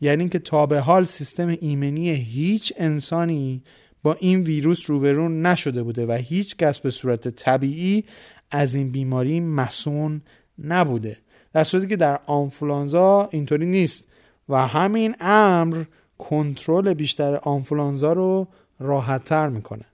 یعنی 0.02 0.30
که 0.30 0.40
تا 0.40 0.66
به 0.66 0.80
حال 0.80 1.06
سیستم 1.06 1.48
ایمنی 1.48 2.10
هیچ 2.10 2.74
انسانی 2.78 3.64
با 4.04 4.14
این 4.14 4.42
ویروس 4.42 4.90
روبرو 4.90 5.30
نشده 5.30 5.84
بوده 5.84 6.06
و 6.06 6.12
هیچ 6.12 6.58
کس 6.58 6.80
به 6.80 6.92
صورت 6.92 7.28
طبیعی 7.28 8.04
از 8.52 8.76
این 8.76 8.92
بیماری 8.92 9.40
مسون 9.40 10.22
نبوده. 10.64 11.18
در 11.54 11.64
صورتی 11.64 11.88
که 11.88 11.96
در 11.96 12.20
آنفولانزا 12.26 13.30
اینطوری 13.32 13.66
نیست 13.66 14.04
و 14.50 14.68
همین 14.68 15.16
امر 15.20 15.84
کنترل 16.18 16.94
بیشتر 16.94 17.36
آنفولانزا 17.36 18.14
رو 18.14 18.48
راحتتر 18.80 19.50
می‌کنه. 19.50 19.86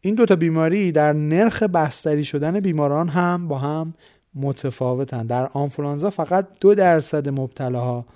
این 0.00 0.14
دوتا 0.14 0.36
بیماری 0.36 0.92
در 0.92 1.12
نرخ 1.12 1.62
بستری 1.62 2.24
شدن 2.24 2.60
بیماران 2.60 3.08
هم 3.08 3.48
با 3.48 3.58
هم 3.58 3.94
متفاوتن. 4.34 5.26
در 5.26 5.46
آنفولانزا 5.46 6.10
فقط 6.10 6.46
دو 6.60 6.74
درصد 6.74 7.28
مبتلاها 7.28 8.06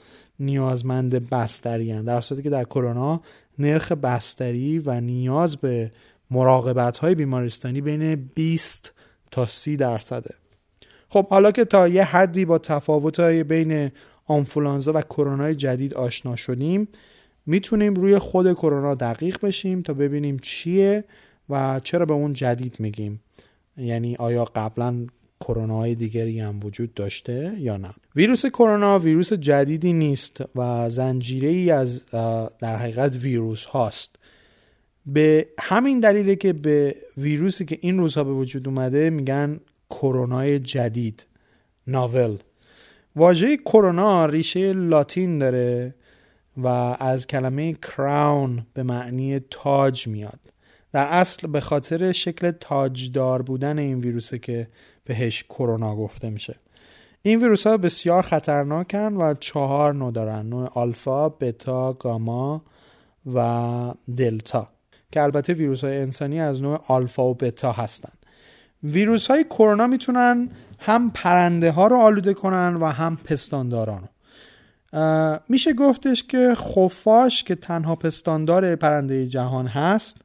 نیازمند 0.41 1.29
بستری 1.31 1.93
هن. 1.93 2.05
در 2.05 2.21
صورتی 2.21 2.43
که 2.43 2.51
در 2.51 2.65
کرونا 2.65 3.21
نرخ 3.59 3.93
بستری 3.93 4.79
و 4.79 5.01
نیاز 5.01 5.57
به 5.57 5.93
مراقبت 6.31 6.99
های 6.99 7.15
بیمارستانی 7.15 7.81
بین 7.81 8.15
20 8.35 8.93
تا 9.31 9.47
30 9.47 9.77
درصده. 9.77 10.35
خب 11.09 11.29
حالا 11.29 11.51
که 11.51 11.65
تا 11.65 11.89
یه 11.89 12.05
حدی 12.05 12.45
با 12.45 12.59
تفاوت 12.59 13.21
های 13.21 13.45
بین 13.45 13.91
آنفولانزا 14.27 14.93
و 14.95 15.03
کرونا 15.03 15.53
جدید 15.53 15.95
آشنا 15.95 16.37
شدیم 16.37 16.89
می‌تونیم 17.47 17.95
روی 17.95 18.19
خود 18.19 18.53
کرونا 18.53 18.95
دقیق 18.95 19.41
بشیم 19.41 19.83
تا 19.83 19.95
ببینیم 19.95 20.39
چیه 20.43 21.05
و 21.51 21.81
چرا 21.85 22.07
به 22.07 22.13
اون 22.13 22.33
جدید 22.33 22.77
میگیم. 22.79 23.21
یعنی 23.77 24.17
آیا 24.17 24.45
قبلا 24.45 25.07
کرونا 25.41 25.77
های 25.77 25.95
دیگری 25.95 26.41
هم 26.41 26.61
وجود 26.65 26.95
داشته 26.95 27.53
یا 27.59 27.77
نه؟ 27.77 27.91
ویروس 28.17 28.47
کرونا 28.47 28.99
ویروس 28.99 29.33
جدیدی 29.33 29.93
نیست 29.93 30.43
و 30.57 30.91
زنجیره 30.91 31.73
از 31.73 32.05
در 32.61 32.77
حقیقت 32.77 33.17
ویروس 33.17 33.65
هاست. 33.65 34.17
به 35.07 35.49
همین 35.59 36.01
دلیله 36.01 36.37
که 36.37 36.53
به 36.53 36.97
ویروسی 37.17 37.65
که 37.65 37.79
این 37.81 37.99
روزها 37.99 38.25
به 38.25 38.33
وجود 38.33 38.69
اومده 38.69 39.11
میگن 39.11 39.61
کرونا 39.91 40.59
جدید. 40.59 41.27
ناول. 41.87 42.39
واژه 43.17 43.57
کرونا 43.57 44.27
ریشه 44.27 44.73
لاتین 44.73 45.39
داره 45.39 45.95
و 46.57 46.67
از 47.01 47.27
کلمه 47.27 47.73
کراون 47.73 48.67
به 48.75 48.83
معنی 48.83 49.41
تاج 49.51 50.09
میاد. 50.09 50.41
در 50.93 51.07
اصل 51.07 51.47
به 51.47 51.61
خاطر 51.61 52.13
شکل 52.13 52.51
تاجدار 52.51 53.43
بودن 53.43 53.79
این 53.79 54.01
ویروسه 54.01 54.39
که 54.39 54.69
بهش 55.05 55.43
کرونا 55.43 55.97
گفته 55.97 56.31
میشه. 56.31 56.57
این 57.23 57.43
ویروس 57.43 57.67
ها 57.67 57.77
بسیار 57.77 58.23
خطرناکن 58.23 59.15
و 59.15 59.35
چهار 59.35 59.95
نوع 59.95 60.13
دارن. 60.13 60.47
نوع 60.47 60.71
آلفا، 60.75 61.29
بتا، 61.29 61.93
گاما 61.93 62.65
و 63.35 63.95
دلتا. 64.17 64.69
که 65.13 65.23
البته 65.23 65.55
ویروس 65.55 65.85
های 65.85 65.97
انسانی 65.97 66.41
از 66.41 66.63
نوع 66.63 66.85
آلفا 66.89 67.25
و 67.25 67.35
بتا 67.35 67.73
هستن. 67.73 68.13
ویروس 68.83 69.27
های 69.27 69.45
کرونا 69.45 69.87
می‌تونن 69.87 70.49
هم 70.79 71.11
پرنده 71.11 71.71
ها 71.71 71.87
رو 71.87 71.97
آلوده 71.97 72.35
کنن 72.35 72.75
و 72.75 72.87
هم 72.87 73.17
پستانداران 73.17 74.09
میشه 75.49 75.73
گفتش 75.73 76.25
که 76.25 76.55
خفاش 76.55 77.45
که 77.45 77.55
تنها 77.55 77.97
پستاندار 77.97 78.77
پرنده 78.77 79.27
جهان 79.27 79.67
هست 79.67 80.17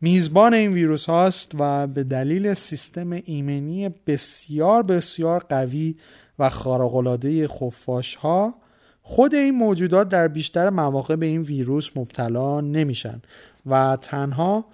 میزبان 0.00 0.54
این 0.54 0.72
ویروس 0.72 1.06
هاست 1.06 1.50
و 1.58 1.86
به 1.86 2.04
دلیل 2.04 2.54
سیستم 2.54 3.10
ایمنی 3.10 3.88
بسیار 3.88 4.82
بسیار 4.82 5.46
قوی 5.48 5.96
و 6.38 6.48
خارق‌العاده 6.48 7.48
خفاش 7.48 8.14
ها 8.14 8.54
خود 9.02 9.34
این 9.34 9.54
موجودات 9.54 10.08
در 10.08 10.28
بیشتر 10.28 10.70
مواقع 10.70 11.16
به 11.16 11.26
این 11.26 11.40
ویروس 11.40 11.90
مبتلا 11.96 12.60
نمیشن 12.60 13.22
و 13.66 13.98
تنها 14.02 14.64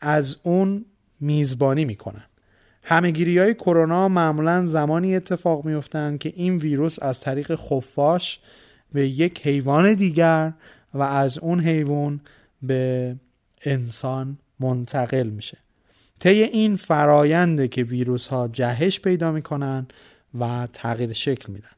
از 0.00 0.36
اون 0.42 0.84
میزبانی 1.20 1.84
می‌کنن. 1.84 2.24
همهگیری 2.88 3.38
های 3.38 3.54
کرونا 3.54 4.08
معمولا 4.08 4.64
زمانی 4.64 5.16
اتفاق 5.16 5.64
میفتند 5.64 6.18
که 6.18 6.32
این 6.36 6.56
ویروس 6.56 7.02
از 7.02 7.20
طریق 7.20 7.54
خفاش 7.54 8.40
به 8.92 9.08
یک 9.08 9.46
حیوان 9.46 9.94
دیگر 9.94 10.52
و 10.94 11.02
از 11.02 11.38
اون 11.38 11.60
حیوان 11.60 12.20
به 12.62 13.16
انسان 13.62 14.38
منتقل 14.60 15.28
میشه. 15.28 15.58
طی 16.20 16.42
این 16.42 16.76
فراینده 16.76 17.68
که 17.68 17.82
ویروس 17.82 18.26
ها 18.26 18.48
جهش 18.48 19.00
پیدا 19.00 19.32
می‌کنن 19.32 19.86
و 20.40 20.68
تغییر 20.72 21.12
شکل 21.12 21.52
میدن. 21.52 21.68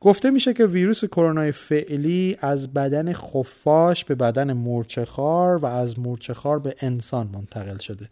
گفته 0.00 0.30
میشه 0.30 0.52
که 0.52 0.66
ویروس 0.66 1.04
کرونا 1.04 1.50
فعلی 1.50 2.36
از 2.40 2.72
بدن 2.72 3.12
خفاش 3.12 4.04
به 4.04 4.14
بدن 4.14 4.52
مورچهخوار 4.52 5.56
و 5.56 5.66
از 5.66 5.98
مورچهخوار 5.98 6.58
به 6.58 6.74
انسان 6.80 7.30
منتقل 7.32 7.78
شده. 7.78 8.08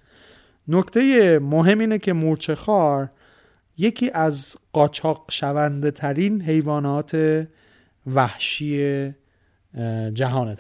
نکته 0.69 1.39
مهم 1.39 1.79
اینه 1.79 1.99
که 1.99 2.13
مورچه 2.13 2.55
خار 2.55 3.11
یکی 3.79 4.11
از 4.11 4.57
قاچاق 4.73 5.31
شونده 5.31 5.91
ترین 5.91 6.43
حیوانات 6.43 7.47
وحشی 8.07 9.15
جهان 10.15 10.55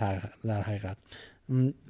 در 0.44 0.62
حقیقت. 0.62 0.96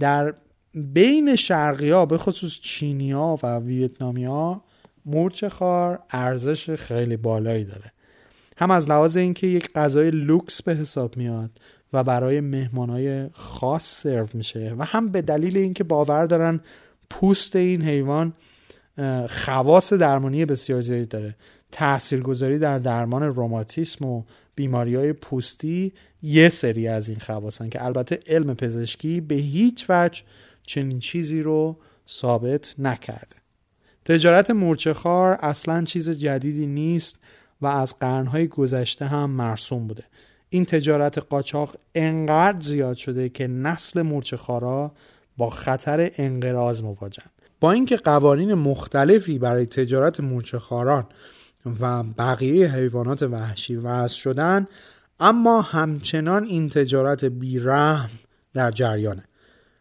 در 0.00 0.34
بین 0.74 1.36
شرقی 1.36 1.90
ها 1.90 2.06
به 2.06 2.18
خصوص 2.18 2.60
چینی 2.60 3.12
ها 3.12 3.38
و 3.42 3.58
ویتنامی 3.58 4.24
ها 4.24 4.64
مورچه 5.06 5.48
خار 5.48 6.02
ارزش 6.10 6.70
خیلی 6.70 7.16
بالایی 7.16 7.64
داره. 7.64 7.92
هم 8.56 8.70
از 8.70 8.88
لحاظ 8.88 9.16
اینکه 9.16 9.46
یک 9.46 9.72
غذای 9.72 10.10
لوکس 10.10 10.62
به 10.62 10.74
حساب 10.74 11.16
میاد 11.16 11.50
و 11.92 12.04
برای 12.04 12.40
مهمانهای 12.40 13.28
خاص 13.32 14.02
سرو 14.02 14.28
میشه 14.34 14.74
و 14.78 14.84
هم 14.84 15.08
به 15.08 15.22
دلیل 15.22 15.56
اینکه 15.56 15.84
باور 15.84 16.26
دارن 16.26 16.60
پوست 17.10 17.56
این 17.56 17.82
حیوان 17.82 18.32
خواص 19.28 19.92
درمانی 19.92 20.44
بسیار 20.44 20.80
زیادی 20.80 21.06
داره. 21.06 21.36
تاثیرگذاری 21.72 22.58
در 22.58 22.78
درمان 22.78 23.22
روماتیسم 23.22 24.04
و 24.04 24.22
بیماری 24.54 24.94
های 24.94 25.12
پوستی 25.12 25.92
یه 26.22 26.48
سری 26.48 26.88
از 26.88 27.08
این 27.08 27.18
خواصن 27.18 27.68
که 27.68 27.84
البته 27.84 28.20
علم 28.26 28.54
پزشکی 28.54 29.20
به 29.20 29.34
هیچ 29.34 29.86
وجه 29.88 30.22
چنین 30.62 30.98
چیزی 30.98 31.42
رو 31.42 31.76
ثابت 32.08 32.74
نکرده. 32.78 33.36
تجارت 34.04 34.50
مورچهخوار 34.50 35.38
اصلا 35.40 35.84
چیز 35.84 36.10
جدیدی 36.10 36.66
نیست 36.66 37.18
و 37.60 37.66
از 37.66 37.98
قرنهای 37.98 38.46
گذشته 38.46 39.06
هم 39.06 39.30
مرسوم 39.30 39.86
بوده. 39.86 40.04
این 40.50 40.64
تجارت 40.64 41.18
قاچاق 41.18 41.76
انقدر 41.94 42.60
زیاد 42.60 42.96
شده 42.96 43.28
که 43.28 43.46
نسل 43.46 44.02
مورچهخوارا 44.02 44.92
با 45.38 45.50
خطر 45.50 46.10
انقراض 46.16 46.82
مواجهن 46.82 47.30
با 47.60 47.72
اینکه 47.72 47.96
قوانین 47.96 48.54
مختلفی 48.54 49.38
برای 49.38 49.66
تجارت 49.66 50.20
مورچهخواران 50.20 51.06
و 51.80 52.02
بقیه 52.02 52.74
حیوانات 52.74 53.22
وحشی 53.22 53.76
وضع 53.76 54.14
شدن 54.14 54.66
اما 55.20 55.62
همچنان 55.62 56.44
این 56.44 56.68
تجارت 56.68 57.24
بیرحم 57.24 58.10
در 58.52 58.70
جریانه. 58.70 59.22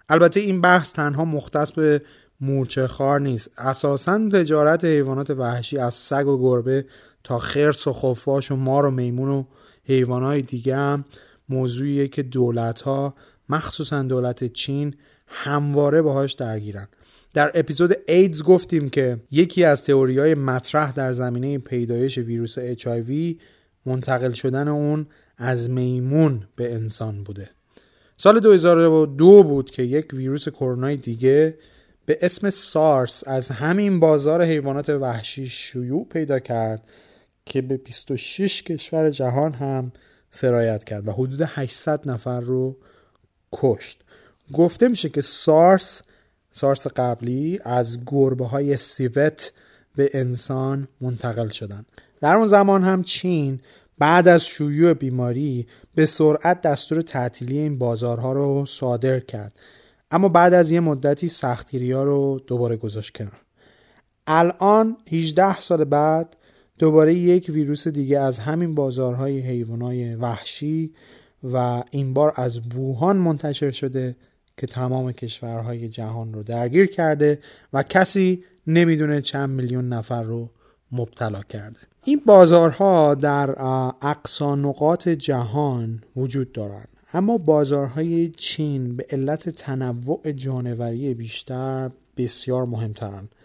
البته 0.10 0.40
این 0.40 0.62
بحث 0.62 0.94
تنها 0.94 1.26
مختص 1.26 1.72
به 1.72 2.02
مورچه 2.42 2.88
خار 2.88 3.22
نیست. 3.22 3.52
اساسا 3.58 4.30
تجارت 4.30 4.86
حیوانات 4.86 5.30
وحشی 5.30 5.78
از 5.78 5.94
سگ 5.94 6.28
و 6.28 6.38
گربه 6.38 6.86
تا 7.24 7.40
خرس 7.40 7.88
و 7.88 7.94
خفاش 7.94 8.52
و 8.52 8.56
مار 8.56 8.86
و 8.86 8.92
میمون 8.92 9.30
و 9.30 9.44
حیوانات 9.84 10.38
دیگه 10.38 10.76
هم 10.76 11.06
موضوعیه 11.50 12.08
که 12.08 12.24
دولت 12.24 12.82
ها 12.82 13.16
مخصوصا 13.50 14.04
دولت 14.04 14.54
چین 14.54 14.96
همواره 15.28 16.02
باهاش 16.02 16.34
درگیرن. 16.34 16.88
در 17.34 17.52
اپیزود 17.54 17.94
ایدز 18.08 18.44
گفتیم 18.44 18.90
که 18.90 19.18
یکی 19.32 19.64
از 19.64 19.84
تئوری 19.84 20.20
های 20.20 20.36
مطرح 20.36 20.92
در 20.92 21.12
زمینه 21.12 21.58
پیدایش 21.58 22.18
ویروس 22.18 22.60
HIV 22.60 23.12
منتقل 23.86 24.32
شدن 24.32 24.68
اون 24.68 25.08
از 25.38 25.70
میمون 25.70 26.48
به 26.56 26.74
انسان 26.74 27.24
بوده. 27.24 27.50
سال 28.18 28.40
2002 28.40 29.44
بود 29.44 29.72
که 29.72 29.84
یک 29.84 30.08
ویروس 30.14 30.50
کرونا 30.50 30.96
دیگه 30.96 31.58
به 32.06 32.18
اسم 32.22 32.50
سارس 32.50 33.24
از 33.28 33.50
همین 33.50 34.00
بازار 34.00 34.44
حیوانات 34.44 34.90
وحشی 34.90 35.48
شیوع 35.48 36.08
پیدا 36.10 36.40
کرد 36.40 36.84
که 37.46 37.62
به 37.62 37.78
26 37.78 38.64
کشور 38.64 39.10
جهان 39.10 39.54
هم 39.54 39.92
سرایت 40.32 40.84
کرد 40.84 41.08
و 41.08 41.12
حدود 41.12 41.42
800 41.46 42.10
نفر 42.10 42.40
رو 42.40 42.78
کشت. 43.52 44.04
گفته 44.54 44.88
میشه 44.88 45.10
که 45.10 45.22
سارس 45.22 46.02
سارس 46.52 46.88
قبلی 46.88 47.60
از 47.64 48.00
گربه 48.06 48.46
های 48.46 48.78
سیوت 48.78 49.52
به 49.96 50.10
انسان 50.14 50.88
منتقل 51.02 51.50
شدن. 51.50 51.86
در 52.22 52.36
اون 52.36 52.48
زمان 52.48 52.84
هم 52.84 53.04
چین 53.04 53.60
بعد 53.98 54.28
از 54.28 54.46
شیوع 54.46 54.94
بیماری 54.94 55.68
به 55.96 56.06
سرعت 56.06 56.62
دستور 56.62 57.02
تعطیلی 57.02 57.58
این 57.58 57.78
بازارها 57.78 58.34
رو 58.34 58.66
صادر 58.66 59.20
کرد. 59.20 59.60
اما 60.12 60.30
بعد 60.30 60.54
از 60.54 60.72
یه 60.72 60.80
مدتی 60.80 61.28
سختگیری 61.28 61.92
ها 61.92 62.04
رو 62.04 62.42
دوباره 62.48 62.78
گذاشت 62.78 63.18
کنار. 63.18 63.42
الان 64.28 64.98
18 65.12 65.60
سال 65.60 65.84
بعد 65.84 66.36
دوباره 66.80 67.14
یک 67.14 67.52
ویروس 67.54 67.88
دیگه 67.88 68.20
از 68.20 68.40
همین 68.40 68.76
بازارهای 68.76 69.40
حیوانای 69.40 70.16
وحشی 70.16 70.94
و 71.44 71.84
این 71.92 72.14
بار 72.14 72.34
از 72.36 72.60
ووهان 72.76 73.18
منتشر 73.18 73.72
شده 73.72 74.16
که 74.58 74.68
تمام 74.68 75.12
کشورهای 75.12 75.90
جهان 75.90 76.34
رو 76.34 76.44
درگیر 76.44 76.86
کرده 76.86 77.40
و 77.74 77.84
کسی 77.84 78.44
نمی‌دونه 78.68 79.22
چند 79.22 79.50
میلیون 79.50 79.90
نفر 79.90 80.24
رو 80.24 80.50
مبتلا 80.92 81.42
کرده. 81.42 81.80
این 82.06 82.22
بازارها 82.26 83.16
در 83.16 83.50
اقصا 84.02 84.56
نقاط 84.56 85.10
جهان 85.10 86.04
وجود 86.16 86.52
دارند 86.52 86.88
اما 87.14 87.38
بازارهای 87.38 88.30
چین 88.30 88.96
به 88.96 89.06
علت 89.10 89.50
تنوع 89.50 90.32
جانوری 90.32 91.14
بیشتر 91.14 91.92
بسیار 92.18 92.66
مهمترند 92.66 93.36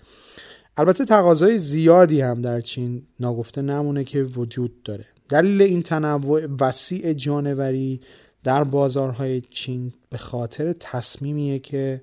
البته 0.76 1.04
تقاضای 1.04 1.58
زیادی 1.58 2.20
هم 2.20 2.42
در 2.42 2.60
چین 2.60 3.02
ناگفته 3.20 3.62
نمونه 3.62 4.04
که 4.04 4.22
وجود 4.22 4.82
داره. 4.82 5.04
دلیل 5.28 5.62
این 5.62 5.82
تنوع 5.82 6.46
وسیع 6.60 7.12
جانوری 7.12 8.00
در 8.44 8.64
بازارهای 8.64 9.40
چین 9.40 9.92
به 10.10 10.18
خاطر 10.18 10.72
تصمیمیه 10.72 11.58
که 11.58 12.02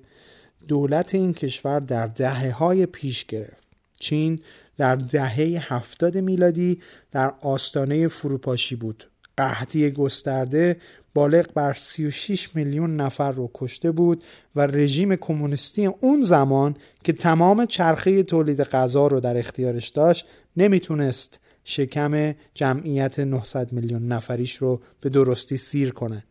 دولت 0.68 1.14
این 1.14 1.34
کشور 1.34 1.80
در 1.80 2.06
دهه 2.06 2.50
های 2.50 2.86
پیش 2.86 3.24
گرفت. 3.24 3.68
چین 4.00 4.38
در 4.76 4.96
دهه 4.96 5.72
هفتاد 5.74 6.18
میلادی 6.18 6.80
در 7.10 7.34
آستانه 7.42 8.08
فروپاشی 8.08 8.76
بود. 8.76 9.04
قحطی 9.36 9.90
گسترده 9.90 10.76
بالغ 11.14 11.52
بر 11.54 11.72
36 11.72 12.56
میلیون 12.56 12.96
نفر 12.96 13.32
رو 13.32 13.50
کشته 13.54 13.90
بود 13.90 14.24
و 14.56 14.66
رژیم 14.66 15.16
کمونیستی 15.16 15.86
اون 15.86 16.22
زمان 16.22 16.76
که 17.04 17.12
تمام 17.12 17.66
چرخه 17.66 18.22
تولید 18.22 18.62
غذا 18.62 19.06
رو 19.06 19.20
در 19.20 19.38
اختیارش 19.38 19.88
داشت 19.88 20.26
نمی‌تونست 20.56 21.40
شکم 21.64 22.34
جمعیت 22.54 23.20
900 23.20 23.72
میلیون 23.72 24.08
نفریش 24.08 24.56
رو 24.56 24.80
به 25.00 25.08
درستی 25.08 25.56
سیر 25.56 25.90
کنه. 25.90 26.22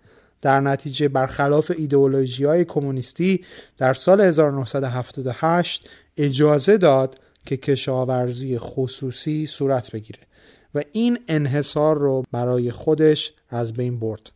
در 0.42 0.60
نتیجه 0.60 1.08
برخلاف 1.08 1.72
ایدئولوژی 1.78 2.46
های 2.46 2.66
کمونیستی 2.66 3.46
در 3.78 3.94
سال 3.94 4.22
1978 4.22 5.90
اجازه 6.18 6.78
داد 6.78 7.20
که 7.46 7.58
کشاورزی 7.58 8.58
خصوصی 8.58 9.46
صورت 9.46 9.92
بگیره 9.92 10.20
و 10.76 10.82
این 10.92 11.20
انحصار 11.28 11.98
رو 11.98 12.24
برای 12.32 12.72
خودش 12.72 13.34
از 13.50 13.74
بین 13.74 14.00
برد. 14.00 14.32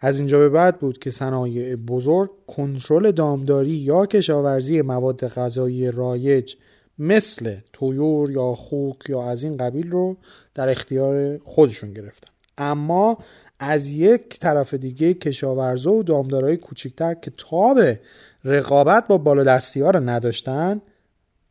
از 0.00 0.18
اینجا 0.18 0.38
به 0.38 0.48
بعد 0.48 0.78
بود 0.78 0.98
که 0.98 1.10
صنایع 1.10 1.76
بزرگ 1.76 2.30
کنترل 2.46 3.10
دامداری 3.10 3.70
یا 3.70 4.06
کشاورزی 4.06 4.82
مواد 4.82 5.28
غذایی 5.28 5.90
رایج 5.90 6.54
مثل 6.98 7.56
تویور 7.72 8.30
یا 8.30 8.54
خوک 8.54 8.96
یا 9.08 9.22
از 9.22 9.42
این 9.42 9.56
قبیل 9.56 9.90
رو 9.90 10.16
در 10.54 10.68
اختیار 10.68 11.38
خودشون 11.38 11.92
گرفتن. 11.92 12.30
اما 12.58 13.18
از 13.62 13.88
یک 13.88 14.38
طرف 14.38 14.74
دیگه 14.74 15.14
کشاورزا 15.14 15.92
و 15.92 16.02
دامدارای 16.02 16.56
کوچکتر 16.56 17.14
که 17.14 17.32
تاب 17.36 17.80
رقابت 18.44 19.06
با 19.06 19.18
بالادستی 19.18 19.80
ها 19.80 19.90
رو 19.90 20.00
نداشتن 20.00 20.80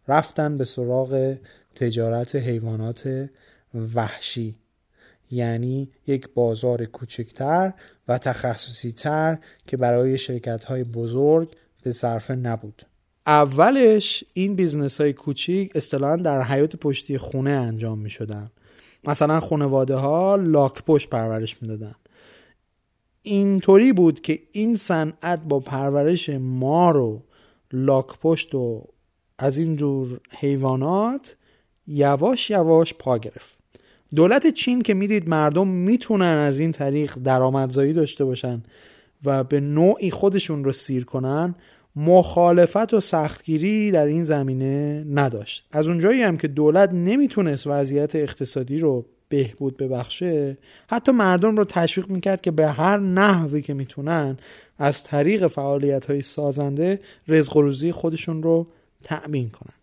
رفتن 0.08 0.58
به 0.58 0.64
سراغ 0.64 1.38
تجارت 1.76 2.36
حیوانات 2.36 3.30
وحشی. 3.96 4.56
یعنی 5.32 5.90
یک 6.08 6.30
بازار 6.34 6.86
کوچکتر 6.86 7.74
و 8.08 8.18
تخصصی 8.18 8.92
تر 8.92 9.38
که 9.68 9.78
برای 9.78 10.18
شرکت 10.18 10.66
های 10.66 10.84
بزرگ 10.84 11.56
به 11.84 11.92
صرفه 11.92 12.36
نبود. 12.36 12.86
اولش 13.28 14.24
این 14.34 14.56
بیزنس 14.56 15.02
های 15.02 15.14
کوچیک 15.14 15.72
اصطلاحا 15.76 16.16
در 16.16 16.44
حیاط 16.44 16.76
پشتی 16.76 17.18
خونه 17.18 17.52
انجام 17.52 18.00
می 18.00 18.10
شدن 18.10 18.52
مثلا 19.04 19.40
خانواده 19.40 19.96
ها 19.96 20.36
لاک 20.36 20.84
پشت 20.84 21.10
پرورش 21.10 21.62
می‌دادن. 21.62 21.96
اینطوری 23.22 23.94
بود 23.94 24.22
که 24.22 24.40
این 24.52 24.78
صنعت 24.78 25.44
با 25.44 25.60
پرورش 25.60 26.30
مار 26.30 26.98
و 26.98 27.24
لاک 27.72 28.20
پشت 28.20 28.56
و 28.56 28.88
از 29.38 29.58
این 29.58 29.76
جور 29.76 30.20
حیوانات 30.30 31.36
یواش 31.88 32.50
یواش 32.50 32.94
پا 32.94 33.18
گرفت. 33.18 33.58
دولت 34.16 34.48
چین 34.48 34.82
که 34.82 34.94
می‌دید 34.94 35.30
مردم 35.30 35.68
می‌تونن 35.68 36.26
از 36.26 36.60
این 36.60 36.72
طریق 36.72 37.18
درآمدزایی 37.24 37.94
داشته 37.94 38.26
باشن 38.26 38.64
و 39.26 39.44
به 39.44 39.60
نوعی 39.60 40.12
خودشون 40.12 40.64
رو 40.64 40.72
سیر 40.72 41.06
کنن 41.06 41.56
مخالفت 41.96 42.94
و 42.94 43.00
سختگیری 43.00 43.92
در 43.92 44.06
این 44.06 44.24
زمینه 44.24 45.06
نداشت. 45.14 45.68
از 45.72 45.88
اونجایی 45.88 46.22
هم 46.22 46.38
که 46.38 46.48
دولت 46.48 46.92
نمی‌تونست 46.94 47.68
وضعیت 47.68 48.16
اقتصادی 48.16 48.80
رو 48.80 49.06
بهبود 49.30 49.78
ببخشه 49.78 50.58
حتی 50.90 51.12
مردم 51.12 51.58
رو 51.58 51.66
تشویق 51.66 52.10
می‌کرد 52.10 52.42
که 52.42 52.52
به 52.52 52.68
هر 52.68 52.98
نحوی 52.98 53.62
که 53.62 53.74
می‌تونن 53.74 54.38
از 54.78 55.04
طریق 55.04 55.48
فعالیت 55.48 56.06
های 56.06 56.22
سازنده 56.22 57.00
رزق 57.28 57.58
و 57.58 57.62
روزی 57.62 57.92
خودشون 57.92 58.44
رو 58.44 58.68
تأمین 59.04 59.50
کنن. 59.50 59.74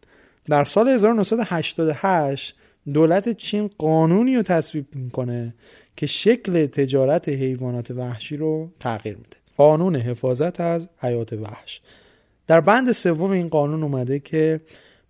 در 0.46 0.64
سال 0.64 0.88
1988 0.88 2.56
دولت 2.92 3.36
چین 3.36 3.70
قانونی 3.78 4.36
رو 4.36 4.42
تصویب 4.42 4.86
می‌کنه 4.94 5.54
که 5.96 6.06
شکل 6.06 6.66
تجارت 6.66 7.28
حیوانات 7.28 7.90
وحشی 7.90 8.36
رو 8.36 8.70
تغییر 8.80 9.16
میده. 9.16 9.36
قانون 9.56 9.96
حفاظت 9.96 10.60
از 10.60 10.88
حیات 10.98 11.32
وحش. 11.32 11.80
در 12.46 12.60
بند 12.60 12.92
سوم 12.92 13.30
این 13.30 13.48
قانون 13.48 13.82
اومده 13.82 14.18
که 14.18 14.60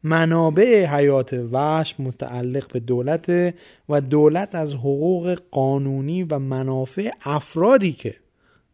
منابع 0.03 0.87
حیات 0.87 1.33
وحش 1.33 1.95
متعلق 1.99 2.73
به 2.73 2.81
دولت 2.81 3.55
و 3.89 4.01
دولت 4.01 4.55
از 4.55 4.75
حقوق 4.75 5.39
قانونی 5.51 6.23
و 6.23 6.39
منافع 6.39 7.11
افرادی 7.25 7.93
که 7.93 8.15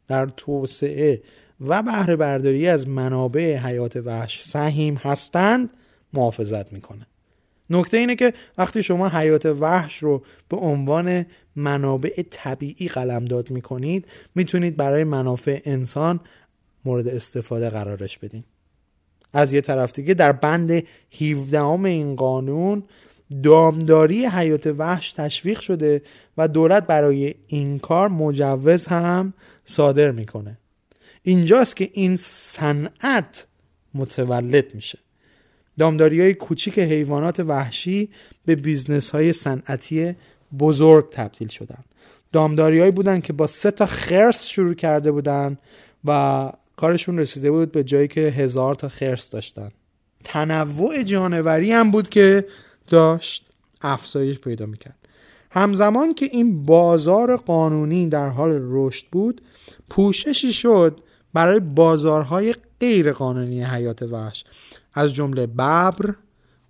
در 0.08 0.26
توسعه 0.26 1.22
و 1.60 1.82
بهره 1.82 2.16
برداری 2.16 2.68
از 2.68 2.88
منابع 2.88 3.56
حیات 3.56 3.96
وحش 3.96 4.42
سهیم 4.42 4.94
هستند 4.94 5.70
محافظت 6.12 6.72
می‌کنه. 6.72 7.06
نکته 7.70 7.96
اینه 7.96 8.16
که 8.16 8.34
وقتی 8.58 8.82
شما 8.82 9.08
حیات 9.08 9.46
وحش 9.46 9.98
رو 9.98 10.22
به 10.48 10.56
عنوان 10.56 11.26
منابع 11.56 12.22
طبیعی 12.30 12.88
قلمداد 12.88 13.50
می‌کنید 13.50 14.06
می‌تونید 14.34 14.76
برای 14.76 15.04
منافع 15.04 15.60
انسان 15.64 16.20
مورد 16.84 17.08
استفاده 17.08 17.70
قرارش 17.70 18.18
بدین. 18.18 18.44
از 19.32 19.52
یه 19.52 19.60
طرف 19.60 19.92
دیگه 19.92 20.14
در 20.14 20.32
بند 20.32 20.82
17 21.20 21.62
این 21.64 22.16
قانون 22.16 22.82
دامداری 23.42 24.26
حیات 24.26 24.66
وحش 24.66 25.12
تشویق 25.12 25.60
شده 25.60 26.02
و 26.38 26.48
دولت 26.48 26.86
برای 26.86 27.34
این 27.46 27.78
کار 27.78 28.08
مجوز 28.08 28.86
هم 28.86 29.32
صادر 29.64 30.10
می‌کنه. 30.10 30.58
اینجاست 31.22 31.76
که 31.76 31.90
این 31.92 32.16
صنعت 32.16 33.46
متولد 33.94 34.74
میشه. 34.74 34.98
دامداری 35.78 36.20
های 36.20 36.34
کوچیک 36.34 36.78
حیوانات 36.78 37.40
وحشی 37.40 38.08
به 38.44 38.54
بیزنس 38.54 39.10
های 39.10 39.32
صنعتی 39.32 40.14
بزرگ 40.58 41.10
تبدیل 41.10 41.48
شدن 41.48 41.84
دامداری 42.32 42.90
بودن 42.90 43.20
که 43.20 43.32
با 43.32 43.46
سه 43.46 43.70
تا 43.70 43.86
خرس 43.86 44.46
شروع 44.46 44.74
کرده 44.74 45.12
بودن 45.12 45.58
و 46.04 46.52
کارشون 46.76 47.18
رسیده 47.18 47.50
بود 47.50 47.72
به 47.72 47.84
جایی 47.84 48.08
که 48.08 48.20
هزار 48.20 48.74
تا 48.74 48.88
خرس 48.88 49.30
داشتن 49.30 49.70
تنوع 50.24 51.02
جانوری 51.02 51.72
هم 51.72 51.90
بود 51.90 52.08
که 52.08 52.46
داشت 52.86 53.46
افزایش 53.82 54.38
پیدا 54.38 54.66
می‌کرد. 54.66 54.96
همزمان 55.50 56.14
که 56.14 56.28
این 56.32 56.66
بازار 56.66 57.36
قانونی 57.36 58.08
در 58.08 58.28
حال 58.28 58.58
رشد 58.62 59.06
بود 59.12 59.42
پوششی 59.90 60.52
شد 60.52 61.00
برای 61.34 61.60
بازارهای 61.60 62.54
غیر 62.80 63.12
قانونی 63.12 63.64
حیات 63.64 64.02
وحش. 64.02 64.44
از 64.94 65.14
جمله 65.14 65.46
ببر، 65.46 66.14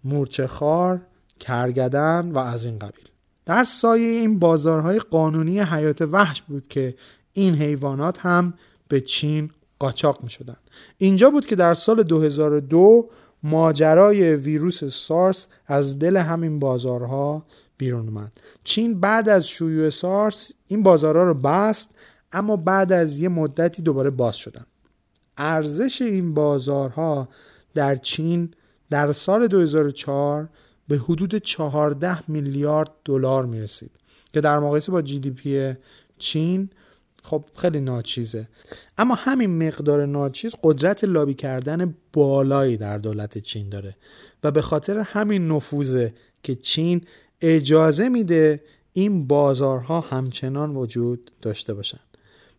مورچهخوار، 0.05 1.01
کرگدن 1.41 2.33
و 2.33 2.39
از 2.39 2.65
این 2.65 2.79
قبیل. 2.79 3.09
در 3.47 3.65
سایه 3.65 4.07
این 4.07 4.39
بازارهای 4.39 4.99
قانونی 4.99 5.61
حیات 5.61 6.03
وحش 6.03 6.43
بود 6.43 6.69
که 6.69 6.95
این 7.33 7.55
حیوانات 7.55 8.19
هم 8.19 8.55
به 8.89 9.01
چین 9.01 9.51
قاچاق 9.79 10.23
می 10.23 10.31
شدن. 10.31 10.57
اینجا 10.99 11.31
بود 11.31 11.47
که 11.47 11.57
در 11.57 11.75
سال 11.75 12.03
2002 12.03 13.11
ماجرای 13.43 14.37
ویروس 14.37 14.85
سارس 14.85 15.47
از 15.67 15.99
دل 15.99 16.17
همین 16.17 16.59
بازارها 16.59 17.47
بیرون 17.77 18.09
اومد. 18.09 18.33
چین 18.65 19.01
بعد 19.01 19.29
از 19.29 19.49
شیوع 19.49 19.91
سارس 19.91 20.53
این 20.67 20.83
بازارها 20.83 21.25
رو 21.25 21.35
بست 21.35 21.91
اما 22.33 22.57
بعد 22.57 22.93
از 22.93 23.21
یه 23.21 23.29
مدتی 23.29 23.83
دوباره 23.83 24.11
باز 24.11 24.37
شدن. 24.37 24.67
ارزش 25.37 26.03
این 26.03 26.35
بازارها 26.35 27.29
در 27.75 27.97
چین 27.97 28.51
در 28.91 29.13
سال 29.13 29.47
2004 29.47 30.49
به 30.89 30.97
حدود 30.99 31.35
14 31.35 32.31
میلیارد 32.31 32.91
دلار 33.05 33.47
می 33.47 33.61
رسید 33.61 33.91
که 34.33 34.41
در 34.41 34.59
مقایسه 34.59 34.93
با 34.93 35.03
جی 35.03 35.19
دی 35.19 35.31
پی 35.31 35.75
چین 36.19 36.71
خب 37.23 37.45
خیلی 37.57 37.81
ناچیزه. 37.81 38.49
اما 38.99 39.15
همین 39.15 39.67
مقدار 39.67 40.07
ناچیز 40.07 40.55
قدرت 40.63 41.05
لابی 41.05 41.35
کردن 41.35 41.95
بالایی 42.13 42.77
در 42.77 42.99
دولت 42.99 43.39
چین 43.39 43.69
داره 43.69 43.97
و 44.45 44.51
به 44.51 44.63
خاطر 44.63 44.99
همین 44.99 45.49
نفوذه 45.49 46.15
که 46.43 46.55
چین 46.55 47.05
اجازه 47.41 48.09
میده 48.09 48.61
این 48.93 49.27
بازارها 49.27 50.01
همچنان 50.01 50.77
وجود 50.77 51.31
داشته 51.43 51.75
باشن. 51.75 52.01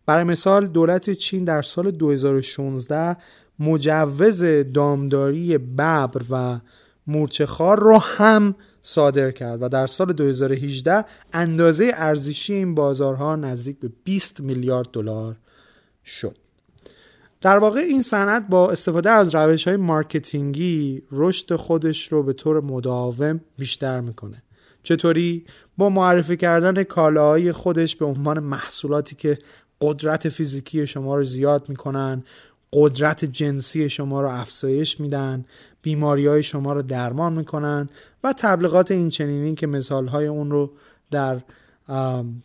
برای 0.06 0.24
مثال 0.24 0.66
دولت 0.66 1.10
چین 1.10 1.44
در 1.44 1.62
سال 1.62 1.90
2016 1.90 3.16
مجوز 3.58 4.42
دامداری 4.74 5.58
ببر 5.58 6.22
و 6.30 6.60
مورچهخوار 7.06 7.80
رو 7.80 7.98
هم 7.98 8.54
صادر 8.82 9.30
کرد 9.30 9.62
و 9.62 9.68
در 9.68 9.86
سال 9.86 10.12
2018 10.12 11.04
اندازه 11.32 11.92
ارزشی 11.94 12.54
این 12.54 12.74
بازارها 12.74 13.36
نزدیک 13.36 13.78
به 13.78 13.90
20 14.04 14.40
میلیارد 14.40 14.88
دلار 14.92 15.36
شد. 16.04 16.36
در 17.40 17.58
واقع 17.58 17.80
این 17.80 18.02
صنعت 18.02 18.46
با 18.48 18.70
استفاده 18.70 19.10
از 19.10 19.34
روش 19.34 19.68
های 19.68 19.76
مارکتینگی 19.76 21.02
رشد 21.12 21.56
خودش 21.56 22.12
رو 22.12 22.22
به 22.22 22.32
طور 22.32 22.60
مداوم 22.60 23.40
بیشتر 23.58 24.00
می‌کنه. 24.00 24.42
چطوری؟ 24.82 25.44
با 25.76 25.90
معرفی 25.90 26.36
کردن 26.36 26.82
کالاهای 26.82 27.52
خودش 27.52 27.96
به 27.96 28.04
عنوان 28.04 28.38
محصولاتی 28.38 29.16
که 29.16 29.38
قدرت 29.80 30.28
فیزیکی 30.28 30.86
شما 30.86 31.16
رو 31.16 31.24
زیاد 31.24 31.68
می‌کنن 31.68 32.24
قدرت 32.74 33.24
جنسی 33.24 33.88
شما 33.88 34.22
رو 34.22 34.28
افزایش 34.28 35.00
میدن 35.00 35.44
بیماری 35.82 36.26
های 36.26 36.42
شما 36.42 36.72
رو 36.72 36.82
درمان 36.82 37.32
می‌کنن 37.32 37.88
و 38.24 38.32
تبلیغات 38.32 38.90
این 38.90 39.08
چنینی 39.08 39.54
که 39.54 39.66
مثال 39.66 40.06
های 40.06 40.26
اون 40.26 40.50
رو 40.50 40.72
در 41.10 41.40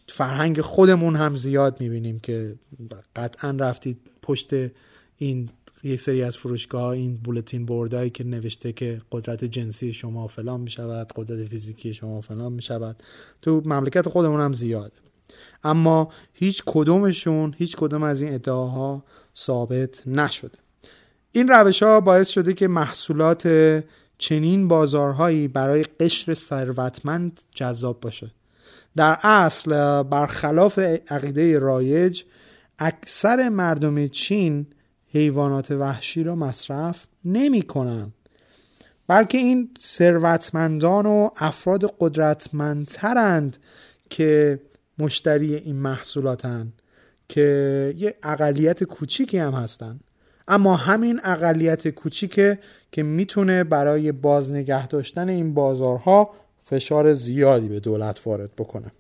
فرهنگ 0.08 0.62
خودمون 0.62 1.16
هم 1.16 1.36
زیاد 1.36 1.82
می‌بینیم 1.82 2.20
که 2.20 2.56
قطعا 3.16 3.52
رفتید 3.60 3.98
پشت 4.22 4.50
این 5.18 5.50
یک 5.84 6.02
سری 6.02 6.24
از 6.24 6.38
فروشگاه 6.38 6.90
این 6.90 7.18
بولتین 7.18 7.66
بوردهایی 7.66 8.10
که 8.10 8.24
نوشته 8.24 8.72
که 8.72 9.02
قدرت 9.12 9.46
جنسی 9.46 9.94
شما 9.94 10.28
فلان 10.28 10.62
می‌شود 10.62 11.12
قدرت 11.16 11.48
فیزیکی 11.48 11.94
شما 11.94 12.22
فلان 12.22 12.54
می‌شود. 12.54 13.04
تو 13.42 13.62
مملکت 13.66 14.10
خودمون 14.10 14.42
هم 14.42 14.54
زیاده. 14.54 14.96
اما 15.64 16.10
هیچ 16.34 16.64
کدومشون 16.66 17.56
هیچ 17.58 17.78
کدوم 17.78 18.04
از 18.04 18.22
این 18.22 18.34
ادعاها 18.34 19.04
ثابت 19.40 20.08
نشده 20.08 20.58
این 21.32 21.48
روش 21.48 21.84
ها 21.84 22.02
باعث 22.02 22.30
شده 22.30 22.54
که 22.54 22.68
محصولات 22.68 23.50
چنین 24.18 24.68
بازارهایی 24.68 25.48
برای 25.48 25.84
قشر 25.84 26.34
ثروتمند 26.34 27.40
جذاب 27.56 28.00
باشه 28.00 28.32
در 28.96 29.18
اصل 29.24 30.04
برخلاف 30.04 30.80
عقیده 31.10 31.60
رایج 31.60 32.24
اکثر 32.80 33.50
مردم 33.50 34.08
چین 34.08 34.68
حیوانات 35.12 35.72
وحشی 35.72 36.24
را 36.24 36.36
مصرف 36.36 37.06
نمی 37.26 37.62
کنن. 37.62 38.14
بلکه 39.08 39.38
این 39.38 39.70
ثروتمندان 39.80 41.06
و 41.06 41.30
افراد 41.38 41.96
قدرتمندترند 42.00 43.58
که 44.10 44.60
مشتری 45.00 45.56
این 45.56 45.76
محصولاتن 45.76 46.74
که 47.30 47.94
یه 47.98 48.16
اقلیت 48.24 48.84
کوچیکی 48.84 49.38
هم 49.38 49.54
هستن. 49.54 50.00
اما 50.48 50.76
همین 50.76 51.20
اقلیت 51.24 51.88
کوچیکه 51.88 52.60
که 52.92 53.04
می‌تونه 53.04 53.64
برای 53.64 54.12
بازنگه 54.12 54.88
داشتن 54.88 55.30
این 55.30 55.54
بازارها 55.54 56.30
فشار 56.66 57.14
زیادی 57.14 57.70
به 57.70 57.80
دولت 57.80 58.22
وارد 58.26 58.50
بکنه. 58.58 58.92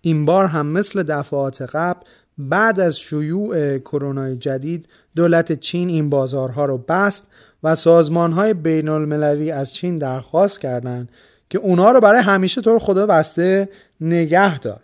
این 0.00 0.24
بار 0.24 0.46
هم 0.46 0.66
مثل 0.66 1.02
دفعات 1.02 1.62
قبل 1.62 2.00
بعد 2.38 2.80
از 2.80 2.98
شیوع 2.98 3.78
کرونا 3.78 4.34
جدید 4.34 4.88
دولت 5.16 5.52
چین 5.52 5.88
این 5.88 6.10
بازارها 6.10 6.64
رو 6.64 6.78
بست 6.78 7.26
و 7.62 7.74
سازمان 7.74 8.32
های 8.32 8.54
بین 8.54 8.88
المللی 8.88 9.50
از 9.50 9.74
چین 9.74 9.96
درخواست 9.96 10.60
کردند 10.60 11.12
که 11.50 11.58
اونها 11.58 11.92
رو 11.92 12.00
برای 12.00 12.22
همیشه 12.22 12.60
طور 12.60 12.78
خدا 12.78 13.06
بسته 13.06 13.68
نگه 14.00 14.58
دار. 14.58 14.80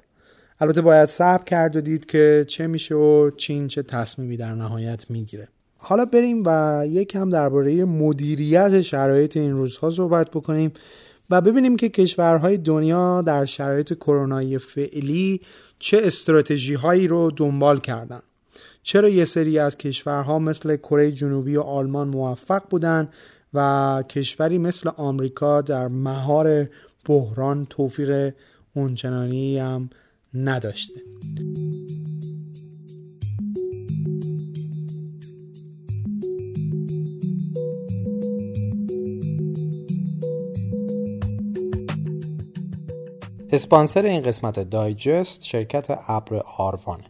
البته 0.61 0.83
باید 0.83 1.09
صبر 1.09 1.45
کرد 1.45 1.77
و 1.77 1.81
دید 1.81 2.07
که 2.07 2.45
چه 2.49 2.67
میشه 2.67 2.95
و 2.95 3.31
چین 3.31 3.69
چه 3.69 3.83
تصمیمی 3.83 4.37
در 4.37 4.55
نهایت 4.55 5.11
می‌گیره. 5.11 5.49
حالا 5.77 6.05
بریم 6.05 6.43
و 6.47 6.83
یکم 6.87 7.29
درباره 7.29 7.85
مدیریت 7.85 8.81
شرایط 8.81 9.37
این 9.37 9.53
روزها 9.53 9.91
صحبت 9.91 10.31
بکنیم 10.31 10.73
و 11.31 11.41
ببینیم 11.41 11.77
که 11.77 11.89
کشورهای 11.89 12.57
دنیا 12.57 13.23
در 13.23 13.45
شرایط 13.45 13.95
کرونایی 13.95 14.59
فعلی 14.59 15.41
چه 15.79 16.01
استراتژی 16.05 16.75
هایی 16.75 17.09
رو 17.09 17.31
دنبال 17.31 17.81
کردن. 17.81 18.23
چرا 18.83 19.09
یه 19.09 19.25
سری 19.25 19.59
از 19.59 19.77
کشورها 19.77 20.39
مثل 20.39 20.77
کره 20.77 21.13
جنوبی 21.13 21.57
و 21.57 21.61
آلمان 21.61 22.09
موفق 22.09 22.63
بودن 22.71 23.09
و 23.55 24.03
کشوری 24.09 24.59
مثل 24.59 24.91
آمریکا 24.97 25.63
در 25.63 25.89
مهار 25.89 26.69
بحران 27.05 27.67
توفیق 27.71 28.35
اونچنانی 28.75 29.59
هم 29.59 29.91
نداشته 30.45 31.01
اسپانسر 43.53 44.03
این 44.03 44.23
قسمت 44.23 44.61
دایجست 44.61 45.45
شرکت 45.45 45.99
ابر 46.07 46.43
آروانه 46.57 47.05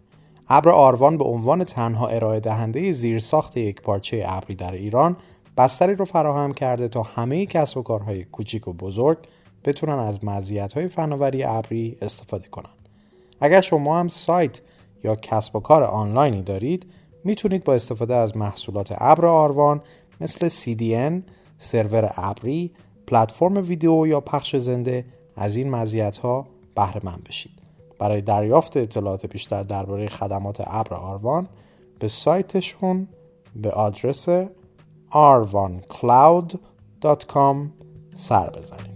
ابر 0.48 0.70
آروان 0.70 1.18
به 1.18 1.24
عنوان 1.24 1.64
تنها 1.64 2.08
ارائه 2.08 2.40
دهنده 2.40 2.92
زیرساخت 2.92 3.56
یک 3.56 3.82
پارچه 3.82 4.24
ابری 4.28 4.54
در 4.54 4.72
ایران 4.72 5.16
بستری 5.56 5.94
رو 5.94 6.04
فراهم 6.04 6.54
کرده 6.54 6.88
تا 6.88 7.02
همه 7.02 7.46
کسب 7.46 7.78
و 7.78 7.82
کارهای 7.82 8.24
کوچیک 8.24 8.68
و 8.68 8.72
بزرگ 8.72 9.18
بتونن 9.64 9.98
از 9.98 10.24
مزیت‌های 10.24 10.88
فناوری 10.88 11.44
ابری 11.44 11.96
استفاده 12.02 12.48
کنند. 12.48 12.85
اگر 13.40 13.60
شما 13.60 14.00
هم 14.00 14.08
سایت 14.08 14.60
یا 15.04 15.14
کسب 15.14 15.56
و 15.56 15.60
کار 15.60 15.82
آنلاینی 15.82 16.42
دارید 16.42 16.86
می‌تونید 17.24 17.64
با 17.64 17.74
استفاده 17.74 18.14
از 18.14 18.36
محصولات 18.36 18.94
ابر 18.98 19.26
آروان 19.26 19.82
مثل 20.20 20.48
CDN، 20.48 21.22
سرور 21.58 22.12
ابری، 22.16 22.72
پلتفرم 23.06 23.56
ویدیو 23.56 24.06
یا 24.06 24.20
پخش 24.20 24.56
زنده 24.56 25.04
از 25.36 25.56
این 25.56 25.70
مزیت‌ها 25.70 26.46
بهره 26.74 27.00
مند 27.04 27.24
بشید. 27.24 27.52
برای 27.98 28.20
دریافت 28.20 28.76
اطلاعات 28.76 29.26
بیشتر 29.26 29.62
درباره 29.62 30.08
خدمات 30.08 30.62
ابر 30.66 30.94
آروان 30.94 31.48
به 31.98 32.08
سایتشون 32.08 33.08
به 33.56 33.70
آدرس 33.70 34.28
arvancloud.com 35.10 37.56
سر 38.16 38.50
بزنید. 38.50 38.95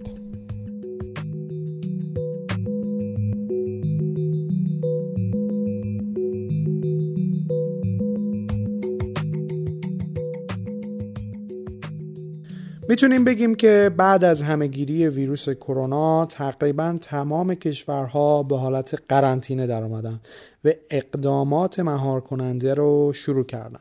می‌تونیم 12.91 13.25
بگیم 13.25 13.55
که 13.55 13.91
بعد 13.97 14.25
از 14.25 14.43
همهگیری 14.43 15.09
ویروس 15.09 15.49
کرونا 15.49 16.27
تقریبا 16.27 16.99
تمام 17.01 17.55
کشورها 17.55 18.43
به 18.43 18.59
حالت 18.59 19.03
قرنطینه 19.09 19.67
در 19.67 19.83
آمدن 19.83 20.21
و 20.65 20.71
اقدامات 20.91 21.81
مهار 21.81 22.21
کننده 22.21 22.75
رو 22.75 23.13
شروع 23.15 23.45
کردن. 23.45 23.81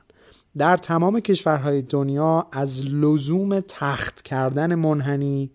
در 0.58 0.78
تمام 0.78 1.20
کشورهای 1.20 1.82
دنیا 1.82 2.48
از 2.52 2.86
لزوم 2.86 3.60
تخت 3.60 4.22
کردن 4.22 4.76
منحنی 4.76 5.52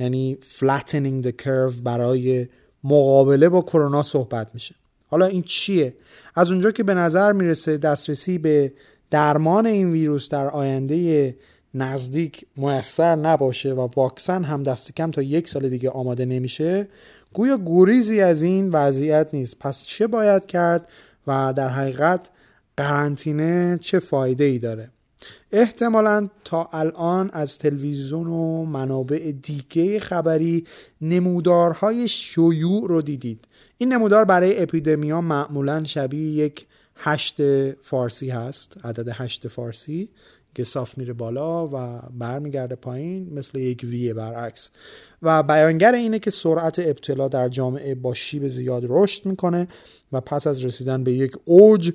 یعنی 0.00 0.38
flattening 0.58 1.26
the 1.26 1.32
curve 1.44 1.80
برای 1.82 2.48
مقابله 2.84 3.48
با 3.48 3.60
کرونا 3.60 4.02
صحبت 4.02 4.50
میشه. 4.54 4.74
حالا 5.06 5.26
این 5.26 5.42
چیه؟ 5.42 5.94
از 6.34 6.50
اونجا 6.50 6.70
که 6.70 6.82
به 6.82 6.94
نظر 6.94 7.32
می‌رسه 7.32 7.76
دسترسی 7.76 8.38
به 8.38 8.72
درمان 9.10 9.66
این 9.66 9.92
ویروس 9.92 10.28
در 10.28 10.48
آینده 10.48 11.34
نزدیک 11.76 12.46
موثر 12.56 13.16
نباشه 13.16 13.72
و 13.72 13.88
واکسن 13.96 14.44
هم 14.44 14.62
دست 14.62 14.94
کم 14.94 15.10
تا 15.10 15.22
یک 15.22 15.48
سال 15.48 15.68
دیگه 15.68 15.90
آماده 15.90 16.24
نمیشه 16.24 16.88
گویا 17.32 17.58
گریزی 17.66 18.20
از 18.20 18.42
این 18.42 18.70
وضعیت 18.70 19.28
نیست. 19.32 19.58
پس 19.58 19.82
چه 19.82 20.06
باید 20.06 20.46
کرد 20.46 20.88
و 21.26 21.52
در 21.56 21.68
حقیقت 21.68 22.30
قرنطینه 22.76 23.78
چه 23.82 23.98
فایده 23.98 24.44
ای 24.44 24.58
داره؟ 24.58 24.90
احتمالا 25.52 26.26
تا 26.44 26.68
الان 26.72 27.30
از 27.32 27.58
تلویزیون 27.58 28.26
و 28.26 28.64
منابع 28.64 29.32
دیگه 29.42 30.00
خبری 30.00 30.66
نمودارهای 31.00 32.08
شیوع 32.08 32.88
رو 32.88 33.02
دیدید. 33.02 33.44
این 33.78 33.92
نمودار 33.92 34.24
برای 34.24 34.62
اپیدمیا 34.62 35.20
معمولا 35.20 35.84
شبیه 35.84 36.44
یک 36.44 36.66
هشت 36.96 37.36
فارسی 37.72 38.30
هست 38.30 38.76
عدد 38.84 39.08
هشت 39.12 39.48
فارسی. 39.48 40.08
که 40.56 40.64
صاف 40.64 40.98
میره 40.98 41.12
بالا 41.12 41.68
و 41.68 42.00
برمیگرده 42.18 42.74
پایین 42.74 43.34
مثل 43.34 43.58
یک 43.58 43.80
وی 43.84 44.12
برعکس. 44.12 44.70
و 45.22 45.42
بیانگر 45.42 45.92
اینه 45.92 46.18
که 46.18 46.30
سرعت 46.30 46.78
ابتلا 46.78 47.28
در 47.28 47.48
جامعه 47.48 47.94
با 47.94 48.14
شیب 48.14 48.48
زیاد 48.48 48.84
رشد 48.88 49.26
می‌کنه 49.26 49.68
و 50.12 50.20
پس 50.20 50.46
از 50.46 50.64
رسیدن 50.64 51.04
به 51.04 51.12
یک 51.12 51.32
اوج 51.44 51.92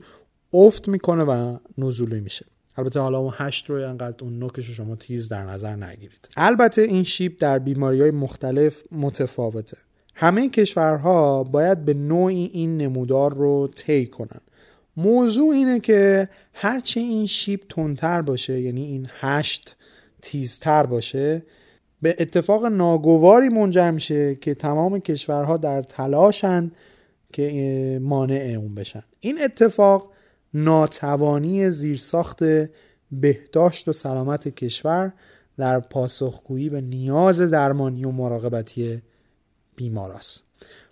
افت 0.54 0.88
می‌کنه 0.88 1.24
و 1.24 1.58
نزولی 1.78 2.22
میشه. 2.22 2.46
البته 2.78 3.00
حالا 3.00 3.18
اون 3.18 3.34
هشت 3.36 3.70
رو 3.70 3.90
انقدر 3.90 4.24
اون 4.24 4.40
نوکش 4.40 4.68
رو 4.68 4.74
شما 4.74 4.96
تیز 4.96 5.30
در 5.30 5.44
نظر 5.44 5.76
نگیرید. 5.76 6.30
البته 6.38 6.82
این 6.82 7.04
شیب 7.04 7.38
در 7.38 7.60
بیماری 7.60 8.02
های 8.02 8.12
مختلف 8.12 8.84
متفاوته. 8.92 9.78
همه 10.16 10.50
کشورها 10.50 11.44
باید 11.44 11.86
به 11.86 11.94
نوعی 11.94 12.50
این 12.54 12.78
نمودار 12.78 13.34
رو 13.34 13.68
طی 13.76 14.06
کنن. 14.06 14.42
موضوع 14.98 15.50
اینه 15.50 15.80
که 15.80 16.30
هرچه 16.54 17.00
این 17.00 17.28
شیب 17.28 17.64
تندتر 17.70 18.22
باشه 18.22 18.62
یعنی 18.62 18.86
این 18.86 19.08
هشت 19.20 19.76
تیزتر 20.22 20.86
باشه 20.86 21.44
به 22.02 22.16
اتفاق 22.20 22.66
ناگواری 22.66 23.50
منجر 23.50 23.92
میشه 23.92 24.36
که 24.36 24.54
تمام 24.54 25.00
کشورها 25.00 25.58
در 25.58 25.82
تلاشند 25.82 26.76
که 27.34 28.00
مانع 28.02 28.56
اون 28.60 28.76
بشن. 28.76 29.04
این 29.20 29.44
اتفاق 29.44 30.12
ناتوانی 30.54 31.70
زیرساخت 31.70 32.44
بهداشت 33.12 33.88
و 33.88 33.94
سلامت 33.94 34.48
کشور 34.48 35.14
در 35.58 35.80
پاسخگویی 35.80 36.70
به 36.70 36.82
نیاز 36.82 37.42
درمانی 37.42 38.06
و 38.06 38.12
مراقبتی 38.12 39.02
بیمار 39.76 40.12
است 40.12 40.44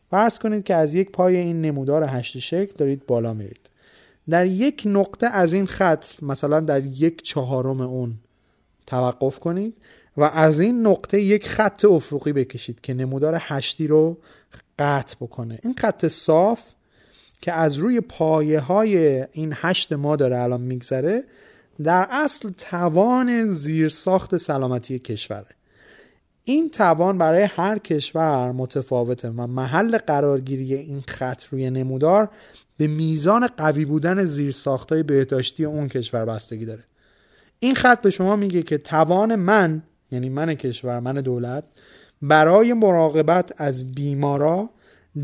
فرض 0.09 0.39
کنید 0.39 0.63
که 0.63 0.75
از 0.75 0.95
یک 0.95 1.11
پای 1.11 1.37
این 1.37 1.61
نمودار 1.61 2.03
هشت 2.03 2.37
شکل 2.37 2.73
دارید 2.77 3.05
بالا 3.05 3.33
میرید. 3.33 3.68
در 4.29 4.45
یک 4.45 4.83
نقطه 4.85 5.27
از 5.27 5.53
این 5.53 5.65
خط 5.65 6.05
مثلا 6.21 6.59
در 6.59 6.85
یک 6.85 7.21
چهارم 7.21 7.81
اون 7.81 8.15
توقف 8.87 9.39
کنید 9.39 9.77
و 10.17 10.23
از 10.23 10.59
این 10.59 10.87
نقطه 10.87 11.21
یک 11.21 11.47
خط 11.47 11.85
افقی 11.85 12.33
بکشید 12.33 12.81
که 12.81 12.93
نمودار 12.93 13.37
هشتی 13.39 13.87
رو 13.87 14.17
قطع 14.79 15.15
بکنه. 15.21 15.59
این 15.63 15.75
خط 15.77 16.07
صاف 16.07 16.61
که 17.41 17.53
از 17.53 17.75
روی 17.75 18.01
پایه 18.01 18.59
های 18.59 19.25
این 19.31 19.53
هشت 19.55 19.93
ما 19.93 20.15
داره 20.15 20.41
الان 20.41 20.61
میگذره 20.61 21.23
در 21.83 22.07
اصل 22.11 22.49
توان 22.49 23.51
زیرساخت 23.51 24.37
سلامتی 24.37 24.99
کشوره. 24.99 25.55
این 26.43 26.69
توان 26.69 27.17
برای 27.17 27.43
هر 27.43 27.77
کشور 27.77 28.51
متفاوته 28.51 29.29
و 29.29 29.47
محل 29.47 29.97
قرارگیری 29.97 30.73
این 30.73 31.03
خط 31.07 31.43
روی 31.43 31.69
نمودار 31.69 32.29
به 32.79 32.87
میزان 32.87 33.47
قوی 33.47 33.85
بودن 33.85 34.25
زیرساختهای 34.25 35.03
بهداشتی 35.03 35.65
اون 35.65 35.87
کشور 35.87 36.25
بستگی 36.25 36.65
داره. 36.65 36.83
این 37.59 37.75
خط 37.75 38.01
به 38.01 38.09
شما 38.09 38.35
میگه 38.35 38.63
که 38.63 38.77
توان 38.77 39.35
من 39.35 39.83
یعنی 40.11 40.29
من 40.29 40.53
کشور 40.53 40.99
من 40.99 41.13
دولت 41.13 41.63
برای 42.21 42.73
مراقبت 42.73 43.53
از 43.57 43.91
بیمارا 43.91 44.69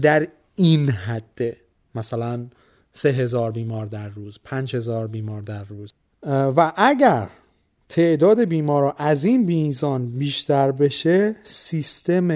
در 0.01 0.27
این 0.55 0.89
حده. 0.89 1.57
مثلا 1.95 2.47
سه 2.93 3.09
هزار 3.09 3.51
بیمار 3.51 3.85
در 3.85 4.09
روز 4.09 4.39
پنج 4.43 4.75
هزار 4.75 5.07
بیمار 5.07 5.41
در 5.41 5.63
روز. 5.63 5.93
و 6.23 6.73
اگر 6.75 7.29
تعداد 7.89 8.43
بیمارا 8.43 8.91
از 8.91 9.25
این 9.25 9.43
میزان 9.43 10.11
بیشتر 10.11 10.71
بشه 10.71 11.35
سیستم 11.43 12.27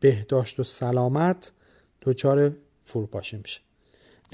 بهداشت 0.00 0.60
و 0.60 0.64
سلامت 0.64 1.52
دچار 2.02 2.52
فروپاشی 2.84 3.36
میشه. 3.36 3.60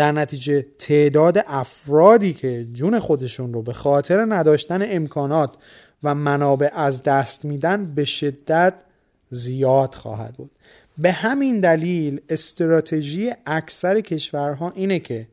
در 0.01 0.13
نتیجه 0.13 0.67
تعداد 0.79 1.45
افرادی 1.47 2.33
که 2.33 2.67
جون 2.73 2.99
خودشون 2.99 3.53
رو 3.53 3.63
به 3.63 3.73
خاطر 3.73 4.27
نداشتن 4.29 4.81
امکانات 4.83 5.55
و 6.03 6.15
منابع 6.15 6.71
از 6.75 7.03
دست 7.03 7.45
میدن 7.45 7.95
به 7.95 8.05
شدت 8.05 8.75
زیاد 9.31 9.95
خواهد 9.95 10.35
بود. 10.35 10.51
به 10.99 11.13
همین 11.13 11.61
دلیل 11.61 12.21
استراتژی 12.29 13.33
اکثر 13.47 14.01
کشورها 14.01 14.71
اینه 14.71 14.99
که 14.99 15.29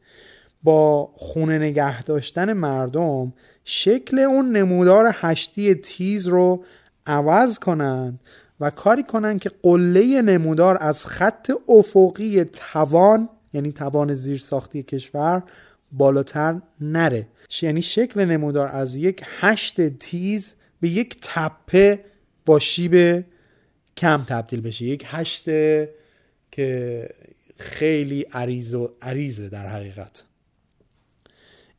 با 0.63 1.09
خونه 1.15 1.57
نگه 1.57 2.03
داشتن 2.03 2.53
مردم 2.53 3.33
شکل 3.63 4.19
اون 4.19 4.51
نمودار 4.51 5.11
هشتی 5.13 5.75
تیز 5.75 6.27
رو 6.27 6.63
عوض 7.05 7.59
کنن 7.59 8.19
و 8.59 8.69
کاری 8.69 9.03
کنن 9.03 9.39
که 9.39 9.49
قله 9.63 10.21
نمودار 10.21 10.77
از 10.81 11.05
خط 11.05 11.51
افقی 11.69 12.43
توان 12.43 13.29
یعنی 13.57 13.71
توان 13.71 14.13
زیرساختی 14.13 14.83
کشور 14.83 15.43
بالاتر 15.91 16.61
نره. 16.81 17.27
یعنی 17.61 17.81
شکل 17.81 18.25
نمودار 18.25 18.67
از 18.67 18.95
یک 18.95 19.23
هشت 19.39 19.89
تیز 19.89 20.55
به 20.81 20.89
یک 20.89 21.17
تپه 21.21 21.99
با 22.45 22.59
شیب 22.59 23.25
کم 23.97 24.23
تبدیل 24.27 24.61
بشه. 24.61 24.85
یک 24.85 25.03
هشته 25.07 25.89
که 26.51 27.09
خیلی 27.57 28.21
عریض 28.21 28.73
و 28.73 28.89
عریضه 29.01 29.49
در 29.49 29.67
حقیقت. 29.67 30.23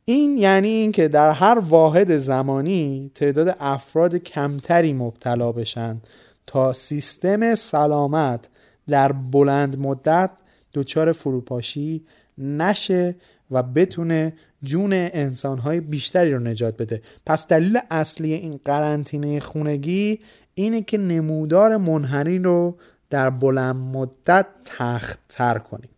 این 0.05 0.37
یعنی 0.37 0.67
اینکه 0.67 1.07
در 1.07 1.31
هر 1.31 1.59
واحد 1.59 2.17
زمانی 2.17 3.11
تعداد 3.15 3.57
افراد 3.59 4.15
کمتری 4.15 4.93
مبتلا 4.93 5.51
بشن 5.51 6.01
تا 6.47 6.73
سیستم 6.73 7.55
سلامت 7.55 8.49
در 8.87 9.11
بلند 9.11 9.79
مدت 9.79 10.31
دچار 10.73 11.11
فروپاشی 11.11 12.05
نشه 12.37 13.15
و 13.51 13.63
بتونه 13.63 14.33
جون 14.63 14.93
انسانهای 14.93 15.81
بیشتری 15.81 16.33
رو 16.33 16.39
نجات 16.39 16.77
بده. 16.77 17.01
پس 17.25 17.47
دلیل 17.47 17.79
اصلی 17.91 18.33
این 18.33 18.59
قرنطینه 18.65 19.39
خونگی 19.39 20.19
اینه 20.53 20.81
که 20.81 20.97
نمودار 20.97 21.77
منحنی 21.77 22.39
رو 22.39 22.77
در 23.09 23.29
بلند 23.29 23.75
مدت 23.75 24.45
تخت 24.65 25.19
تر 25.29 25.57
کنیم. 25.57 25.89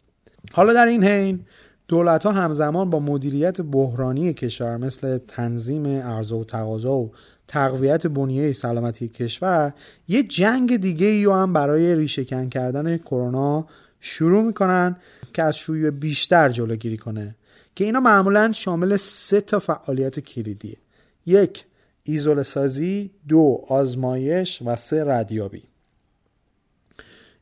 حالا 0.52 0.74
در 0.74 0.86
این 0.86 1.04
حین 1.04 1.46
دولت 1.88 2.26
ها 2.26 2.32
همزمان 2.32 2.90
با 2.90 3.00
مدیریت 3.00 3.62
بحرانی 3.62 4.34
کشور 4.34 4.78
مثل 4.78 5.18
تنظیم 5.18 5.86
عرضه 5.86 6.36
و 6.36 6.44
تقاضا 6.44 6.94
و 6.94 7.12
تقویت 7.48 8.08
بنیه 8.08 8.54
سلامتی 8.54 9.08
کشور 9.08 9.74
یه 10.08 10.24
جنگ 10.24 10.78
دیگه 10.78 11.08
ای 11.08 11.26
هم 11.26 11.54
برای 11.54 11.96
ریشهکن 11.96 12.50
کردن 12.50 12.98
کرونا 12.98 13.68
شروع 14.02 14.44
می‌کنن 14.44 14.96
که 15.34 15.44
از 15.44 15.58
شیوع 15.58 15.90
بیشتر 15.90 16.50
جلوگیری 16.50 16.98
کنه 16.98 17.36
که 17.76 17.84
اینا 17.84 18.00
معمولا 18.00 18.52
شامل 18.52 18.98
سه 18.98 19.42
تا 19.42 19.60
فعالیت 19.60 20.20
کلیدیه. 20.20 20.78
یک 21.26 21.66
ایزوله 22.04 22.44
سازی 22.44 23.12
دو 23.28 23.66
آزمایش 23.68 24.62
و 24.66 24.76
سه 24.76 25.04
ردیابی. 25.04 25.64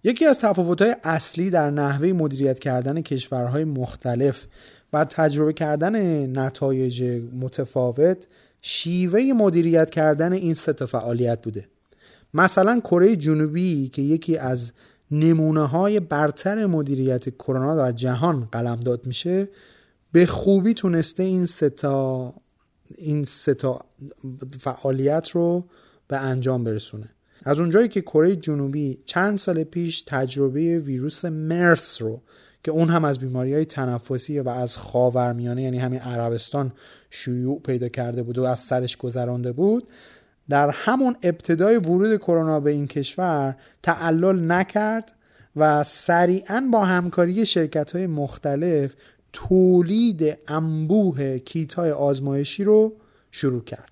یکی 0.03 0.25
از 0.25 0.39
تفاوت‌های 0.39 0.95
اصلی 1.03 1.49
در 1.49 1.71
نحوه 1.71 2.13
مدیریت 2.13 2.59
کردن 2.59 3.01
کشورهای 3.01 3.63
مختلف 3.63 4.45
و 4.93 5.05
تجربه 5.05 5.53
کردن 5.53 6.25
نتایج 6.39 7.03
متفاوت 7.41 8.27
شیوه 8.61 9.21
مدیریت 9.35 9.89
کردن 9.89 10.33
این 10.33 10.53
سه 10.53 10.73
فعالیت 10.73 11.41
بوده. 11.41 11.67
مثلا 12.33 12.79
کره 12.79 13.15
جنوبی 13.15 13.87
که 13.87 14.01
یکی 14.01 14.37
از 14.37 14.71
نمونه 15.11 15.67
های 15.67 15.99
برتر 15.99 16.65
مدیریت 16.65 17.29
کرونا 17.29 17.75
در 17.75 17.91
جهان 17.91 18.47
قلمداد 18.51 19.05
میشه 19.05 19.49
به 20.11 20.25
خوبی 20.25 20.73
تونسته 20.73 21.23
این 21.23 21.45
ستا 21.45 22.33
این 22.97 23.23
ستا 23.23 23.85
فعالیت 24.59 25.29
رو 25.29 25.65
به 26.07 26.17
انجام 26.17 26.63
برسونه. 26.63 27.09
از 27.43 27.59
اونجایی 27.59 27.87
که 27.87 28.01
کره 28.01 28.35
جنوبی 28.35 29.03
چند 29.05 29.37
سال 29.37 29.63
پیش 29.63 30.03
تجربه 30.07 30.79
ویروس 30.79 31.25
مرس 31.25 32.01
رو 32.01 32.21
که 32.63 32.71
اون 32.71 32.89
هم 32.89 33.05
از 33.05 33.19
بیماری 33.19 33.53
های 33.53 33.65
تنفسی 33.65 34.39
و 34.39 34.49
از 34.49 34.77
خاورمیانه 34.77 35.63
یعنی 35.63 35.79
همین 35.79 35.99
عربستان 35.99 36.71
شیوع 37.09 37.61
پیدا 37.61 37.89
کرده 37.89 38.23
بود 38.23 38.37
و 38.37 38.43
از 38.43 38.59
سرش 38.59 38.97
گذرانده 38.97 39.51
بود 39.51 39.87
در 40.49 40.69
همون 40.69 41.15
ابتدای 41.23 41.77
ورود 41.77 42.17
کرونا 42.17 42.59
به 42.59 42.71
این 42.71 42.87
کشور 42.87 43.55
تعلل 43.83 44.51
نکرد 44.51 45.11
و 45.55 45.83
سریعا 45.83 46.67
با 46.71 46.85
همکاری 46.85 47.45
شرکت 47.45 47.91
های 47.91 48.07
مختلف 48.07 48.93
تولید 49.33 50.37
انبوه 50.47 51.37
کیت 51.37 51.73
های 51.73 51.91
آزمایشی 51.91 52.63
رو 52.63 52.93
شروع 53.31 53.63
کرد. 53.63 53.89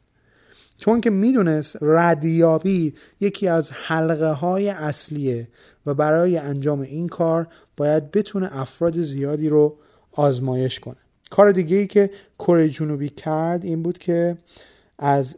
چون 0.78 1.02
که 1.02 1.10
می‌دونست 1.10 1.78
ردیابی 1.82 2.94
یکی 3.22 3.48
از 3.48 3.72
حلقه 3.72 4.32
های 4.32 4.70
اصلیه 4.70 5.48
و 5.86 5.94
برای 5.94 6.38
انجام 6.38 6.82
این 6.82 7.08
کار 7.08 7.48
باید 7.78 8.12
بتونه 8.12 8.50
افراد 8.52 9.02
زیادی 9.02 9.50
رو 9.50 9.78
آزمایش 10.12 10.80
کنه. 10.80 10.98
کار 11.30 11.52
دیگه 11.52 11.78
ای 11.78 11.88
که 11.88 12.10
کره 12.40 12.70
جنوبی 12.70 13.10
کرد 13.10 13.66
این 13.66 13.84
بود 13.84 13.98
که 13.98 14.38
از 15.00 15.38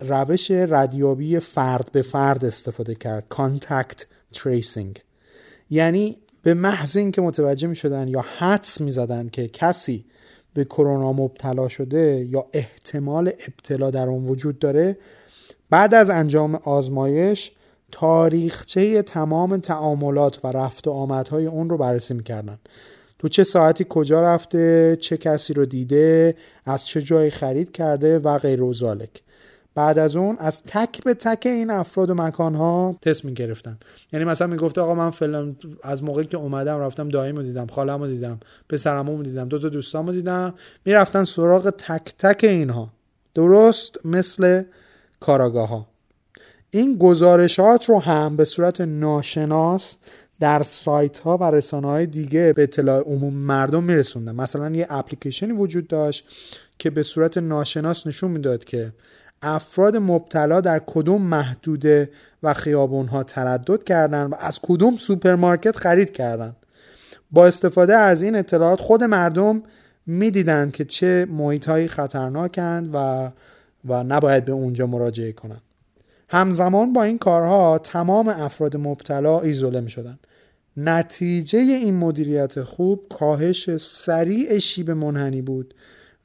روش 0.00 0.50
ردیابی 0.50 1.40
فرد 1.40 1.92
به 1.92 2.02
فرد 2.02 2.44
استفاده 2.44 2.94
کرد. 2.94 3.24
contact 3.28 4.06
tracing 4.32 5.02
یعنی 5.70 6.18
به 6.42 6.54
محض 6.54 6.96
اینکه 6.96 7.20
متوجه 7.20 7.68
می 7.68 7.76
شدن 7.76 8.08
یا 8.08 8.24
حدس 8.38 8.80
می 8.80 8.90
زدن 8.90 9.28
که 9.28 9.48
کسی 9.48 10.04
به 10.54 10.64
کرونا 10.64 11.12
مبتلا 11.12 11.68
شده 11.68 12.26
یا 12.30 12.46
احتمال 12.52 13.28
ابتلا 13.28 13.90
در 13.90 14.08
اون 14.08 14.24
وجود 14.24 14.58
داره 14.58 14.98
بعد 15.70 15.94
از 15.94 16.10
انجام 16.10 16.54
آزمایش 16.54 17.52
تاریخچه 17.92 19.02
تمام 19.02 19.56
تعاملات 19.56 20.44
و 20.44 20.48
رفت 20.48 20.88
و 20.88 20.90
آمدهای 20.90 21.46
اون 21.46 21.70
رو 21.70 21.78
بررسی 21.78 22.14
می‌کردن. 22.14 22.58
تو 23.18 23.28
چه 23.28 23.44
ساعتی 23.44 23.86
کجا 23.88 24.22
رفته 24.22 24.96
چه 25.00 25.16
کسی 25.16 25.52
رو 25.52 25.66
دیده 25.66 26.34
از 26.64 26.86
چه 26.86 27.02
جایی 27.02 27.30
خرید 27.30 27.72
کرده 27.72 28.18
و 28.18 28.38
غیر 28.38 28.62
و 28.62 28.72
زالک 28.72 29.22
بعد 29.76 29.98
از 29.98 30.16
اون 30.16 30.36
از 30.38 30.62
تک 30.62 31.04
به 31.04 31.14
تک 31.14 31.46
این 31.46 31.70
افراد 31.70 32.10
و 32.10 32.14
مکانها 32.14 32.96
تست 33.02 33.24
می‌گرفتن. 33.24 33.78
یعنی 34.12 34.24
مثلا 34.24 34.46
می‌گفته 34.46 34.80
آقا 34.80 34.94
من 34.94 35.10
فلان 35.10 35.56
از 35.82 36.04
موقعی 36.04 36.26
که 36.26 36.36
اومدم 36.36 36.78
رفتم 36.78 37.08
داییمو 37.08 37.42
دیدم 37.42 37.66
خالمو 37.66 38.06
دیدم 38.06 38.40
پسرمو 38.68 39.22
دیدم 39.22 39.48
دو 39.48 39.58
تا 39.58 39.68
دوستامو 39.68 40.12
دیدم 40.12 40.54
می‌رفتن 40.84 41.24
سراغ 41.24 41.70
تک 41.70 42.14
تک 42.18 42.44
اینها. 42.44 42.92
درست 43.34 44.06
مثل 44.06 44.62
کاراگاه 45.20 45.68
ها 45.68 45.86
این 46.70 46.98
گزارشات 46.98 47.88
رو 47.88 48.00
هم 48.00 48.36
به 48.36 48.44
صورت 48.44 48.80
ناشناس 48.80 49.96
در 50.40 50.62
سایت 50.62 51.18
ها 51.18 51.36
و 51.36 51.44
رسانه 51.44 51.86
های 51.86 52.06
دیگه 52.06 52.52
به 52.52 52.62
اطلاع 52.62 53.00
عموم 53.00 53.34
مردم 53.34 53.84
میرسوندن. 53.84 54.34
مثلا 54.34 54.70
یه 54.70 54.86
اپلیکیشنی 54.90 55.52
وجود 55.52 55.88
داشت 55.88 56.24
که 56.78 56.90
به 56.90 57.02
صورت 57.02 57.38
ناشناس 57.38 58.06
نشون 58.06 58.30
می‌داد 58.30 58.64
که 58.64 58.92
افراد 59.46 59.96
مبتلا 59.96 60.60
در 60.60 60.82
کدوم 60.86 61.22
محدوده 61.22 62.10
و 62.42 62.54
خیابون 62.54 63.06
ها 63.06 63.22
تردد 63.22 63.84
کردند 63.84 64.32
و 64.32 64.36
از 64.40 64.60
کدوم 64.62 64.96
سوپرمارکت 64.96 65.76
خرید 65.76 66.12
کردند 66.12 66.56
با 67.30 67.46
استفاده 67.46 67.96
از 67.96 68.22
این 68.22 68.36
اطلاعات 68.36 68.80
خود 68.80 69.04
مردم 69.04 69.62
می‌دیدند 70.06 70.72
که 70.72 70.84
چه 70.84 71.26
محیط 71.30 71.68
هایی 71.68 71.88
خطرناکند 71.88 72.90
و 72.92 73.30
و 73.88 74.04
نباید 74.04 74.44
به 74.44 74.52
اونجا 74.52 74.86
مراجعه 74.86 75.32
کنند 75.32 75.62
همزمان 76.28 76.92
با 76.92 77.02
این 77.02 77.18
کارها 77.18 77.78
تمام 77.78 78.28
افراد 78.28 78.76
مبتلا 78.76 79.40
ایزوله 79.40 79.80
می 79.80 79.90
شدن. 79.90 80.18
نتیجه 80.76 81.58
این 81.58 81.96
مدیریت 81.96 82.62
خوب 82.62 83.06
کاهش 83.18 83.76
سریع 83.76 84.58
شیب 84.58 84.90
منحنی 84.90 85.42
بود 85.42 85.74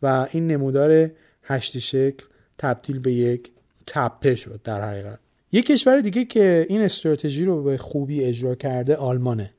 و 0.03 0.27
این 0.31 0.47
نمودار 0.47 1.09
هشتی 1.43 1.81
شکل 1.81 2.25
تبدیل 2.61 2.99
به 2.99 3.13
یک 3.13 3.51
تپه 3.87 4.35
شد 4.35 4.59
در 4.63 4.81
حقیقت. 4.81 5.19
یک 5.51 5.65
کشور 5.65 5.99
دیگه 6.01 6.25
که 6.25 6.65
این 6.69 6.81
استراتژی 6.81 7.45
رو 7.45 7.63
به 7.63 7.77
خوبی 7.77 8.23
اجرا 8.23 8.55
کرده 8.55 8.95
آلمانه. 8.95 9.53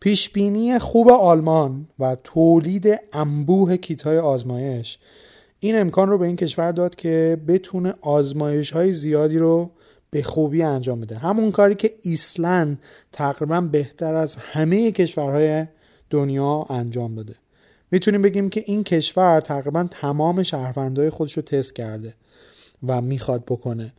پیشبینی 0.00 0.78
خوب 0.78 1.08
آلمان 1.08 1.88
و 1.98 2.16
تولید 2.24 3.00
انبوه 3.12 3.76
کیت 3.76 4.02
های 4.02 4.18
آزمایش 4.18 4.98
این 5.60 5.80
امکان 5.80 6.08
رو 6.08 6.18
به 6.18 6.26
این 6.26 6.36
کشور 6.36 6.72
داد 6.72 6.94
که 6.94 7.40
بتونه 7.48 7.94
آزمایش 8.00 8.70
های 8.70 8.92
زیادی 8.92 9.38
رو 9.38 9.70
به 10.10 10.22
خوبی 10.22 10.62
انجام 10.62 11.00
بده. 11.00 11.18
همون 11.18 11.52
کاری 11.52 11.74
که 11.74 11.94
ایسلند 12.02 12.78
تقریبا 13.12 13.60
بهتر 13.60 14.14
از 14.14 14.36
همه 14.36 14.92
کشورهای 14.92 15.66
دنیا 16.10 16.66
انجام 16.70 17.14
بده. 17.14 17.34
می‌تونیم 17.90 18.22
بگیم 18.22 18.48
که 18.48 18.62
این 18.66 18.84
کشور 18.84 19.40
تقریبا 19.40 19.88
تمام 19.90 20.42
شهروندهای 20.42 21.10
خودش 21.10 21.32
رو 21.32 21.42
تست 21.42 21.74
کرده. 21.74 22.14
و 22.82 23.00
می‌خواد 23.00 23.44
بکنه. 23.44 23.92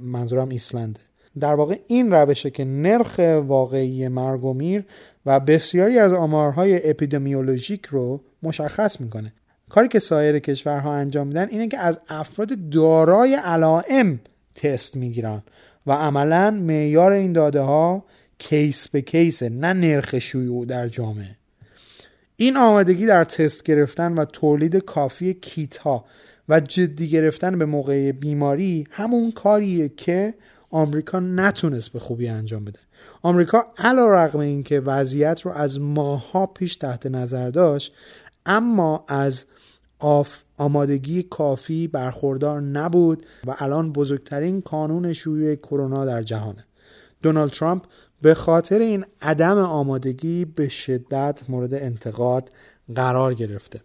منظورم 0.00 0.48
ایسلنده. 0.48 1.00
در 1.40 1.54
واقع 1.54 1.78
این 1.86 2.12
روشه 2.12 2.50
که 2.50 2.64
نرخ 2.64 3.20
واقعی 3.46 4.08
مرگ 4.08 4.44
و 4.44 4.54
میر 4.54 4.84
و 5.26 5.40
بسیاری 5.40 5.98
از 5.98 6.12
آمارهای 6.12 6.90
اپیدمیولوژیک 6.90 7.86
رو 7.86 8.20
مشخص 8.42 9.00
می‌کنه. 9.00 9.32
کاری 9.68 9.88
که 9.88 9.98
سایر 9.98 10.38
کشورها 10.38 10.94
انجام 10.94 11.26
میدن 11.26 11.48
اینه 11.48 11.68
که 11.68 11.78
از 11.78 12.00
افراد 12.08 12.68
دارای 12.70 13.34
علائم 13.34 14.20
تست 14.54 14.96
می‌گیرن 14.96 15.42
و 15.86 15.92
عملا 15.92 16.50
معیار 16.50 17.12
این 17.12 17.32
داده 17.32 17.60
ها 17.60 18.04
case 18.38 18.88
به 18.88 19.00
case 19.00 19.42
نه 19.42 19.72
نرخ 19.72 20.18
شیوع 20.18 20.66
در 20.66 20.88
جامعه. 20.88 21.36
این 22.36 22.56
آمادگی 22.56 23.06
در 23.06 23.24
تست 23.24 23.62
گرفتن 23.62 24.12
و 24.12 24.24
تولید 24.24 24.76
کافی 24.76 25.34
کیت 25.34 25.76
ها 25.76 26.04
و 26.48 26.60
جدی 26.60 27.10
گرفتن 27.10 27.58
به 27.58 27.64
موقع 27.64 28.12
بیماری 28.12 28.86
همون 28.90 29.32
کاریه 29.32 29.88
که 29.88 30.34
آمریکا 30.70 31.20
نتونست 31.20 31.92
به 31.92 31.98
خوبی 31.98 32.28
انجام 32.28 32.64
بده. 32.64 32.78
آمریکا 33.22 33.64
علی‌رغم 33.78 34.38
این 34.38 34.62
که 34.62 34.80
وضعیت 34.80 35.40
رو 35.40 35.52
از 35.52 35.80
ماه‌ها 35.80 36.46
پیش 36.46 36.76
تحت 36.76 37.06
نظر 37.06 37.50
داشت 37.50 37.92
اما 38.46 39.04
از 39.08 39.44
آف 39.98 40.42
آمادگی 40.56 41.22
کافی 41.22 41.88
برخوردار 41.88 42.60
نبود 42.60 43.26
و 43.46 43.54
الان 43.58 43.92
بزرگترین 43.92 44.60
کانون 44.60 45.12
شیوع 45.12 45.54
کرونا 45.54 46.04
در 46.04 46.22
جهانه. 46.22 46.64
دونالد 47.22 47.50
ترامپ 47.50 47.84
به 48.22 48.34
خاطر 48.34 48.78
این 48.78 49.04
عدم 49.22 49.58
آمادگی 49.58 50.44
به 50.44 50.68
شدت 50.68 51.40
مورد 51.48 51.74
انتقاد 51.74 52.50
قرار 52.94 53.34
گرفته. 53.34 53.80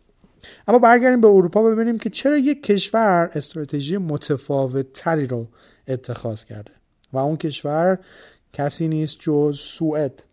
اما 0.68 0.80
برگردیم 0.80 1.22
به 1.22 1.27
اروپا 1.27 1.63
ببینیم 1.63 1.97
که 1.97 2.09
چرا 2.09 2.38
یک 2.38 2.63
کشور 2.63 3.31
استراتژی 3.34 3.97
متفاوت 3.97 4.93
تری 4.93 5.26
رو 5.26 5.47
اتخاذ 5.88 6.43
کرده 6.43 6.72
و 7.13 7.18
اون 7.18 7.38
کشور 7.38 7.99
کسی 8.53 8.88
نیست 8.88 9.18
جز 9.19 9.59
سوئد. 9.59 10.23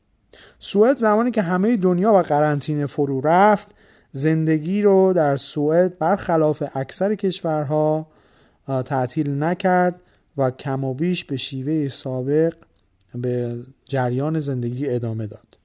سوئد 0.58 0.96
زمانی 0.96 1.30
که 1.30 1.42
همه 1.42 1.76
دنیا 1.76 2.12
و 2.12 2.22
قرنطینه 2.22 2.86
فرو 2.86 3.20
رفت 3.20 3.68
زندگی 4.12 4.82
رو 4.82 5.12
در 5.12 5.36
سوئد 5.36 5.98
برخلاف 5.98 6.62
اکثر 6.74 7.14
کشورها 7.14 8.06
تعطیل 8.66 9.42
نکرد 9.42 10.02
و 10.36 10.50
کم 10.50 10.84
و 10.84 10.94
بیش 10.94 11.24
به 11.24 11.36
شیوه 11.36 11.88
سابق 11.88 12.54
به 13.14 13.56
جریان 13.84 14.40
زندگی 14.40 14.88
ادامه 14.88 15.26
داد. 15.26 15.58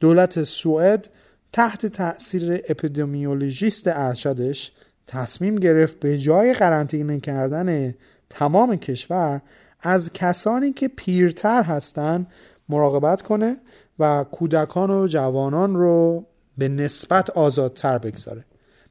دولت 0.00 0.44
سوئد 0.44 1.08
تحت 1.56 1.86
تأثیر 1.86 2.60
اپیدمیولوژیست 2.68 3.84
ارشدش 3.86 4.72
تصمیم 5.06 5.56
گرفت 5.56 6.00
به 6.00 6.18
جای 6.18 6.52
قرنطینه 6.52 7.20
کردن 7.20 7.94
تمام 8.30 8.76
کشور 8.76 9.42
از 9.80 10.10
کسانی 10.14 10.72
که 10.72 10.88
پیرتر 10.88 11.62
هستند 11.62 12.26
مراقبت 12.68 13.22
کنه 13.22 13.56
و 13.98 14.24
کودکان 14.32 14.90
و 14.90 15.06
جوانان 15.06 15.74
رو 15.74 16.26
به 16.58 16.68
نسبت 16.68 17.30
آزادتر 17.30 17.98
بگذاره. 17.98 18.44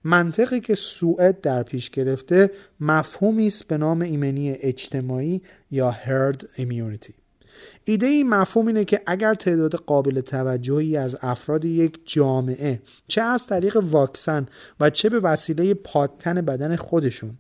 منطقی 0.04 0.60
که 0.60 0.76
سوئد 0.76 1.42
در 1.42 1.64
پیش 1.64 1.90
گرفته 1.90 2.52
مفهومی 2.80 3.48
است 3.48 3.68
به 3.68 3.78
نام 3.78 4.02
ایمنی 4.02 4.52
اجتماعی 4.52 5.42
یا 5.72 5.92
هرد 5.92 6.48
ایمیونیتی 6.56 7.14
ایده 7.84 8.06
این 8.06 8.30
مفهوم 8.30 8.68
اینه 8.68 8.86
که 8.86 9.02
اگر 9.06 9.34
تعداد 9.34 9.76
قابل 9.76 10.22
توجهی 10.22 10.98
از 10.98 11.18
افراد 11.22 11.66
یک 11.66 12.00
جامعه 12.06 12.82
چه 13.08 13.22
از 13.22 13.48
طریق 13.48 13.78
واکسن 13.78 14.46
و 14.80 14.90
چه 14.90 15.10
به 15.10 15.20
وسیله 15.20 15.74
پادتن 15.74 16.42
بدن 16.42 16.76
خودشون 16.76 17.38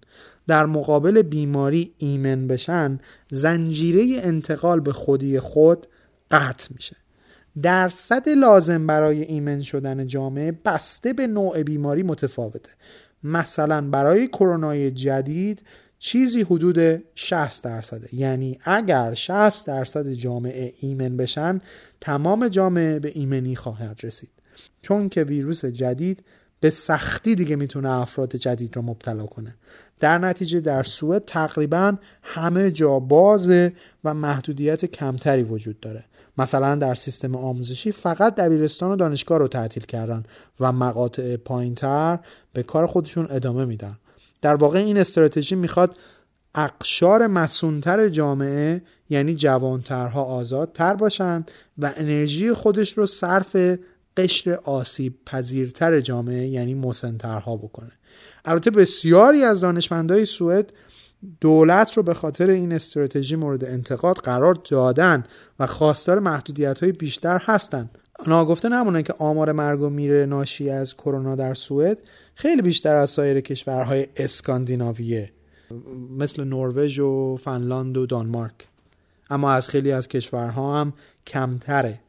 در 0.47 0.65
مقابل 0.65 1.22
بیماری 1.22 1.93
ایمن 1.97 2.47
بشن 2.47 2.99
زنجیره 3.31 4.26
انتقال 4.26 4.80
به 4.80 4.93
خودی 4.93 5.39
خود 5.39 5.88
قطع 6.31 6.68
میشه. 6.76 6.95
درصد 7.61 8.30
لازم 8.30 8.88
برای 8.88 9.22
ایمن 9.22 9.61
شدن 9.61 10.07
جامعه 10.07 10.52
بسته 10.65 11.14
به 11.14 11.27
نوع 11.27 11.64
بیماری 11.64 12.03
متفاوته. 12.03 12.69
مثلا 13.23 13.89
برای 13.89 14.27
کرونای 14.27 14.91
جدید 14.91 15.61
چیزی 16.00 16.42
حدود 16.42 17.04
60 17.16 17.64
درصده. 17.64 18.10
یعنی 18.14 18.60
اگر 18.64 19.14
60 19.14 19.66
درصد 19.66 20.12
جامعه 20.12 20.74
ایمن 20.80 21.18
بشن 21.18 21.62
تمام 22.02 22.48
جامعه 22.48 23.00
به 23.00 23.12
ایمنی 23.16 23.56
خواهد 23.56 24.00
رسید. 24.04 24.30
چون 24.82 25.10
که 25.10 25.24
ویروس 25.24 25.66
جدید 25.66 26.24
به 26.60 26.70
سختی 26.70 27.36
دیگه 27.36 27.56
می‌تونه 27.56 27.92
افراد 27.92 28.36
جدید 28.36 28.76
رو 28.76 28.82
مبتلا 28.82 29.26
کنه. 29.26 29.56
در 30.00 30.18
نتیجه 30.18 30.60
در 30.60 30.84
سوئد 30.84 31.26
تقریبا 31.26 31.94
همه 32.24 32.72
جا 32.72 33.00
بازه 33.00 33.74
و 34.04 34.14
محدودیت 34.14 34.86
کمتری 34.86 35.44
وجود 35.44 35.80
داره. 35.80 36.06
مثلا 36.38 36.76
در 36.76 36.96
سیستم 36.96 37.36
آموزشی 37.36 37.92
فقط 37.92 38.36
دبیرستان 38.36 38.92
و 38.92 38.96
دانشگاه 38.96 39.38
رو 39.38 39.48
تعطیل 39.48 39.84
کردن 39.84 40.24
و 40.60 40.72
مقاطع 40.72 41.38
پایینتر 41.38 42.20
به 42.54 42.64
کار 42.64 42.88
خودشون 42.88 43.28
ادامه 43.30 43.66
میدن. 43.66 43.98
در 44.46 44.56
واقع 44.56 44.80
این 44.80 44.98
استراتژی 44.98 45.56
می‌خواد 45.56 45.98
اقشار 46.56 47.28
مسونتر 47.28 48.10
جامعه 48.10 48.82
یعنی 49.10 49.36
جوانترها 49.36 50.24
آزادتر 50.24 50.94
باشند 50.94 51.52
و 51.78 51.94
انرژی 51.96 52.54
خودش 52.54 52.98
رو 52.98 53.08
صرف 53.08 53.58
قشر 54.18 54.60
آسیب 54.64 55.14
پذیرتر 55.26 56.00
جامعه 56.00 56.48
یعنی 56.48 56.74
مسنترها 56.74 57.58
بکنه. 57.58 57.92
البته 58.46 58.72
بسیاری 58.72 59.44
از 59.44 59.60
دانشمندای 59.60 60.26
سوئد 60.26 60.74
دولت 61.42 61.94
رو 61.98 62.04
به 62.04 62.14
خاطر 62.14 62.50
این 62.50 62.74
استراتژی 62.74 63.36
مورد 63.36 63.64
انتقاد 63.64 64.18
قرار 64.18 64.54
دادن 64.54 65.24
و 65.60 65.68
خواستار 65.68 66.20
محدودیت 66.20 66.80
های 66.80 66.92
بیشتر 66.92 67.42
هستند 67.46 67.98
ناگفته 68.28 68.70
نمونه 68.70 69.04
که 69.04 69.14
آمار 69.20 69.52
مرگ 69.52 69.82
و 69.82 69.90
میر 69.90 70.26
ناشی 70.26 70.70
از 70.70 70.94
کرونا 70.94 71.36
در 71.36 71.54
سوئد 71.54 71.98
خیلی 72.36 72.62
بیشتر 72.62 72.96
از 72.96 73.10
سایر 73.10 73.42
کشورهای 73.42 74.08
اسکاندیناویه 74.16 75.32
مثل 76.18 76.44
نروژ 76.44 77.00
و 77.00 77.38
فنلاند 77.38 77.98
و 77.98 78.06
دانمارک. 78.06 78.68
اما 79.30 79.52
از 79.52 79.70
خیلی 79.70 79.92
از 79.92 80.08
کشورها 80.08 80.80
هم 80.80 80.94
کمتره. 81.28 82.00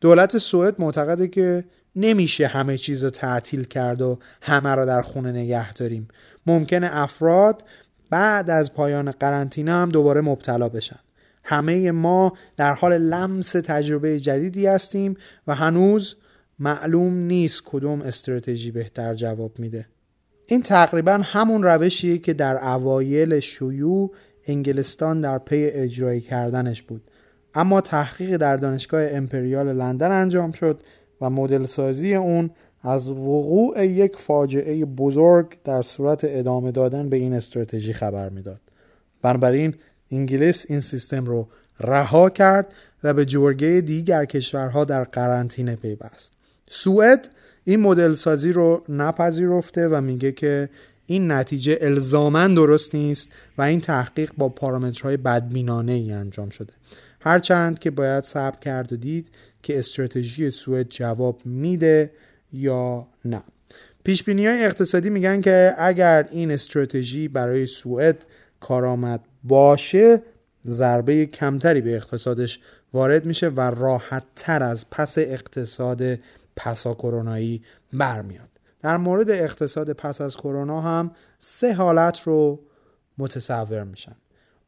دولت 0.00 0.38
سوئد 0.38 0.80
معتقده 0.80 1.28
که 1.28 1.64
نمیشه 1.96 2.46
همه 2.46 2.78
چیز 2.78 3.04
رو 3.04 3.10
تعطیل 3.10 3.64
کرد 3.64 4.02
و 4.02 4.18
همه 4.42 4.74
را 4.74 4.84
در 4.84 5.02
خونه 5.02 5.32
نگه 5.32 5.72
داریم. 5.72 6.08
ممکنه 6.46 6.88
افراد 6.92 7.64
بعد 8.10 8.50
از 8.50 8.74
پایان 8.74 9.10
قرنطینه 9.10 9.72
هم 9.72 9.88
دوباره 9.88 10.20
مبتلا 10.20 10.68
بشن. 10.68 10.98
همه 11.48 11.90
ما 11.90 12.32
در 12.56 12.74
حال 12.74 12.98
لمس 12.98 13.52
تجربه 13.52 14.20
جدیدی 14.20 14.66
هستیم 14.66 15.16
و 15.46 15.54
هنوز 15.54 16.16
معلوم 16.58 17.14
نیست 17.14 17.62
کدوم 17.64 18.02
استراتژی 18.02 18.70
بهتر 18.70 19.14
جواب 19.14 19.58
میده. 19.58 19.86
این 20.46 20.62
تقریبا 20.62 21.20
همون 21.22 21.62
روشیه 21.62 22.18
که 22.18 22.32
در 22.32 22.64
اوایل 22.64 23.40
شیوع 23.40 24.10
انگلستان 24.46 25.20
در 25.20 25.38
پی 25.38 25.64
اجرایی 25.64 26.20
کردنش 26.20 26.82
بود. 26.82 27.10
اما 27.54 27.80
تحقیق 27.80 28.36
در 28.36 28.56
دانشگاه 28.56 29.02
امپریال 29.10 29.72
لندن 29.72 30.10
انجام 30.10 30.52
شد 30.52 30.82
و 31.20 31.30
مدل 31.30 31.64
سازی 31.64 32.14
اون 32.14 32.50
از 32.82 33.08
وقوع 33.08 33.86
یک 33.86 34.16
فاجعه 34.16 34.84
بزرگ 34.84 35.62
در 35.64 35.82
صورت 35.82 36.20
ادامه 36.24 36.72
دادن 36.72 37.08
به 37.08 37.16
این 37.16 37.34
استراتژی 37.34 37.92
خبر 37.92 38.28
می‌داد. 38.28 38.60
بنابراین 39.22 39.74
انگلیس 40.10 40.66
این 40.68 40.80
سیستم 40.80 41.24
رو 41.24 41.48
رها 41.80 42.30
کرد 42.30 42.66
و 43.04 43.14
به 43.14 43.24
جرگه 43.24 43.80
دیگر 43.80 44.24
کشورها 44.24 44.84
در 44.84 45.04
قرنطینه 45.04 45.76
پیوست. 45.76 46.32
سوئد 46.70 47.28
این 47.64 47.80
مدل 47.80 48.14
سازی 48.14 48.52
رو 48.52 48.82
نپذیرفته 48.88 49.88
و 49.88 50.00
میگه 50.00 50.32
که 50.32 50.68
این 51.06 51.32
نتیجه 51.32 51.78
الزاما 51.80 52.46
درست 52.46 52.94
نیست 52.94 53.32
و 53.58 53.62
این 53.62 53.80
تحقیق 53.80 54.30
با 54.38 54.48
پارامترهای 54.48 55.16
بدبینانه 55.16 55.92
ای 55.92 56.12
انجام 56.12 56.50
شده. 56.50 56.72
هرچند 57.20 57.78
که 57.78 57.90
باید 57.90 58.24
صبر 58.24 58.58
کرد 58.58 58.92
و 58.92 58.96
دید 58.96 59.28
که 59.62 59.78
استراتژی 59.78 60.50
سوئد 60.50 60.88
جواب 60.88 61.40
میده 61.44 62.12
یا 62.52 63.06
نه. 63.24 63.42
پیش 64.04 64.28
های 64.28 64.64
اقتصادی 64.64 65.10
میگن 65.10 65.40
که 65.40 65.74
اگر 65.78 66.28
این 66.30 66.50
استراتژی 66.50 67.28
برای 67.28 67.66
سوئد 67.66 68.24
کارآمد 68.60 69.20
باشه 69.44 70.22
ضربه 70.66 71.26
کمتری 71.26 71.80
به 71.80 71.96
اقتصادش 71.96 72.60
وارد 72.92 73.24
میشه 73.24 73.48
و 73.48 73.60
راحت 73.60 74.22
تر 74.36 74.62
از 74.62 74.90
پس 74.90 75.18
اقتصاد 75.18 76.02
پسا 76.56 76.94
کرونایی 76.94 77.62
برمیاد. 77.92 78.48
در 78.80 78.96
مورد 78.96 79.30
اقتصاد 79.30 79.92
پس 79.92 80.20
از 80.20 80.36
کرونا 80.36 80.80
هم 80.80 81.10
سه 81.38 81.74
حالت 81.74 82.22
رو 82.22 82.60
متصور 83.18 83.84
میشن. 83.84 84.16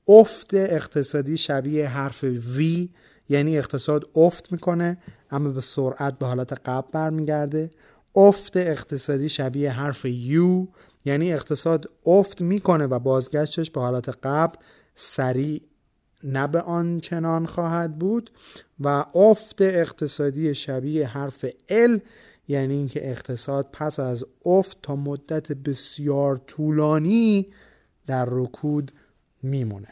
افت 0.09 0.55
اقتصادی 0.55 1.36
شبیه 1.36 1.89
حرف 1.89 2.24
وی 2.24 2.90
یعنی 3.28 3.59
اقتصاد 3.59 4.09
افت 4.16 4.52
می‌کنه 4.52 4.98
اما 5.31 5.51
به 5.51 5.60
سرعت 5.60 6.19
به 6.19 6.27
حالت 6.27 6.52
قبل 6.52 6.89
برمیگرده. 6.93 7.70
افت 8.16 8.56
اقتصادی 8.56 9.28
شبیه 9.28 9.70
حرف 9.70 10.05
یو 10.05 10.66
یعنی 11.09 11.32
اقتصاد 11.32 11.90
افت 12.06 12.40
می‌کنه 12.40 12.86
و 12.86 12.98
بازگشتش 12.98 13.70
به 13.70 13.80
حالت 13.80 14.09
قبل 14.22 14.56
سریع 14.94 15.62
نه 16.24 16.47
به 16.47 16.60
آنچنان 16.60 17.47
خواهد 17.47 17.98
بود 17.98 18.30
و 18.80 19.05
افت 19.14 19.62
اقتصادی 19.62 20.55
شبیه 20.55 21.06
حرف 21.06 21.44
L 21.69 22.01
یعنی 22.48 22.74
اینکه 22.74 23.10
اقتصاد 23.10 23.68
پس 23.72 24.01
از 24.01 24.24
افت 24.44 24.78
تا 24.82 24.97
مدت 24.97 25.52
بسیار 25.52 26.36
طولانی 26.36 27.47
در 28.06 28.28
رکود 28.30 28.93
میمونه. 29.43 29.89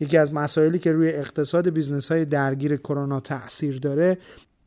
یکی 0.00 0.16
از 0.16 0.32
مسائلی 0.32 0.78
که 0.78 0.92
روی 0.92 1.08
اقتصاد 1.08 1.70
business 1.70 2.12
های 2.12 2.24
درگیر 2.24 2.76
کرونا 2.76 3.20
تاثیر 3.20 3.78
داره 3.78 4.18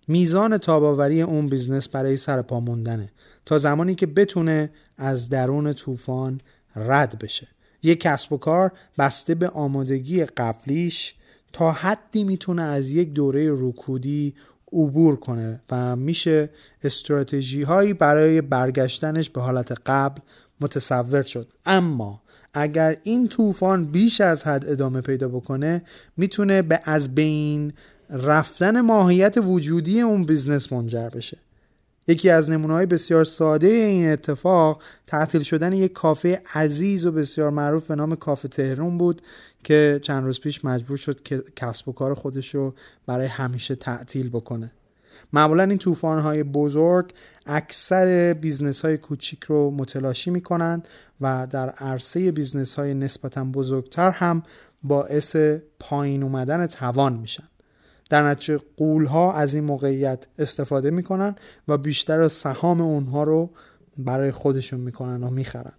میزان 0.07 0.57
تاب‌آوری 0.57 1.21
اون 1.21 1.47
business 1.47 1.89
برای 1.89 2.17
سرپا 2.17 2.59
موندنه. 2.59 3.11
تا 3.49 3.57
زمانی 3.57 3.95
که 3.95 4.07
بتونه 4.07 4.69
از 4.97 5.29
درون 5.29 5.73
طوفان 5.73 6.41
رد 6.75 7.19
بشه. 7.19 7.47
یک 7.83 7.99
کسب 7.99 8.33
و 8.33 8.37
کار 8.37 8.71
بسته 8.97 9.35
به 9.35 9.49
آمادگی 9.49 10.25
قبلیش 10.25 11.15
تا 11.53 11.71
حدی 11.71 12.23
می‌تونه 12.23 12.61
از 12.61 12.89
یک 12.89 13.13
دوره 13.13 13.51
رکودی 13.51 14.35
عبور 14.73 15.15
کنه 15.15 15.61
و 15.71 15.95
میشه 15.95 16.49
استراتژی 16.83 17.61
هایی 17.63 17.93
برای 17.93 18.41
برگشتنش 18.41 19.29
به 19.29 19.41
حالت 19.41 19.71
قبل 19.85 20.21
متصور 20.61 21.23
شد. 21.23 21.47
اما 21.65 22.21
اگر 22.53 22.97
این 23.03 23.27
طوفان 23.27 23.85
بیش 23.85 24.21
از 24.21 24.43
حد 24.43 24.69
ادامه 24.69 25.01
پیدا 25.01 25.27
بکنه 25.27 25.83
می‌تونه 26.17 26.61
به 26.61 26.79
از 26.83 27.15
بین 27.15 27.73
رفتن 28.09 28.81
ماهیت 28.81 29.37
وجودی 29.37 30.01
اون 30.01 30.23
business 30.23 30.73
منجر 30.73 31.09
بشه. 31.09 31.37
یکی 32.09 32.29
از 32.29 32.49
نمونه 32.49 32.73
های 32.73 32.85
بسیار 32.85 33.23
ساده 33.23 33.67
این 33.67 34.11
اتفاق 34.11 34.81
تعطیل 35.07 35.43
شدن 35.43 35.73
یک 35.73 35.93
کافه 35.93 36.41
عزیز 36.53 37.05
و 37.05 37.11
بسیار 37.11 37.49
معروف 37.49 37.87
به 37.87 37.95
نام 37.95 38.15
کافه 38.15 38.47
تهرون 38.47 38.97
بود 38.97 39.21
که 39.63 39.99
چند 40.03 40.23
روز 40.23 40.39
پیش 40.39 40.65
مجبور 40.65 40.97
شد 40.97 41.23
که 41.23 41.43
کسب 41.55 41.89
و 41.89 41.91
کار 41.91 42.13
خودش 42.13 42.55
رو 42.55 42.73
برای 43.05 43.27
همیشه 43.27 43.75
تعطیل 43.75 44.29
بکنه. 44.29 44.71
معمولا 45.33 45.63
این 45.63 45.77
طوفان 45.77 46.19
های 46.19 46.43
بزرگ 46.43 47.13
اکثر 47.45 48.33
business 48.33 48.85
های 48.85 48.97
کوچیک 48.97 49.43
رو 49.43 49.71
متلاشی 49.71 50.31
می 50.31 50.41
کنند 50.41 50.87
و 51.21 51.47
در 51.49 51.69
عرصه 51.69 52.31
business 52.31 52.75
های 52.75 52.93
نسبتا 52.93 53.43
بزرگتر 53.43 54.11
هم 54.11 54.43
باعث 54.83 55.35
پایین 55.79 56.23
اومدن 56.23 56.67
توان 56.67 57.13
میشن. 57.13 57.48
در 58.09 58.23
نتیجه 58.23 58.59
غول 58.77 59.05
ها 59.05 59.33
از 59.33 59.53
این 59.53 59.63
موقعیت 59.63 60.25
استفاده 60.39 60.89
می‌کنن 60.89 61.35
و 61.67 61.77
بیشتر 61.77 62.27
سهام 62.27 62.81
اونها 62.81 63.23
رو 63.23 63.49
برای 63.97 64.31
خودشون 64.31 64.79
می‌کنن 64.79 65.23
و 65.23 65.29
می‌خرن. 65.29 65.73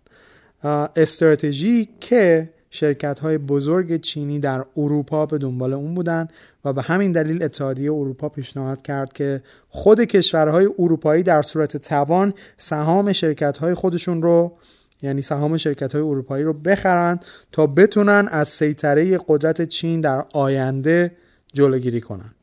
استراتژی 0.97 1.89
که 2.01 2.51
شرکت 2.71 3.19
های 3.19 3.39
بزرگ 3.39 4.01
چینی 4.01 4.39
در 4.39 4.65
اروپا 4.77 5.27
به 5.27 5.39
دنبال 5.39 5.73
اون 5.73 5.95
بودن 5.95 6.29
و 6.65 6.73
به 6.73 6.83
همین 6.83 7.13
دلیل 7.13 7.43
اتحادیه 7.43 7.93
اروپا 7.93 8.29
پیشنهاد 8.29 8.83
کرد 8.83 9.13
که 9.13 9.43
خود 9.69 10.01
کشورهای 10.01 10.69
اروپایی 10.79 11.23
در 11.23 11.43
صورت 11.43 11.77
توان 11.77 12.35
سهام 12.57 13.13
شرکت 13.13 13.59
های 13.59 13.75
خودشون 13.75 14.23
رو 14.23 14.53
یعنی 15.03 15.23
سهام 15.23 15.57
شرکت 15.57 15.93
های 15.93 16.03
اروپایی 16.03 16.45
رو 16.45 16.53
بخرن 16.53 17.21
تا 17.53 17.67
بتونن 17.67 18.29
از 18.31 18.49
سیطره 18.49 19.19
قدرت 19.29 19.63
چین 19.63 20.01
در 20.01 20.25
آینده 20.35 21.13
جلوگیری 21.53 22.01
کنن 22.01 22.35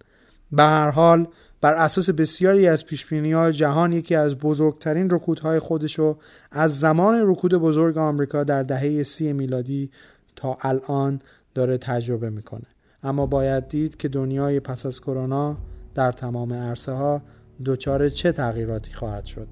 به 0.51 0.63
هر 0.63 0.89
حال 0.89 1.27
بر 1.61 1.73
اساس 1.73 2.09
بسیاری 2.09 2.67
از 2.67 2.85
پیش 2.85 3.13
ها 3.13 3.51
جهان 3.51 3.93
یکی 3.93 4.15
از 4.15 4.35
بزرگترین 4.35 5.09
رکودهای 5.09 5.59
خودشو 5.59 6.17
از 6.51 6.79
زمان 6.79 7.29
رکود 7.31 7.53
بزرگ 7.53 7.97
آمریکا 7.97 8.43
در 8.43 8.63
دهه 8.63 9.03
سی 9.03 9.33
میلادی 9.33 9.91
تا 10.35 10.57
الان 10.61 11.21
داره 11.55 11.77
تجربه 11.77 12.29
می‌کنه. 12.29 12.67
اما 13.03 13.25
باید 13.25 13.67
دید 13.67 13.97
که 13.97 14.07
دنیای 14.07 14.59
پس 14.59 14.85
از 14.85 15.01
کرونا 15.01 15.57
در 15.95 16.11
تمام 16.11 16.53
عرصه 16.53 16.91
ها 16.91 17.21
دچار 17.65 18.09
چه 18.09 18.31
تغییراتی 18.31 18.93
خواهد 18.93 19.25
شد. 19.25 19.47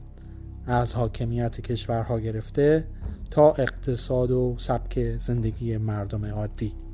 از 0.67 0.93
حاکمیت 0.93 1.61
کشورها 1.61 2.19
گرفته 2.19 2.87
تا 3.31 3.53
اقتصاد 3.53 4.31
و 4.31 4.55
سبک 4.59 5.17
زندگی 5.19 5.77
مردم 5.77 6.25
عادی. 6.25 6.84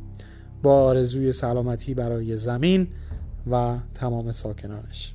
با 0.61 0.83
آرزوی 0.83 1.33
سلامتی 1.33 1.93
برای 1.93 2.37
زمین 2.37 2.87
و 3.51 3.77
تمام 3.95 4.31
ساکنانش. 4.31 5.13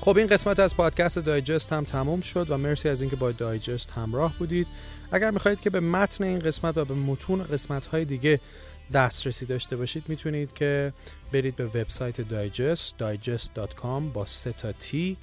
خب 0.00 0.16
این 0.16 0.26
قسمت 0.26 0.60
از 0.60 0.76
پادکست 0.76 1.18
دایجست 1.18 1.72
هم 1.72 1.84
تموم 1.84 2.20
شد 2.20 2.50
و 2.50 2.58
مرسی 2.58 2.88
از 2.88 3.00
اینکه 3.00 3.16
با 3.16 3.32
دایجست 3.32 3.90
همراه 3.90 4.34
بودید. 4.38 4.66
اگر 5.12 5.30
می‌خواهید 5.30 5.60
که 5.60 5.70
به 5.70 5.80
متن 5.80 6.24
این 6.24 6.38
قسمت 6.38 6.76
و 6.76 6.84
به 6.84 6.94
متون 6.94 7.42
قسمت 7.42 7.86
های 7.86 8.04
دیگه 8.04 8.40
دسترسی 8.92 9.46
داشته 9.46 9.76
باشید 9.76 10.04
می‌تونید 10.08 10.52
که 10.52 10.92
برید 11.32 11.56
به 11.56 11.66
وبسایت 11.66 12.20
Digest 12.20 12.94
digesttt.com 12.98 14.12
با 14.12 14.26
سه 14.26 14.52
تا 14.52 14.72
تی 14.72 15.16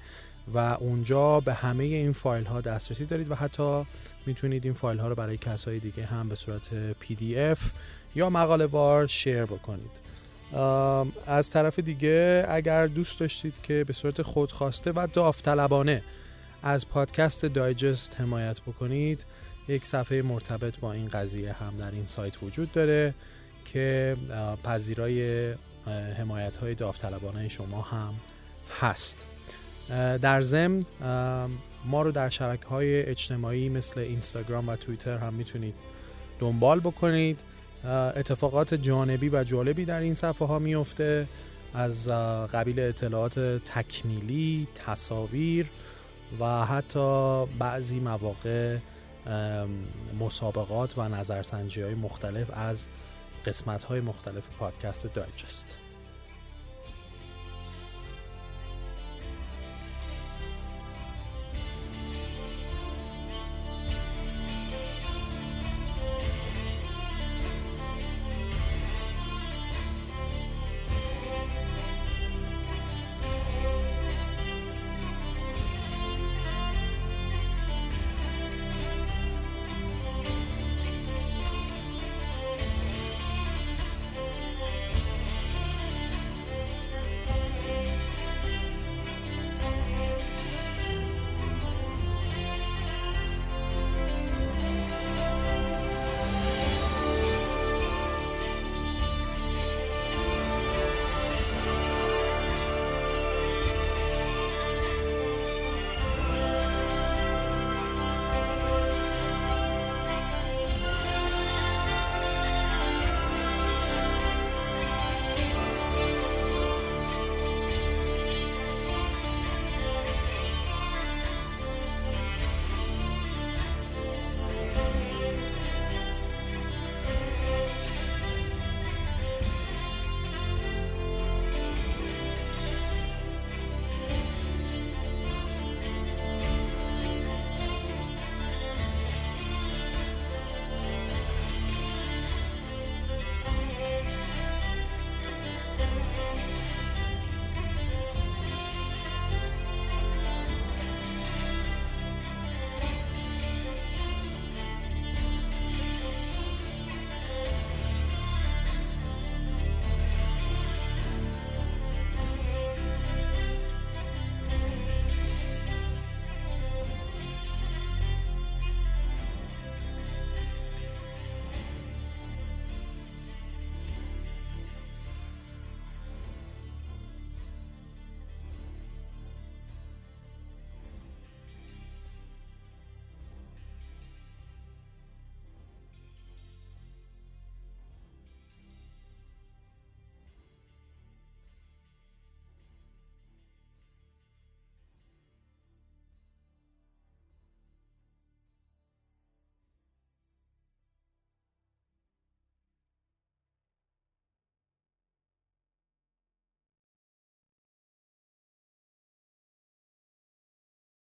و 0.53 0.57
اونجا 0.57 1.39
به 1.39 1.53
همه 1.53 1.83
این 1.83 2.11
فایل 2.11 2.45
ها 2.45 2.61
دسترسی 2.61 3.05
دارید 3.05 3.31
و 3.31 3.35
حتی 3.35 3.85
می‌تونید 4.25 4.65
این 4.65 4.73
فایل 4.73 4.99
ها 4.99 5.07
رو 5.07 5.15
برای 5.15 5.37
کسای 5.37 5.79
دیگه 5.79 6.05
هم 6.05 6.29
به 6.29 6.35
صورت 6.35 6.73
PDF 6.99 7.72
یا 8.15 8.29
مقاله 8.29 8.65
وار 8.65 9.07
share 9.07 9.45
بکنید. 9.45 10.05
از 11.25 11.49
طرف 11.49 11.79
دیگه 11.79 12.45
اگر 12.49 12.87
دوست 12.87 13.19
داشتید 13.19 13.53
که 13.63 13.83
به 13.83 13.93
صورت 13.93 14.21
خودخواسته 14.21 14.91
و 14.91 15.07
داوطلبانه 15.13 16.03
از 16.63 16.89
پادکست 16.89 17.45
Digest 17.45 18.15
حمایت 18.19 18.61
بکنید 18.61 19.25
یک 19.67 19.85
صفحه 19.85 20.21
مرتبط 20.21 20.79
با 20.79 20.93
این 20.93 21.07
قضیه 21.07 21.53
هم 21.53 21.77
در 21.77 21.91
این 21.91 22.07
سایت 22.07 22.43
وجود 22.43 22.71
داره. 22.71 23.13
که 23.65 24.17
پذیرای 24.63 25.53
حمایت 26.17 26.57
های 26.57 26.75
داوطلبانه 26.75 27.49
شما 27.49 27.81
هم 27.81 28.13
هست. 28.81 29.25
در 30.21 30.41
ضمن 30.41 30.83
ما 31.85 32.01
رو 32.01 32.11
در 32.11 32.29
شبکه 32.29 32.67
های 32.67 33.05
اجتماعی 33.05 33.69
مثل 33.69 33.99
اینستاگرام 33.99 34.69
و 34.69 34.75
توییتر 34.75 35.17
هم 35.17 35.33
می‌تونید 35.33 35.75
دنبال 36.39 36.79
بکنید. 36.79 37.39
اتفاقات 38.15 38.73
جانبی 38.73 39.29
و 39.29 39.43
جالبی 39.43 39.85
در 39.85 39.99
این 39.99 40.13
صفحه 40.13 40.47
ها 40.47 40.59
میفته 40.59 41.27
از 41.73 42.07
قبیل 42.53 42.79
اطلاعات 42.79 43.39
تکمیلی 43.65 44.67
تصاویر 44.85 45.65
و 46.39 46.65
حتی 46.65 47.45
بعضی 47.45 47.99
مواقع 47.99 48.77
مسابقات 50.19 50.97
و 50.97 51.09
نظرسنجی 51.09 51.81
های 51.81 51.93
مختلف 51.93 52.51
از 52.53 52.85
قسمت 53.45 53.84
های 53.84 53.99
مختلف 53.99 54.43
پادکست 54.59 55.13
دایجست. 55.13 55.84